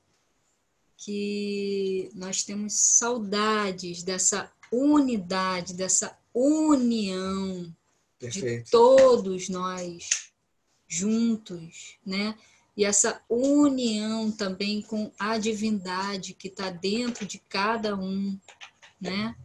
[0.98, 7.76] que nós temos saudades dessa unidade, dessa união
[8.18, 8.66] Perfeito.
[8.66, 10.10] de todos nós
[10.88, 12.38] juntos, né?
[12.76, 18.40] E essa união também com a divindade que está dentro de cada um,
[19.00, 19.36] né?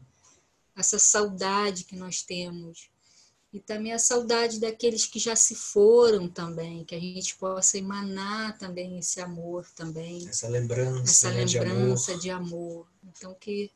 [0.77, 2.91] essa saudade que nós temos.
[3.53, 8.59] E também a saudade daqueles que já se foram também, que a gente possa emanar
[8.59, 10.27] também esse amor também.
[10.29, 12.49] Essa lembrança, essa né, lembrança de, amor.
[12.49, 12.89] de amor.
[13.05, 13.71] Então que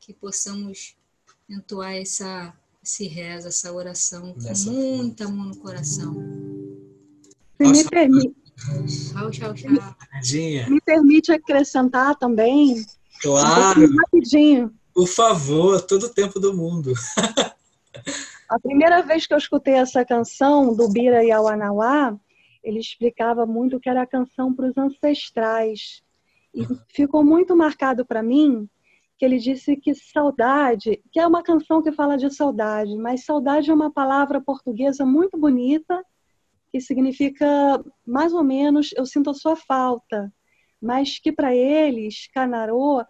[0.00, 0.96] que possamos
[1.48, 6.14] entoar essa esse reza, essa oração com muito amor no coração.
[7.58, 8.34] Me permite.
[9.10, 9.70] Tchau, tchau, tchau.
[10.68, 12.84] Me permite acrescentar também.
[13.22, 13.80] Claro.
[13.80, 14.74] Um rapidinho.
[14.92, 16.92] Por favor, todo o tempo do mundo.
[18.48, 22.14] A primeira vez que eu escutei essa canção do Bira e Awanawá,
[22.62, 26.02] ele explicava muito que era a canção para os ancestrais.
[26.54, 28.68] E ficou muito marcado para mim
[29.16, 33.70] que ele disse que saudade, que é uma canção que fala de saudade, mas saudade
[33.70, 36.04] é uma palavra portuguesa muito bonita,
[36.72, 37.46] que significa
[38.06, 40.32] mais ou menos eu sinto a sua falta,
[40.80, 43.04] mas que para eles, Canarô,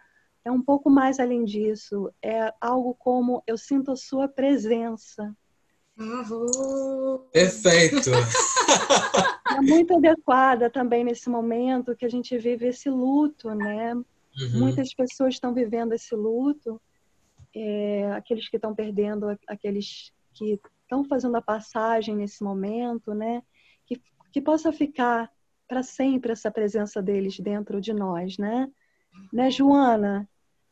[0.44, 2.12] é um pouco mais além disso.
[2.22, 5.34] É algo como eu sinto a sua presença.
[7.32, 8.10] Perfeito!
[9.46, 13.94] É muito adequada também nesse momento que a gente vive esse luto, né?
[14.38, 14.60] Uhum.
[14.60, 16.80] Muitas pessoas estão vivendo esse luto,
[17.54, 23.42] é, aqueles que estão perdendo, aqueles que estão fazendo a passagem nesse momento, né?
[23.86, 24.00] Que,
[24.32, 25.30] que possa ficar
[25.68, 28.70] para sempre essa presença deles dentro de nós, né?
[29.32, 30.28] Né, Joana?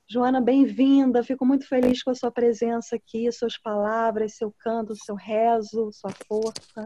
[0.08, 1.22] Joana, bem-vinda.
[1.22, 6.10] Fico muito feliz com a sua presença aqui, suas palavras, seu canto, seu rezo, sua
[6.26, 6.84] força.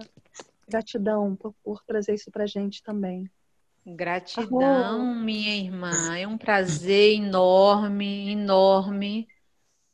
[0.68, 3.28] Gratidão por, por trazer isso para gente também.
[3.88, 6.18] Gratidão, minha irmã.
[6.18, 9.28] É um prazer enorme, enorme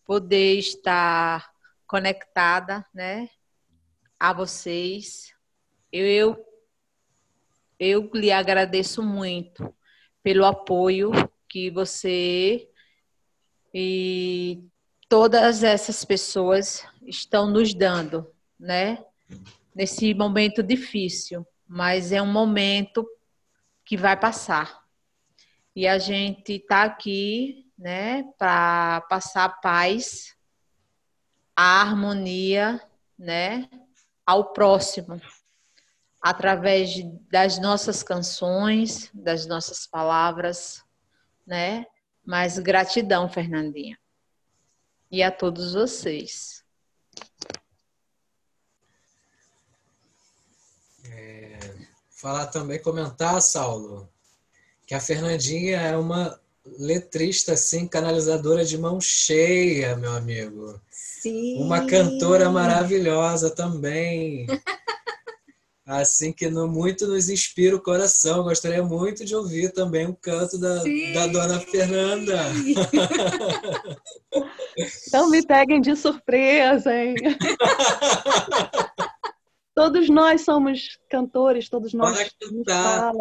[0.02, 1.52] poder estar
[1.86, 3.28] conectada, né,
[4.18, 5.34] a vocês.
[5.92, 6.42] Eu,
[7.78, 9.74] eu lhe agradeço muito
[10.22, 11.10] pelo apoio
[11.46, 12.66] que você
[13.74, 14.64] e
[15.06, 18.26] todas essas pessoas estão nos dando,
[18.58, 19.04] né?
[19.74, 23.06] Nesse momento difícil, mas é um momento
[23.92, 24.82] que vai passar.
[25.76, 30.34] e a gente está aqui, né, para passar paz,
[31.54, 32.80] a harmonia,
[33.18, 33.68] né,
[34.24, 35.20] ao próximo,
[36.22, 36.88] através
[37.30, 40.82] das nossas canções, das nossas palavras,
[41.46, 41.84] né?
[42.24, 43.98] Mas gratidão, Fernandinha.
[45.10, 46.64] E a todos vocês.
[51.04, 51.51] É,
[52.22, 54.08] falar também, comentar, Saulo,
[54.86, 56.38] que a Fernandinha é uma
[56.78, 60.80] letrista, assim, canalizadora de mão cheia, meu amigo.
[60.88, 61.58] Sim.
[61.60, 64.46] Uma cantora maravilhosa também.
[65.84, 68.44] Assim que no, muito nos inspira o coração.
[68.44, 70.76] Gostaria muito de ouvir também o canto da,
[71.12, 72.40] da dona Fernanda.
[75.06, 77.16] Então me peguem de surpresa, hein?
[79.74, 83.12] todos nós somos cantores, todos nós cantar.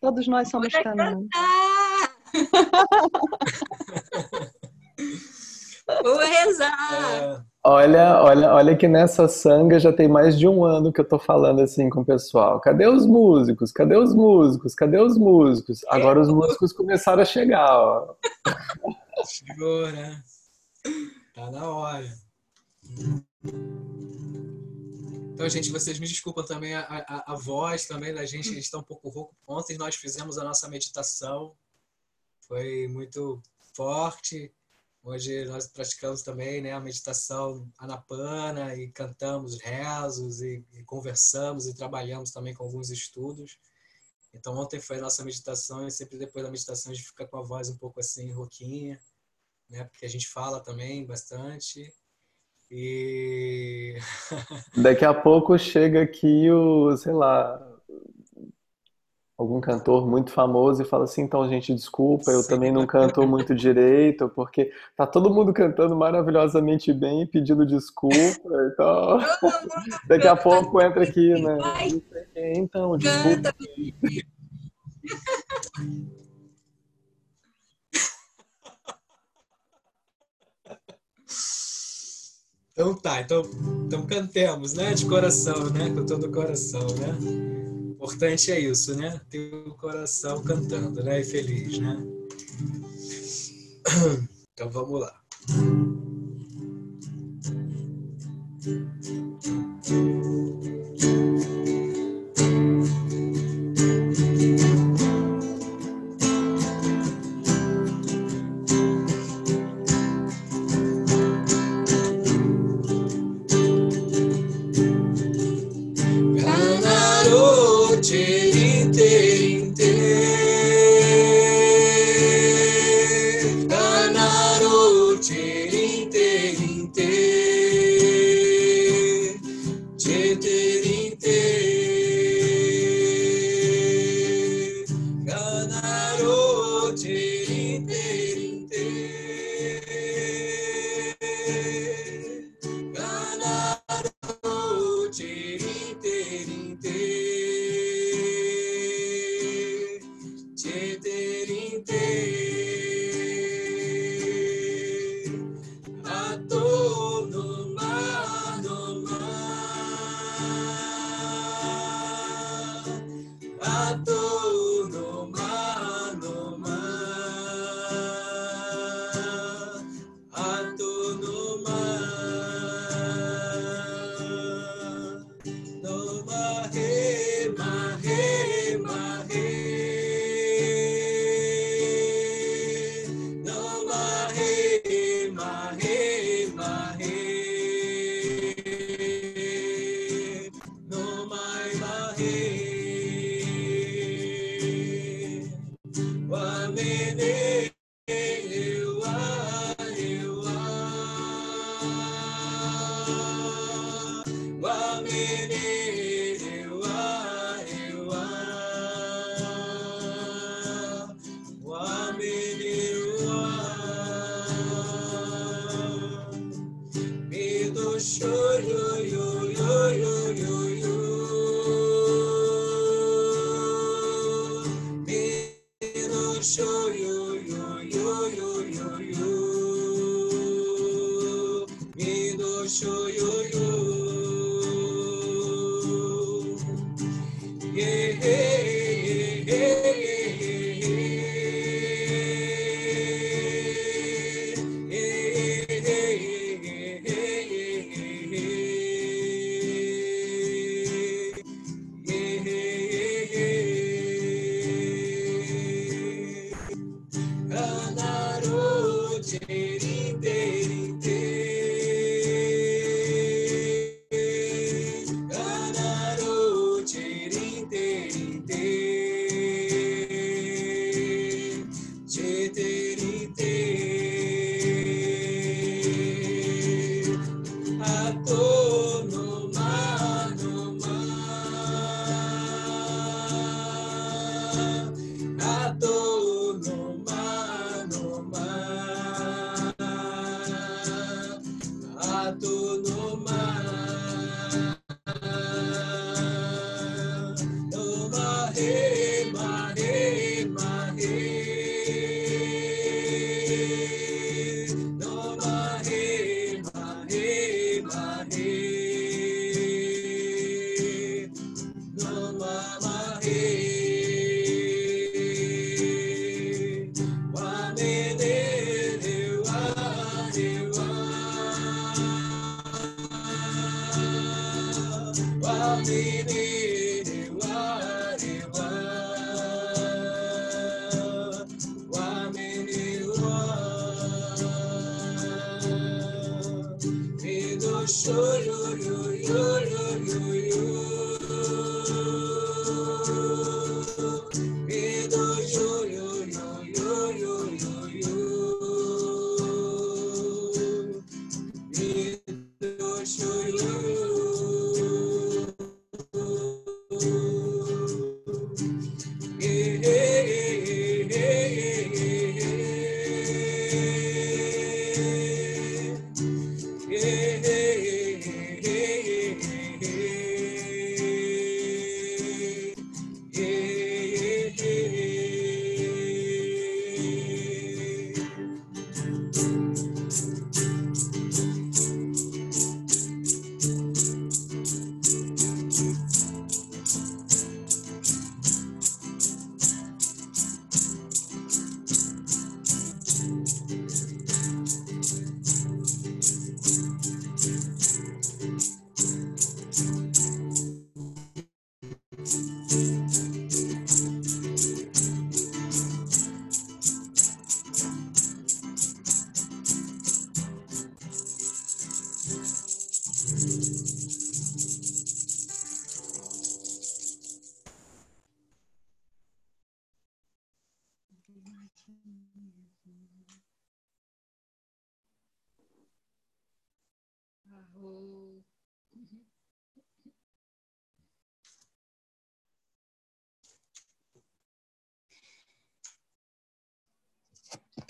[0.00, 1.18] todos nós somos canais.
[6.02, 6.92] Vou rezar.
[6.92, 11.08] É, Olha, olha, olha que nessa sanga já tem mais de um ano que eu
[11.08, 12.60] tô falando assim com o pessoal.
[12.60, 13.72] Cadê os músicos?
[13.72, 14.72] Cadê os músicos?
[14.72, 15.80] Cadê os músicos?
[15.88, 18.14] Agora os músicos começaram a chegar, ó.
[19.28, 20.22] chegou, né?
[21.34, 22.06] Tá na hora.
[25.36, 28.82] Então, gente, vocês me desculpam também a, a, a voz também da gente, está um
[28.82, 29.36] pouco rouco.
[29.46, 31.54] Ontem nós fizemos a nossa meditação,
[32.40, 33.42] foi muito
[33.74, 34.50] forte.
[35.02, 41.74] Hoje nós praticamos também né, a meditação anapana e cantamos rezos e, e, conversamos e
[41.74, 43.58] trabalhamos também com alguns estudos.
[44.32, 47.36] Então ontem foi a nossa meditação e sempre depois da meditação a gente fica com
[47.36, 48.98] a voz um pouco assim rouquinha,
[49.68, 51.92] né, porque a gente fala também bastante.
[52.70, 53.96] E
[54.76, 57.64] daqui a pouco chega aqui o, sei lá,
[59.38, 62.48] algum cantor muito famoso e fala assim, então, gente, desculpa, eu Sim.
[62.48, 68.48] também não canto muito direito, porque tá todo mundo cantando maravilhosamente bem e pedindo desculpa,
[68.72, 69.18] então
[70.08, 71.58] daqui a pouco entra aqui, né?
[72.56, 73.54] Então, desculpa.
[82.78, 83.42] Então tá, então,
[83.86, 84.92] então cantemos, né?
[84.92, 85.88] De coração, né?
[85.88, 87.16] Com todo o coração, né?
[87.92, 89.18] Importante é isso, né?
[89.30, 91.22] Ter o coração cantando, né?
[91.22, 91.96] E feliz, né?
[94.58, 95.14] Então vamos lá.
[101.08, 101.55] Música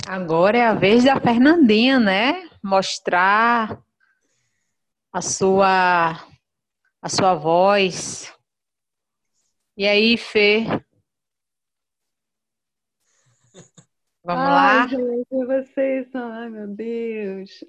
[0.08, 2.48] Agora é a vez da Fernandinha, né?
[2.62, 3.82] Mostrar
[5.12, 6.12] a sua
[7.02, 8.32] a sua voz.
[9.76, 10.64] E aí, Fê?
[14.22, 14.86] Vamos Ai, lá?
[14.86, 16.32] gente, vocês são.
[16.32, 17.64] Ai, meu Deus.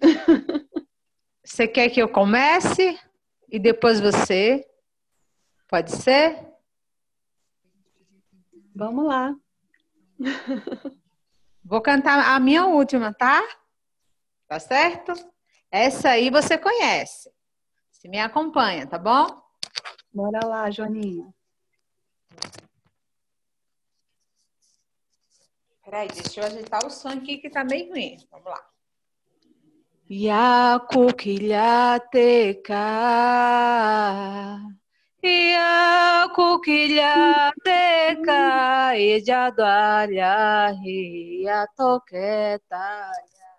[1.44, 3.00] Você quer que eu comece
[3.50, 4.64] e depois você?
[5.68, 6.46] Pode ser?
[8.76, 9.36] Vamos lá.
[11.68, 13.46] Vou cantar a minha última, tá?
[14.48, 15.12] Tá certo?
[15.70, 17.30] Essa aí você conhece.
[17.92, 19.28] Se me acompanha, tá bom?
[20.14, 21.28] Bora lá, Joaninha.
[25.84, 28.16] Peraí, deixa eu ajeitar o som aqui que tá meio ruim.
[28.32, 28.66] Vamos lá.
[30.10, 30.88] Yakukilhateka
[35.24, 38.42] ia kukillateka
[39.08, 40.36] illadualla
[40.86, 43.50] ia toketalla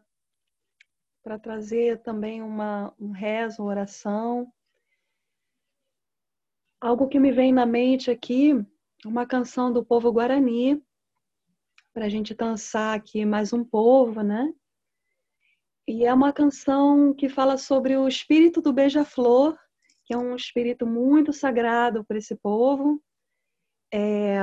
[1.22, 4.50] para trazer também uma, um rezo, uma oração.
[6.80, 8.54] Algo que me vem na mente aqui,
[9.04, 10.82] uma canção do povo guarani,
[11.94, 14.54] para a gente dançar aqui mais um povo, né?
[15.88, 19.58] E é uma canção que fala sobre o espírito do beija-flor,
[20.06, 23.02] que é um espírito muito sagrado para esse povo.
[23.94, 24.38] É...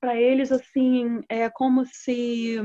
[0.00, 2.56] Para eles, assim, é como se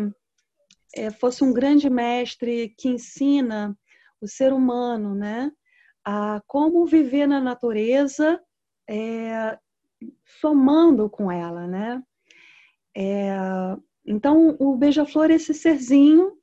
[0.96, 3.78] é, fosse um grande mestre que ensina
[4.20, 5.52] o ser humano, né,
[6.06, 8.42] a como viver na natureza,
[8.88, 9.58] é,
[10.40, 12.02] somando com ela, né?
[12.96, 13.36] É,
[14.06, 16.38] então, o beija-flor é esse serzinho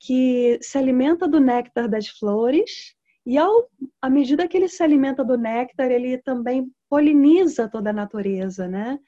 [0.00, 2.94] que se alimenta do néctar das flores
[3.26, 3.68] e ao,
[4.02, 8.98] à medida que ele se alimenta do néctar, ele também poliniza toda a natureza, né?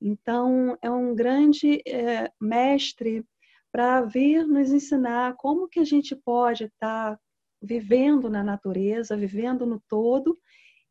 [0.00, 3.24] Então, é um grande é, mestre
[3.70, 7.20] para vir nos ensinar como que a gente pode estar tá
[7.62, 10.36] vivendo na natureza, vivendo no todo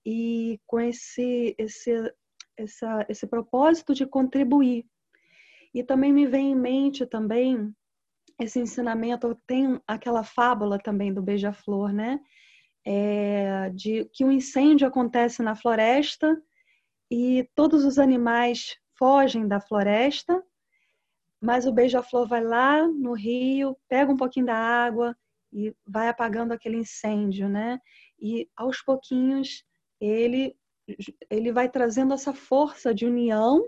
[0.05, 2.13] e com esse, esse,
[2.55, 4.85] essa, esse propósito de contribuir.
[5.73, 7.73] E também me vem em mente também
[8.39, 12.19] esse ensinamento, tem aquela fábula também do beija-flor, né?
[12.85, 16.41] É, de que um incêndio acontece na floresta
[17.11, 20.41] e todos os animais fogem da floresta,
[21.41, 25.15] mas o beija-flor vai lá no rio, pega um pouquinho da água
[25.51, 27.79] e vai apagando aquele incêndio, né?
[28.19, 29.63] E aos pouquinhos
[29.99, 30.55] ele
[31.29, 33.63] ele vai trazendo essa força de união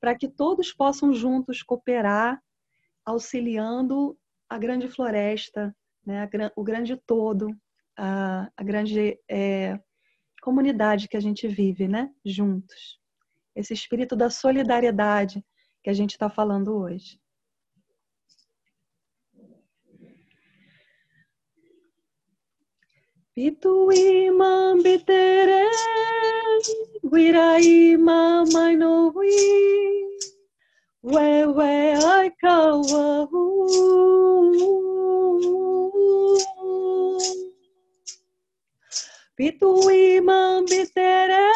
[0.00, 2.40] para que todos possam juntos cooperar
[3.06, 4.18] auxiliando
[4.48, 5.74] a grande floresta,
[6.04, 7.56] né, o grande todo,
[7.96, 9.78] a, a grande é,
[10.42, 13.00] comunidade que a gente vive, né, juntos.
[13.54, 15.44] Esse espírito da solidariedade
[15.82, 17.18] que a gente está falando hoje.
[23.34, 24.74] Pituima
[31.06, 32.82] way, way I go.
[39.38, 41.46] Bitui mam bitere,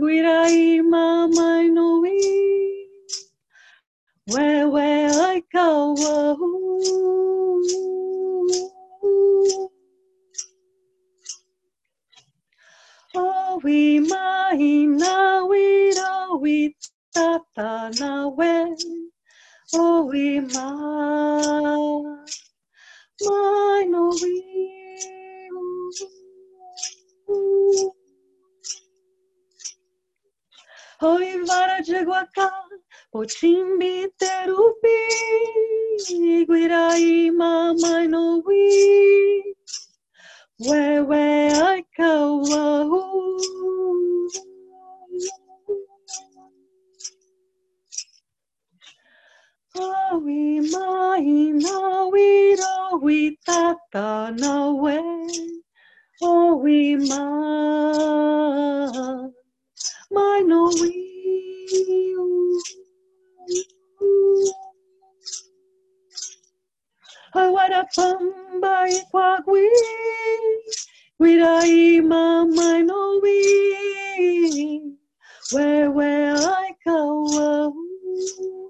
[0.00, 2.18] guirai mamai noi.
[4.28, 5.96] Way, way I go.
[13.14, 16.76] Oh, we mai na oh, we do we
[17.14, 18.52] satanawe
[19.86, 20.66] oima
[23.24, 24.04] mano
[31.10, 32.48] Oi varajaguacá
[33.12, 34.98] pochimbi terupi
[36.48, 38.64] guirai mamai no wi
[40.68, 41.24] wewe
[41.68, 43.00] ai kauau
[49.80, 54.98] Maui, Maui, Maui, Roi, Tata, Nawe,
[56.22, 57.24] Oi, Ma,
[60.12, 60.92] Mai, Noe.
[67.32, 69.68] I want a pamba i kwagwi,
[71.20, 73.36] wira i mama i no we,
[75.52, 77.24] where where I go.
[77.38, 78.69] Oh,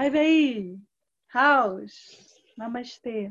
[0.00, 0.80] Hi, Vei.
[1.30, 2.42] House.
[2.56, 3.30] Namastê.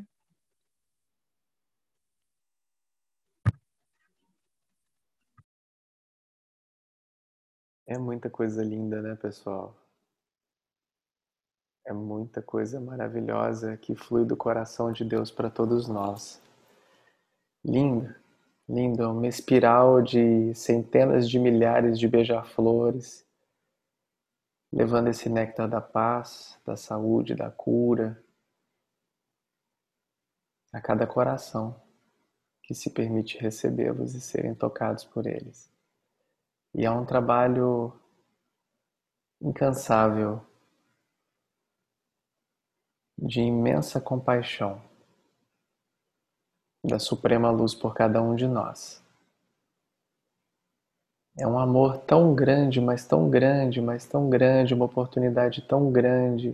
[7.87, 9.75] É muita coisa linda, né, pessoal?
[11.87, 16.39] É muita coisa maravilhosa que flui do coração de Deus para todos nós.
[17.65, 18.15] Linda,
[18.69, 23.27] linda, uma espiral de centenas de milhares de beija-flores,
[24.71, 28.23] levando esse néctar da paz, da saúde, da cura
[30.71, 31.81] a cada coração
[32.61, 35.71] que se permite recebê-los e serem tocados por eles.
[36.73, 37.99] E é um trabalho
[39.41, 40.45] incansável,
[43.17, 44.81] de imensa compaixão,
[46.83, 49.03] da Suprema Luz por cada um de nós.
[51.39, 56.53] É um amor tão grande, mas tão grande, mas tão grande, uma oportunidade tão grande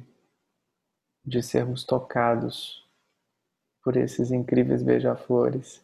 [1.25, 2.87] de sermos tocados
[3.83, 5.83] por esses incríveis beija-flores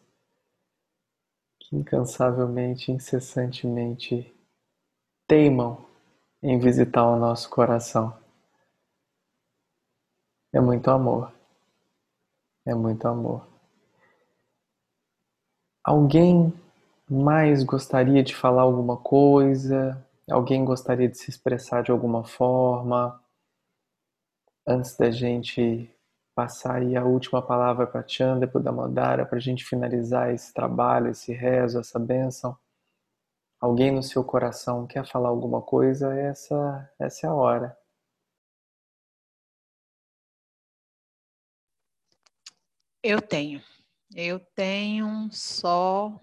[1.58, 4.32] que incansavelmente, incessantemente
[5.26, 5.84] teimam
[6.40, 8.16] em visitar o nosso coração.
[10.52, 11.32] É muito amor.
[12.64, 13.48] É muito amor.
[15.82, 16.52] Alguém
[17.12, 20.02] mais gostaria de falar alguma coisa?
[20.30, 23.22] Alguém gostaria de se expressar de alguma forma?
[24.66, 25.90] Antes da gente
[26.34, 31.10] passar aí a última palavra para Chanda, para Damodara, para a gente finalizar esse trabalho,
[31.10, 32.56] esse rezo, essa bênção.
[33.60, 36.14] Alguém no seu coração quer falar alguma coisa?
[36.18, 37.78] Essa, essa é a hora.
[43.02, 43.62] Eu tenho.
[44.14, 46.18] Eu tenho só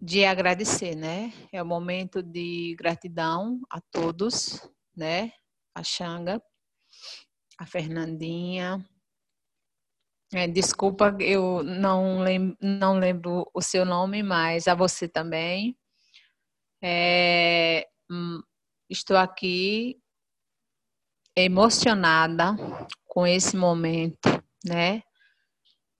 [0.00, 1.32] de agradecer, né?
[1.52, 4.66] É o momento de gratidão a todos,
[4.96, 5.32] né?
[5.74, 6.42] A Xanga,
[7.58, 8.84] a Fernandinha.
[10.32, 15.76] É, desculpa, eu não lembro, não lembro o seu nome, mas a você também.
[16.82, 18.40] É, hum,
[18.88, 20.00] estou aqui
[21.36, 22.56] emocionada
[23.06, 24.28] com esse momento,
[24.64, 25.02] né?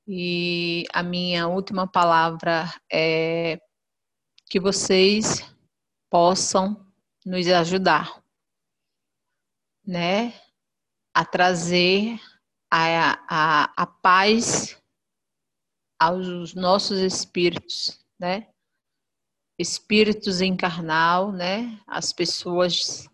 [0.08, 3.58] E a minha última palavra é
[4.50, 5.48] que vocês
[6.10, 6.84] possam
[7.24, 8.20] nos ajudar,
[9.86, 10.34] né?
[11.14, 12.20] A trazer
[12.68, 14.76] a, a, a paz
[16.00, 18.48] aos nossos espíritos, né?
[19.56, 21.80] Espíritos encarnal, né?
[21.86, 23.08] As pessoas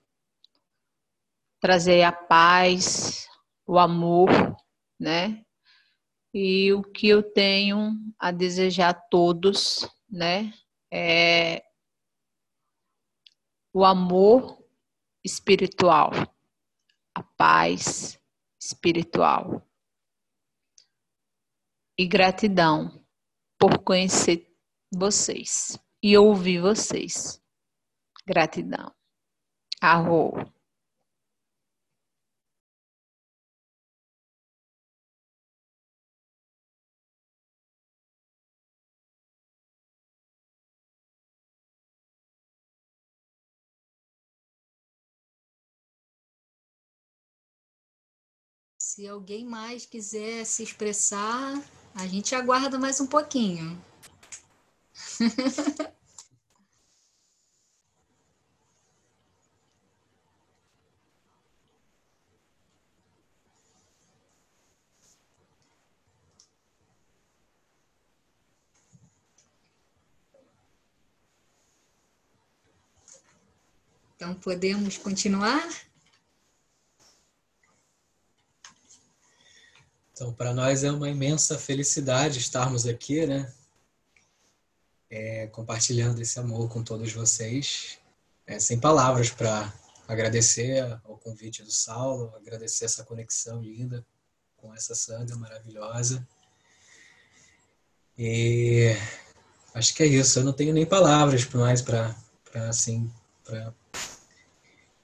[1.61, 3.29] trazer a paz,
[3.67, 4.31] o amor,
[4.99, 5.45] né?
[6.33, 10.51] E o que eu tenho a desejar a todos, né?
[10.93, 11.65] É
[13.73, 14.65] o amor
[15.25, 16.11] espiritual,
[17.15, 18.19] a paz
[18.61, 19.67] espiritual.
[21.99, 23.05] E gratidão
[23.59, 24.55] por conhecer
[24.95, 27.43] vocês e ouvir vocês.
[28.27, 28.95] Gratidão.
[29.81, 30.56] Arro.
[48.97, 51.62] Se alguém mais quiser se expressar,
[51.94, 53.78] a gente aguarda mais um pouquinho.
[74.16, 75.68] Então, podemos continuar?
[80.16, 83.52] Então, para nós é uma imensa felicidade estarmos aqui, né?
[85.10, 87.98] É, compartilhando esse amor com todos vocês.
[88.47, 89.70] É, sem palavras para
[90.09, 94.06] agradecer ao convite do Saulo, agradecer essa conexão linda
[94.56, 96.26] com essa Sandra maravilhosa.
[98.16, 98.97] E
[99.74, 100.38] acho que é isso.
[100.38, 102.16] Eu não tenho nem palavras mais para
[102.55, 103.12] assim,
[103.44, 103.74] para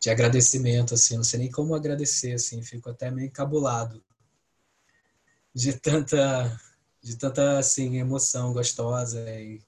[0.01, 4.03] de agradecimento assim, não sei nem como agradecer assim, fico até meio encabulado
[5.55, 6.61] de tanta
[7.03, 9.61] de tanta assim emoção gostosa e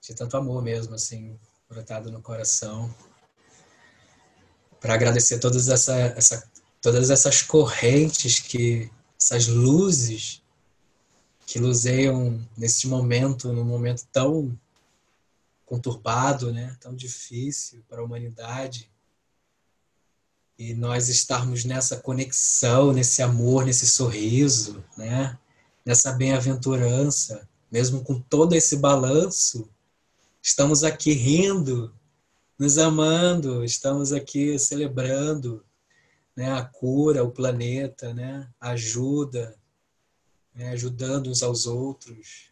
[0.00, 1.38] de tanto amor mesmo assim
[1.68, 2.94] brotado no coração.
[4.78, 6.50] Para agradecer todas essa, essa
[6.80, 10.42] todas essas correntes que essas luzes
[11.46, 14.58] que luzeiam nesse momento num momento tão
[15.66, 18.90] conturbado né tão difícil para a humanidade
[20.60, 25.38] e nós estarmos nessa conexão, nesse amor, nesse sorriso, né?
[25.86, 29.66] nessa bem-aventurança, mesmo com todo esse balanço,
[30.42, 31.90] estamos aqui rindo,
[32.58, 35.64] nos amando, estamos aqui celebrando
[36.36, 39.56] né, a cura, o planeta, né, a ajuda,
[40.54, 42.50] né, ajudando uns aos outros.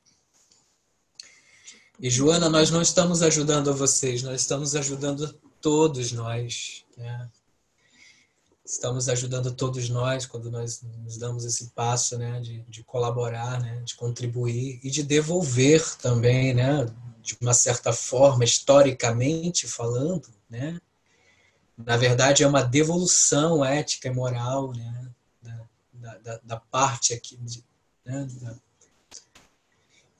[2.00, 5.30] E Joana, nós não estamos ajudando a vocês, nós estamos ajudando
[5.60, 6.86] todos nós.
[6.96, 7.28] Né?
[8.68, 13.80] Estamos ajudando todos nós quando nós nos damos esse passo, né, de, de colaborar, né,
[13.80, 16.84] de contribuir e de devolver também, né,
[17.22, 20.78] de uma certa forma, historicamente falando, né,
[21.78, 27.38] na verdade é uma devolução ética e moral, né, da, da, da, da parte aqui.
[27.38, 27.64] De,
[28.04, 28.28] né?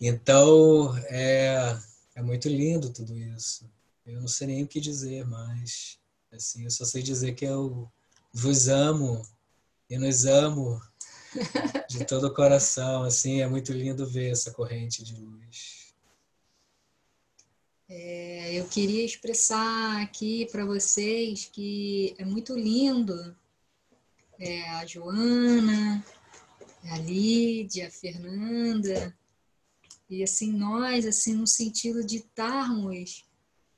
[0.01, 1.77] Então, é,
[2.15, 3.69] é muito lindo tudo isso.
[4.07, 5.99] Eu não sei nem o que dizer, mas
[6.33, 7.91] assim, eu só sei dizer que eu
[8.33, 9.23] vos amo
[9.89, 10.81] e nos amo
[11.89, 13.03] de todo o coração.
[13.03, 15.95] Assim, é muito lindo ver essa corrente de luz.
[17.89, 23.35] É, eu queria expressar aqui para vocês que é muito lindo
[24.39, 26.05] é, a Joana,
[26.85, 29.17] a Lídia, a Fernanda,
[30.09, 33.25] e assim, nós, assim, no sentido de estarmos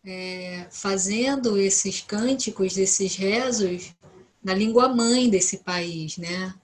[0.04, 3.94] é, fazendo esses cânticos, esses rezos
[4.42, 6.54] na língua mãe desse país, né?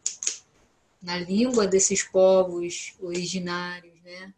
[1.02, 4.32] Na língua desses povos originários, né?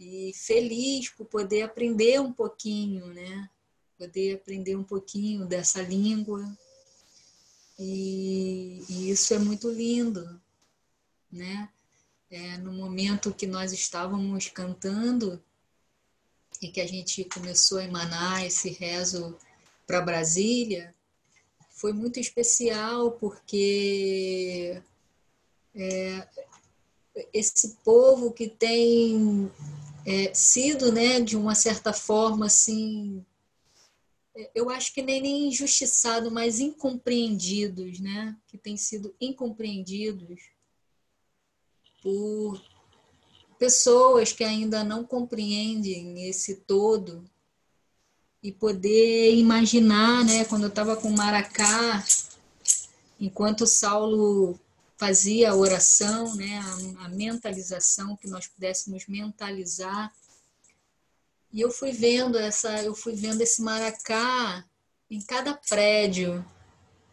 [0.00, 3.48] e feliz por poder aprender um pouquinho, né?
[3.98, 6.42] Poder aprender um pouquinho dessa língua.
[7.78, 10.40] E, e isso é muito lindo,
[11.30, 11.68] né?
[12.30, 15.42] É, no momento que nós estávamos cantando
[16.62, 19.36] e que a gente começou a emanar esse rezo
[19.86, 20.94] para Brasília,
[21.80, 24.82] foi muito especial porque
[25.74, 26.28] é,
[27.32, 29.50] esse povo que tem
[30.06, 33.24] é, sido, né, de uma certa forma, assim,
[34.36, 40.50] é, eu acho que nem, nem injustiçado, mas incompreendidos, né, que têm sido incompreendidos
[42.02, 42.62] por
[43.58, 47.24] pessoas que ainda não compreendem esse todo
[48.42, 52.04] e poder imaginar, né, quando eu estava com Maracá,
[53.20, 54.58] enquanto Saulo
[54.96, 60.12] fazia a oração, né, a, a mentalização, que nós pudéssemos mentalizar.
[61.52, 64.64] E eu fui vendo essa, eu fui vendo esse maracá
[65.10, 66.44] em cada prédio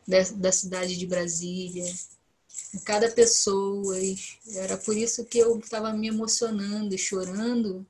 [0.08, 1.91] da, da cidade de Brasília,
[2.74, 3.98] em cada pessoa.
[4.54, 7.86] Era por isso que eu estava me emocionando e chorando,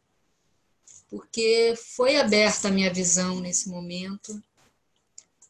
[1.09, 4.41] porque foi aberta a minha visão nesse momento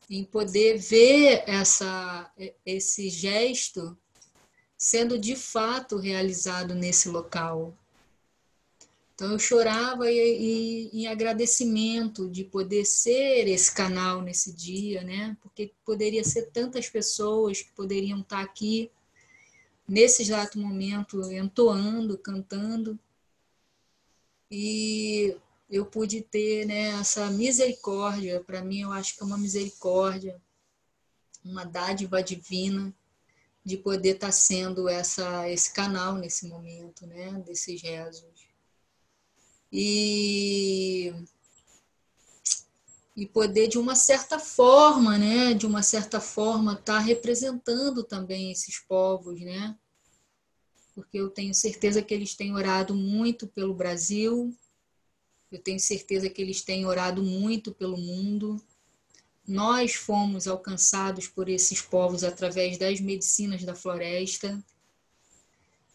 [0.09, 2.31] em poder ver essa,
[2.65, 3.97] esse gesto
[4.77, 7.75] sendo de fato realizado nesse local.
[9.15, 15.35] Então eu chorava e, em agradecimento de poder ser esse canal nesse dia, né?
[15.41, 18.91] Porque poderia ser tantas pessoas que poderiam estar aqui
[19.87, 22.99] nesse exato momento entoando, cantando.
[24.51, 25.35] E
[25.69, 30.41] eu pude ter né, essa misericórdia, para mim eu acho que é uma misericórdia,
[31.43, 32.93] uma dádiva divina
[33.63, 38.47] de poder estar tá sendo essa, esse canal nesse momento, né, desses rezos.
[39.69, 41.13] E,
[43.13, 48.53] e poder, de uma certa forma, né, de uma certa forma, estar tá representando também
[48.53, 49.77] esses povos, né,
[50.95, 54.55] porque eu tenho certeza que eles têm orado muito pelo Brasil,
[55.51, 58.61] eu tenho certeza que eles têm orado muito pelo mundo,
[59.47, 64.61] nós fomos alcançados por esses povos através das medicinas da floresta.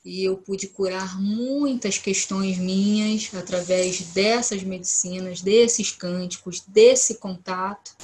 [0.04, 7.94] E eu pude curar muitas questões minhas através dessas medicinas, desses cânticos, desse contato.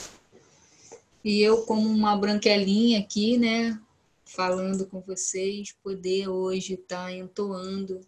[1.24, 3.80] E eu, como uma branquelinha aqui, né,
[4.24, 8.00] falando com vocês, poder hoje estar tá entoando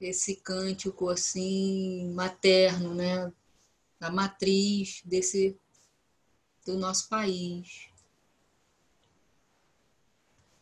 [0.00, 3.32] esse cântico assim materno, né,
[3.98, 5.56] da matriz desse
[6.64, 7.88] do nosso país.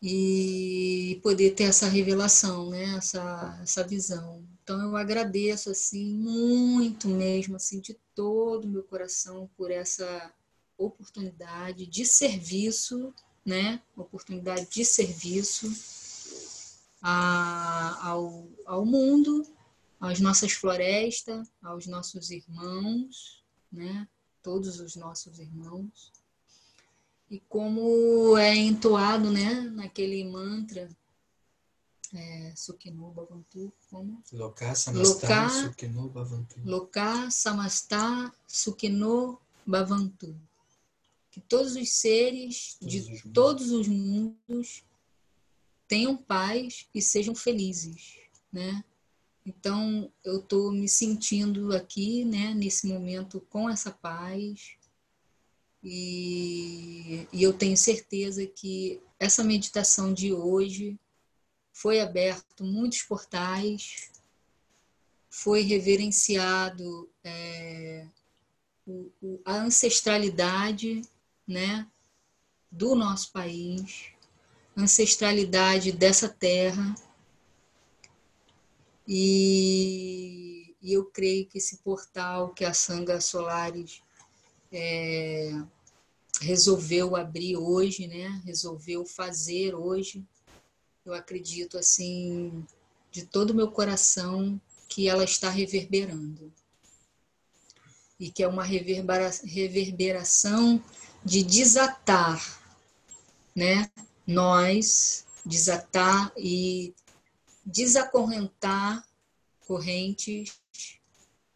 [0.01, 2.95] E poder ter essa revelação, né?
[2.97, 4.43] essa, essa visão.
[4.63, 10.31] Então eu agradeço assim muito mesmo assim de todo o meu coração por essa
[10.77, 13.81] oportunidade de serviço, né?
[13.95, 15.67] Oportunidade de serviço
[17.01, 19.45] a, ao, ao mundo,
[19.99, 24.07] às nossas florestas, aos nossos irmãos, né?
[24.41, 26.11] todos os nossos irmãos.
[27.29, 30.89] E como é entoado né, naquele mantra
[32.13, 34.23] é, Sukino Bhavantu, como?
[34.31, 35.27] Loka Samastha.
[36.63, 40.33] Loka Samastha Sukino Bhavantu.
[41.31, 44.83] Que todos os seres todos de os todos os mundos
[45.87, 48.17] tenham paz e sejam felizes,
[48.51, 48.83] né?
[49.45, 54.75] Então, eu estou me sentindo aqui, né, nesse momento, com essa paz.
[55.81, 60.99] E, e eu tenho certeza que essa meditação de hoje
[61.71, 64.11] foi aberto muitos portais,
[65.29, 68.05] foi reverenciado é,
[68.85, 71.03] o, o, a ancestralidade
[71.47, 71.87] né,
[72.69, 74.16] do nosso país
[74.77, 76.95] ancestralidade dessa terra.
[79.07, 84.01] E, e eu creio que esse portal que a Sanga Solares
[84.71, 85.51] é,
[86.41, 88.41] resolveu abrir hoje, né?
[88.45, 90.23] resolveu fazer hoje,
[91.05, 92.65] eu acredito assim,
[93.11, 94.59] de todo o meu coração,
[94.89, 96.51] que ela está reverberando.
[98.19, 100.83] E que é uma reverberação
[101.23, 102.59] de desatar,
[103.55, 103.89] né?
[104.27, 106.93] Nós desatar e
[107.65, 109.07] desacorrentar
[109.61, 110.59] correntes,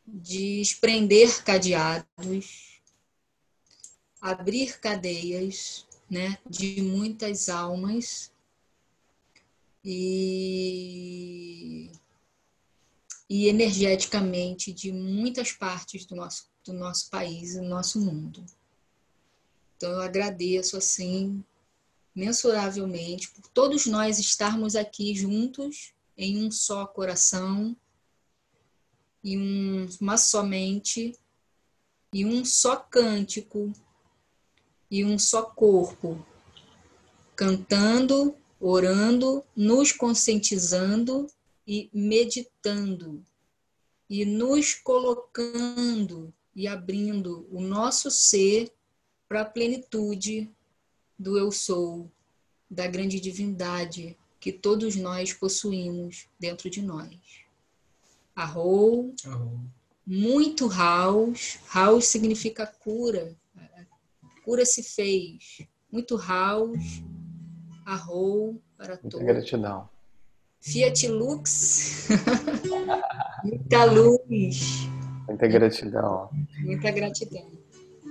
[0.05, 2.81] desprender cadeados,
[4.21, 8.31] abrir cadeias, né, de muitas almas
[9.83, 11.11] e,
[13.29, 18.45] e energeticamente de muitas partes do nosso, do nosso país e do nosso mundo.
[19.77, 21.43] Então eu agradeço assim
[22.15, 27.75] mensuravelmente por todos nós estarmos aqui juntos em um só coração
[29.23, 31.17] e um, uma só mente
[32.13, 33.71] e um só cântico
[34.89, 36.25] e um só corpo,
[37.35, 41.27] cantando, orando, nos conscientizando
[41.65, 43.23] e meditando
[44.09, 48.69] e nos colocando e abrindo o nosso ser
[49.29, 50.51] para a plenitude
[51.21, 52.09] do eu sou,
[52.69, 57.45] da grande divindade que todos nós possuímos dentro de nós.
[58.35, 59.13] Arrou,
[60.05, 63.35] muito Raus, Raus significa cura,
[64.43, 65.61] cura se fez.
[65.91, 67.03] Muito Raus,
[67.85, 69.19] Arrou para todos.
[69.19, 69.89] Muita gratidão.
[70.61, 72.07] Fiat Lux,
[73.43, 74.87] muita luz.
[75.27, 76.29] Muita gratidão.
[76.59, 77.60] Muita gratidão.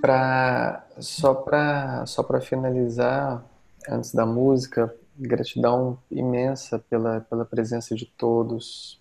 [0.01, 3.43] Pra, só para só finalizar,
[3.87, 8.99] antes da música, gratidão imensa pela, pela presença de todos.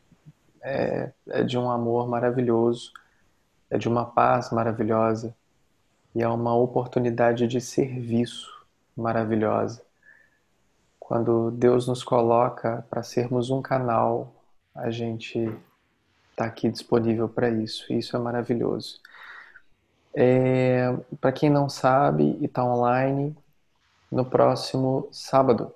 [0.62, 2.92] É, é de um amor maravilhoso,
[3.70, 5.34] é de uma paz maravilhosa
[6.14, 8.50] e é uma oportunidade de serviço
[8.94, 9.82] maravilhosa.
[10.98, 14.34] Quando Deus nos coloca para sermos um canal,
[14.74, 15.50] a gente
[16.30, 17.90] está aqui disponível para isso.
[17.92, 19.00] E isso é maravilhoso.
[20.14, 23.36] É, para quem não sabe e está online,
[24.10, 25.72] no próximo sábado,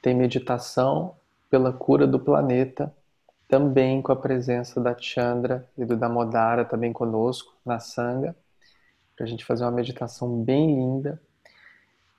[0.00, 1.14] tem meditação
[1.50, 2.92] pela cura do planeta,
[3.48, 8.34] também com a presença da Chandra e do Damodara também conosco na Sanga,
[9.14, 11.20] para a gente fazer uma meditação bem linda.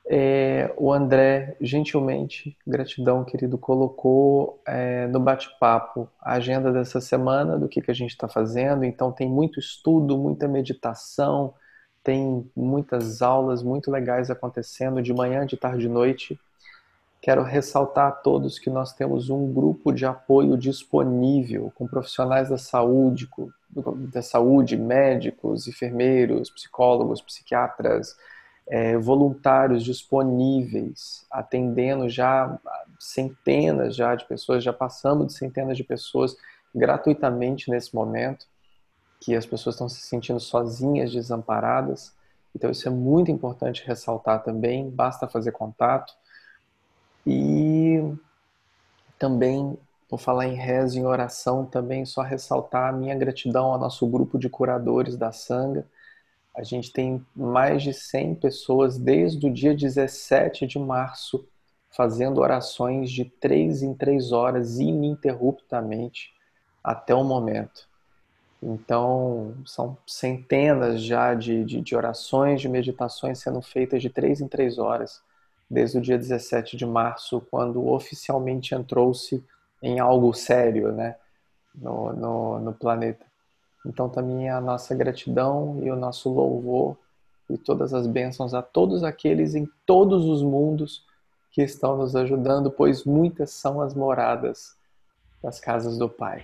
[0.10, 7.68] É, o André, gentilmente, gratidão, querido, colocou é, no bate-papo a agenda dessa semana, do
[7.68, 8.86] que, que a gente está fazendo.
[8.86, 11.54] Então, tem muito estudo, muita meditação,
[12.02, 16.40] tem muitas aulas muito legais acontecendo de manhã, de tarde, de noite.
[17.22, 22.58] Quero ressaltar a todos que nós temos um grupo de apoio disponível com profissionais da
[22.58, 23.28] saúde,
[24.14, 28.16] da saúde, médicos, enfermeiros, psicólogos, psiquiatras,
[28.70, 32.60] é, voluntários disponíveis, atendendo já
[33.00, 36.36] centenas já de pessoas, já passamos de centenas de pessoas
[36.76, 38.46] gratuitamente nesse momento,
[39.20, 42.14] que as pessoas estão se sentindo sozinhas, desamparadas.
[42.56, 46.14] Então isso é muito importante ressaltar também, basta fazer contato.
[47.26, 48.02] E
[49.18, 49.78] também,
[50.10, 54.06] por falar em rezo e em oração, também só ressaltar a minha gratidão ao nosso
[54.08, 55.86] grupo de curadores da Sanga.
[56.58, 61.48] A gente tem mais de 100 pessoas desde o dia 17 de março
[61.92, 66.34] fazendo orações de três em três horas ininterruptamente
[66.84, 67.88] até o momento.
[68.62, 74.48] Então, são centenas já de, de, de orações, de meditações sendo feitas de três em
[74.48, 75.22] três horas
[75.70, 79.44] desde o dia 17 de março, quando oficialmente entrou-se
[79.82, 81.18] em algo sério né,
[81.76, 83.26] no, no, no, planeta.
[83.88, 86.98] Então, também a nossa gratidão e o nosso louvor
[87.50, 91.06] e todas as bênçãos a todos aqueles em todos os mundos
[91.52, 94.76] que estão nos ajudando, pois muitas são as moradas
[95.42, 96.44] das casas do Pai.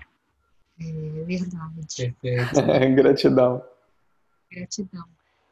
[0.79, 2.15] É verdade.
[2.95, 3.61] gratidão.
[4.49, 5.03] Gratidão.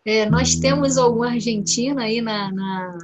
[0.06, 2.98] É, nós temos algum argentino aí na, na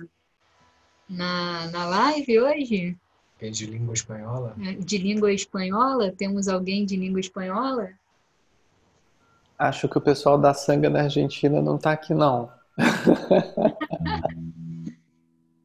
[1.09, 2.97] na, na live hoje?
[3.39, 4.55] É de língua espanhola?
[4.61, 6.11] É, de língua espanhola?
[6.11, 7.91] Temos alguém de língua espanhola?
[9.57, 12.51] Acho que o pessoal da Sanga na Argentina não está aqui, não.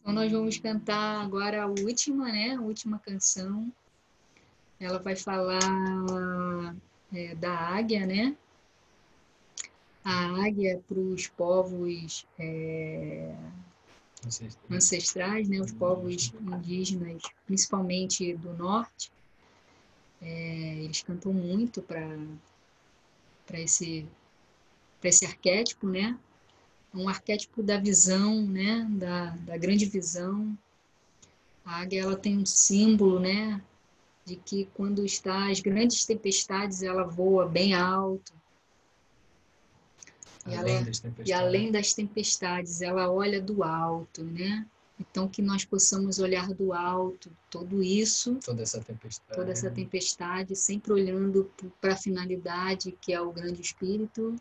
[0.01, 2.55] então nós vamos cantar agora a última, né?
[2.57, 3.71] A última canção.
[4.81, 5.61] Ela vai falar
[7.13, 8.35] é, da águia, né?
[10.05, 13.35] A águia para os povos é,
[14.71, 19.13] ancestrais, né, os povos indígenas, principalmente do norte,
[20.21, 22.05] é, eles cantam muito para
[23.61, 24.07] esse,
[25.03, 26.19] esse arquétipo, né?
[26.95, 28.87] Um arquétipo da visão, né?
[28.91, 30.57] Da, da grande visão.
[31.65, 33.63] A águia ela tem um símbolo, né?
[34.25, 38.33] De que quando está as grandes tempestades ela voa bem alto.
[40.47, 40.91] E, além, ela,
[41.25, 44.67] e além das tempestades, ela olha do alto, né?
[45.11, 50.55] Então, que nós possamos olhar do alto tudo isso, toda essa tempestade, toda essa tempestade
[50.55, 51.51] sempre olhando
[51.81, 54.37] para a finalidade, que é o grande Espírito,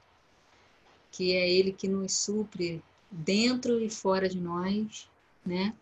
[1.12, 5.10] que é Ele que nos supre dentro e fora de nós,
[5.44, 5.74] né?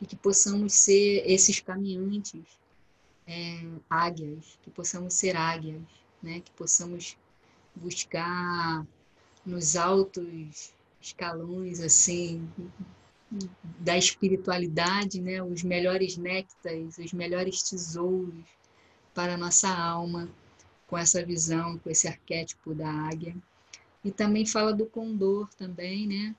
[0.00, 2.44] E que possamos ser esses caminhantes,
[3.26, 5.80] é, águias, que possamos ser águias,
[6.22, 6.40] né?
[6.40, 7.16] Que possamos
[7.74, 8.86] buscar
[9.46, 12.46] nos altos escalões, assim,
[13.78, 15.42] da espiritualidade, né?
[15.42, 18.44] os melhores néctares, os melhores tesouros
[19.14, 20.28] para a nossa alma,
[20.86, 23.36] com essa visão, com esse arquétipo da águia.
[24.04, 26.34] E também fala do condor também, né?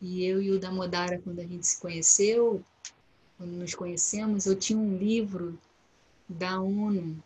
[0.00, 2.62] E eu e o Damodara, quando a gente se conheceu,
[3.36, 5.58] quando nos conhecemos, eu tinha um livro
[6.28, 7.22] da ONU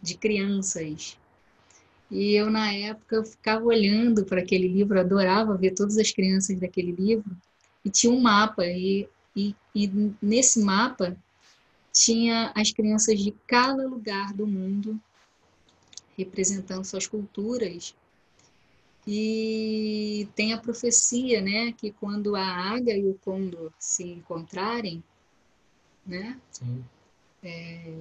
[0.00, 1.18] de crianças.
[2.10, 6.58] E eu, na época, eu ficava olhando para aquele livro, adorava ver todas as crianças
[6.58, 7.36] daquele livro
[7.84, 9.90] e tinha um mapa e, e, e
[10.20, 11.16] nesse mapa
[11.92, 15.00] tinha as crianças de cada lugar do mundo
[16.16, 17.94] representando suas culturas.
[19.06, 25.02] E tem a profecia, né, que quando a águia e o condor se encontrarem,
[26.06, 26.38] né,
[27.42, 27.94] é,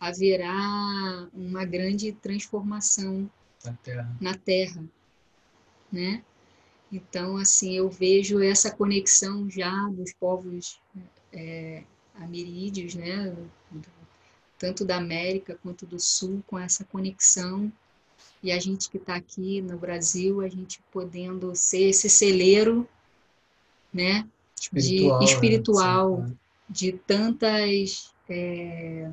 [0.00, 3.30] haverá uma grande transformação
[3.64, 4.84] na Terra, na terra
[5.90, 6.22] né?
[6.92, 10.80] Então, assim, eu vejo essa conexão já dos povos
[11.32, 11.82] é,
[12.14, 13.34] ameríndios, né?
[14.58, 17.70] tanto da América quanto do Sul, com essa conexão.
[18.42, 22.88] E a gente que está aqui no Brasil, a gente podendo ser esse celeiro,
[23.92, 24.26] né?
[24.58, 26.32] Espiritual, de espiritual, né?
[26.68, 29.12] de tantas é,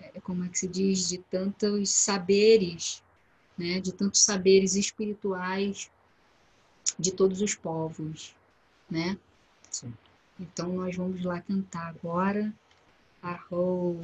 [0.00, 3.02] é, como é que se diz, de tantos saberes,
[3.58, 3.80] né?
[3.80, 5.90] De tantos saberes espirituais
[6.98, 8.34] de todos os povos,
[8.90, 9.18] né?
[9.70, 9.92] Sim.
[10.38, 12.52] Então nós vamos lá cantar agora.
[13.22, 13.98] Arro.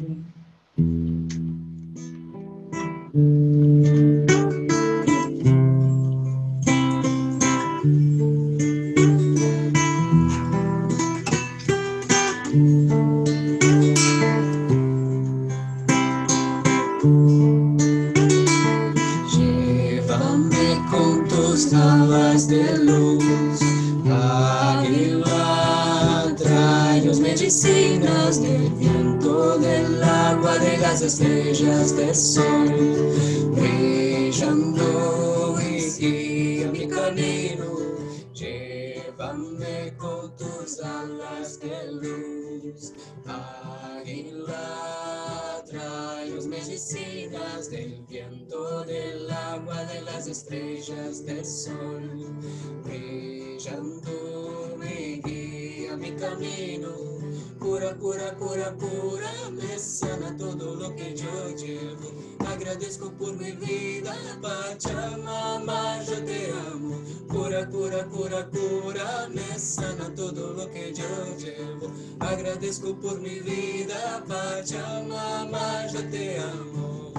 [41.63, 42.11] Alas de
[42.65, 42.93] luz,
[43.27, 44.82] águila,
[57.83, 62.13] Cura, cura, cura, me sana todo lo que yo llevo.
[62.39, 67.03] Agradezco por mi vida, Pachamama, yo te amo.
[67.29, 71.91] Cura, cura, cura, cura, me sana todo lo que yo llevo.
[72.21, 77.12] Agradezco por mi vida, Pachamama, yo te amo.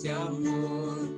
[0.00, 1.08] De amor.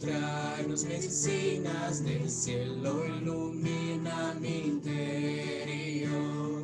[0.00, 6.62] Trae-nos medicinas del cielo, ilumina mi interior.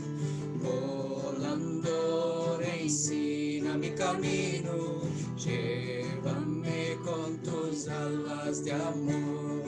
[0.61, 5.03] Volando, ensina mi camino,
[5.36, 9.62] llévame con tus alas de amor.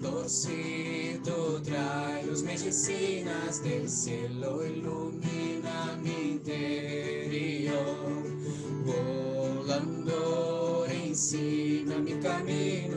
[0.00, 7.17] Condorcido, trae los medicinas del cielo, ilumina mi interior.
[10.08, 12.96] Volando, ensina mi camino,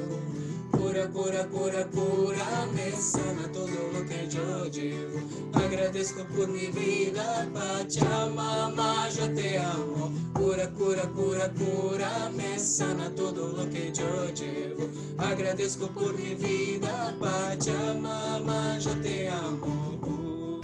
[0.72, 5.20] cura, cura, cura, cura, cura, me sana todo lo que yo llevo.
[5.54, 10.12] Agradezco por mi vida, Pachamama, yo te amo.
[10.34, 14.88] Cura, cura, cura, cura, me sana todo lo que yo llevo.
[15.18, 20.62] Agradezco por mi vida, Pachamama, yo te amo.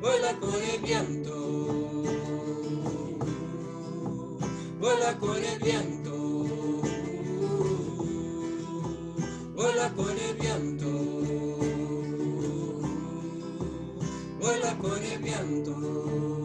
[0.00, 1.91] Vuela con el viento,
[4.82, 6.12] vuela con el viento.
[9.54, 10.90] vuela con el viento,
[14.40, 16.41] vuela con el viento.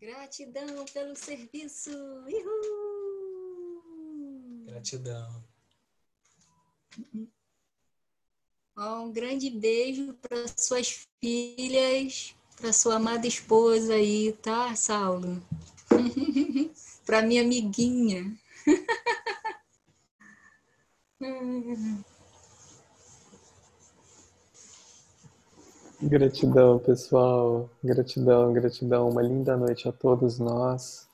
[0.00, 1.90] Gratidão pelo serviço.
[1.90, 3.08] Uhul!
[4.66, 5.44] Gratidão.
[8.76, 15.42] Um grande beijo para suas filhas, para sua amada esposa aí, tá, Saulo?
[17.04, 18.38] para minha amiguinha.
[26.08, 27.68] Gratidão, pessoal.
[27.84, 29.10] Gratidão, gratidão.
[29.10, 31.06] Uma linda noite a todos nós.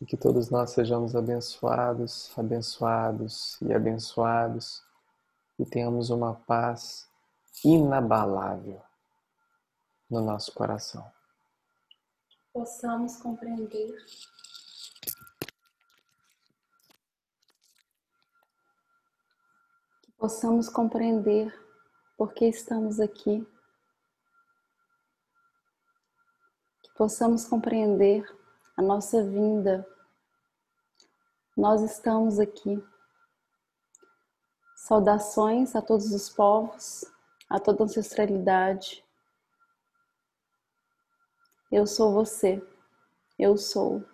[0.00, 4.82] E que todos nós sejamos abençoados, abençoados e abençoados.
[5.60, 7.08] E tenhamos uma paz
[7.64, 8.82] inabalável
[10.10, 11.08] no nosso coração.
[12.52, 13.94] possamos compreender
[20.02, 21.54] que possamos compreender
[22.18, 23.46] por que estamos aqui,
[27.00, 28.22] possamos compreender
[28.76, 29.88] a nossa vinda.
[31.56, 32.78] Nós estamos aqui.
[34.76, 37.06] Saudações a todos os povos,
[37.48, 39.02] a toda ancestralidade.
[41.72, 42.62] Eu sou você.
[43.38, 44.04] Eu sou.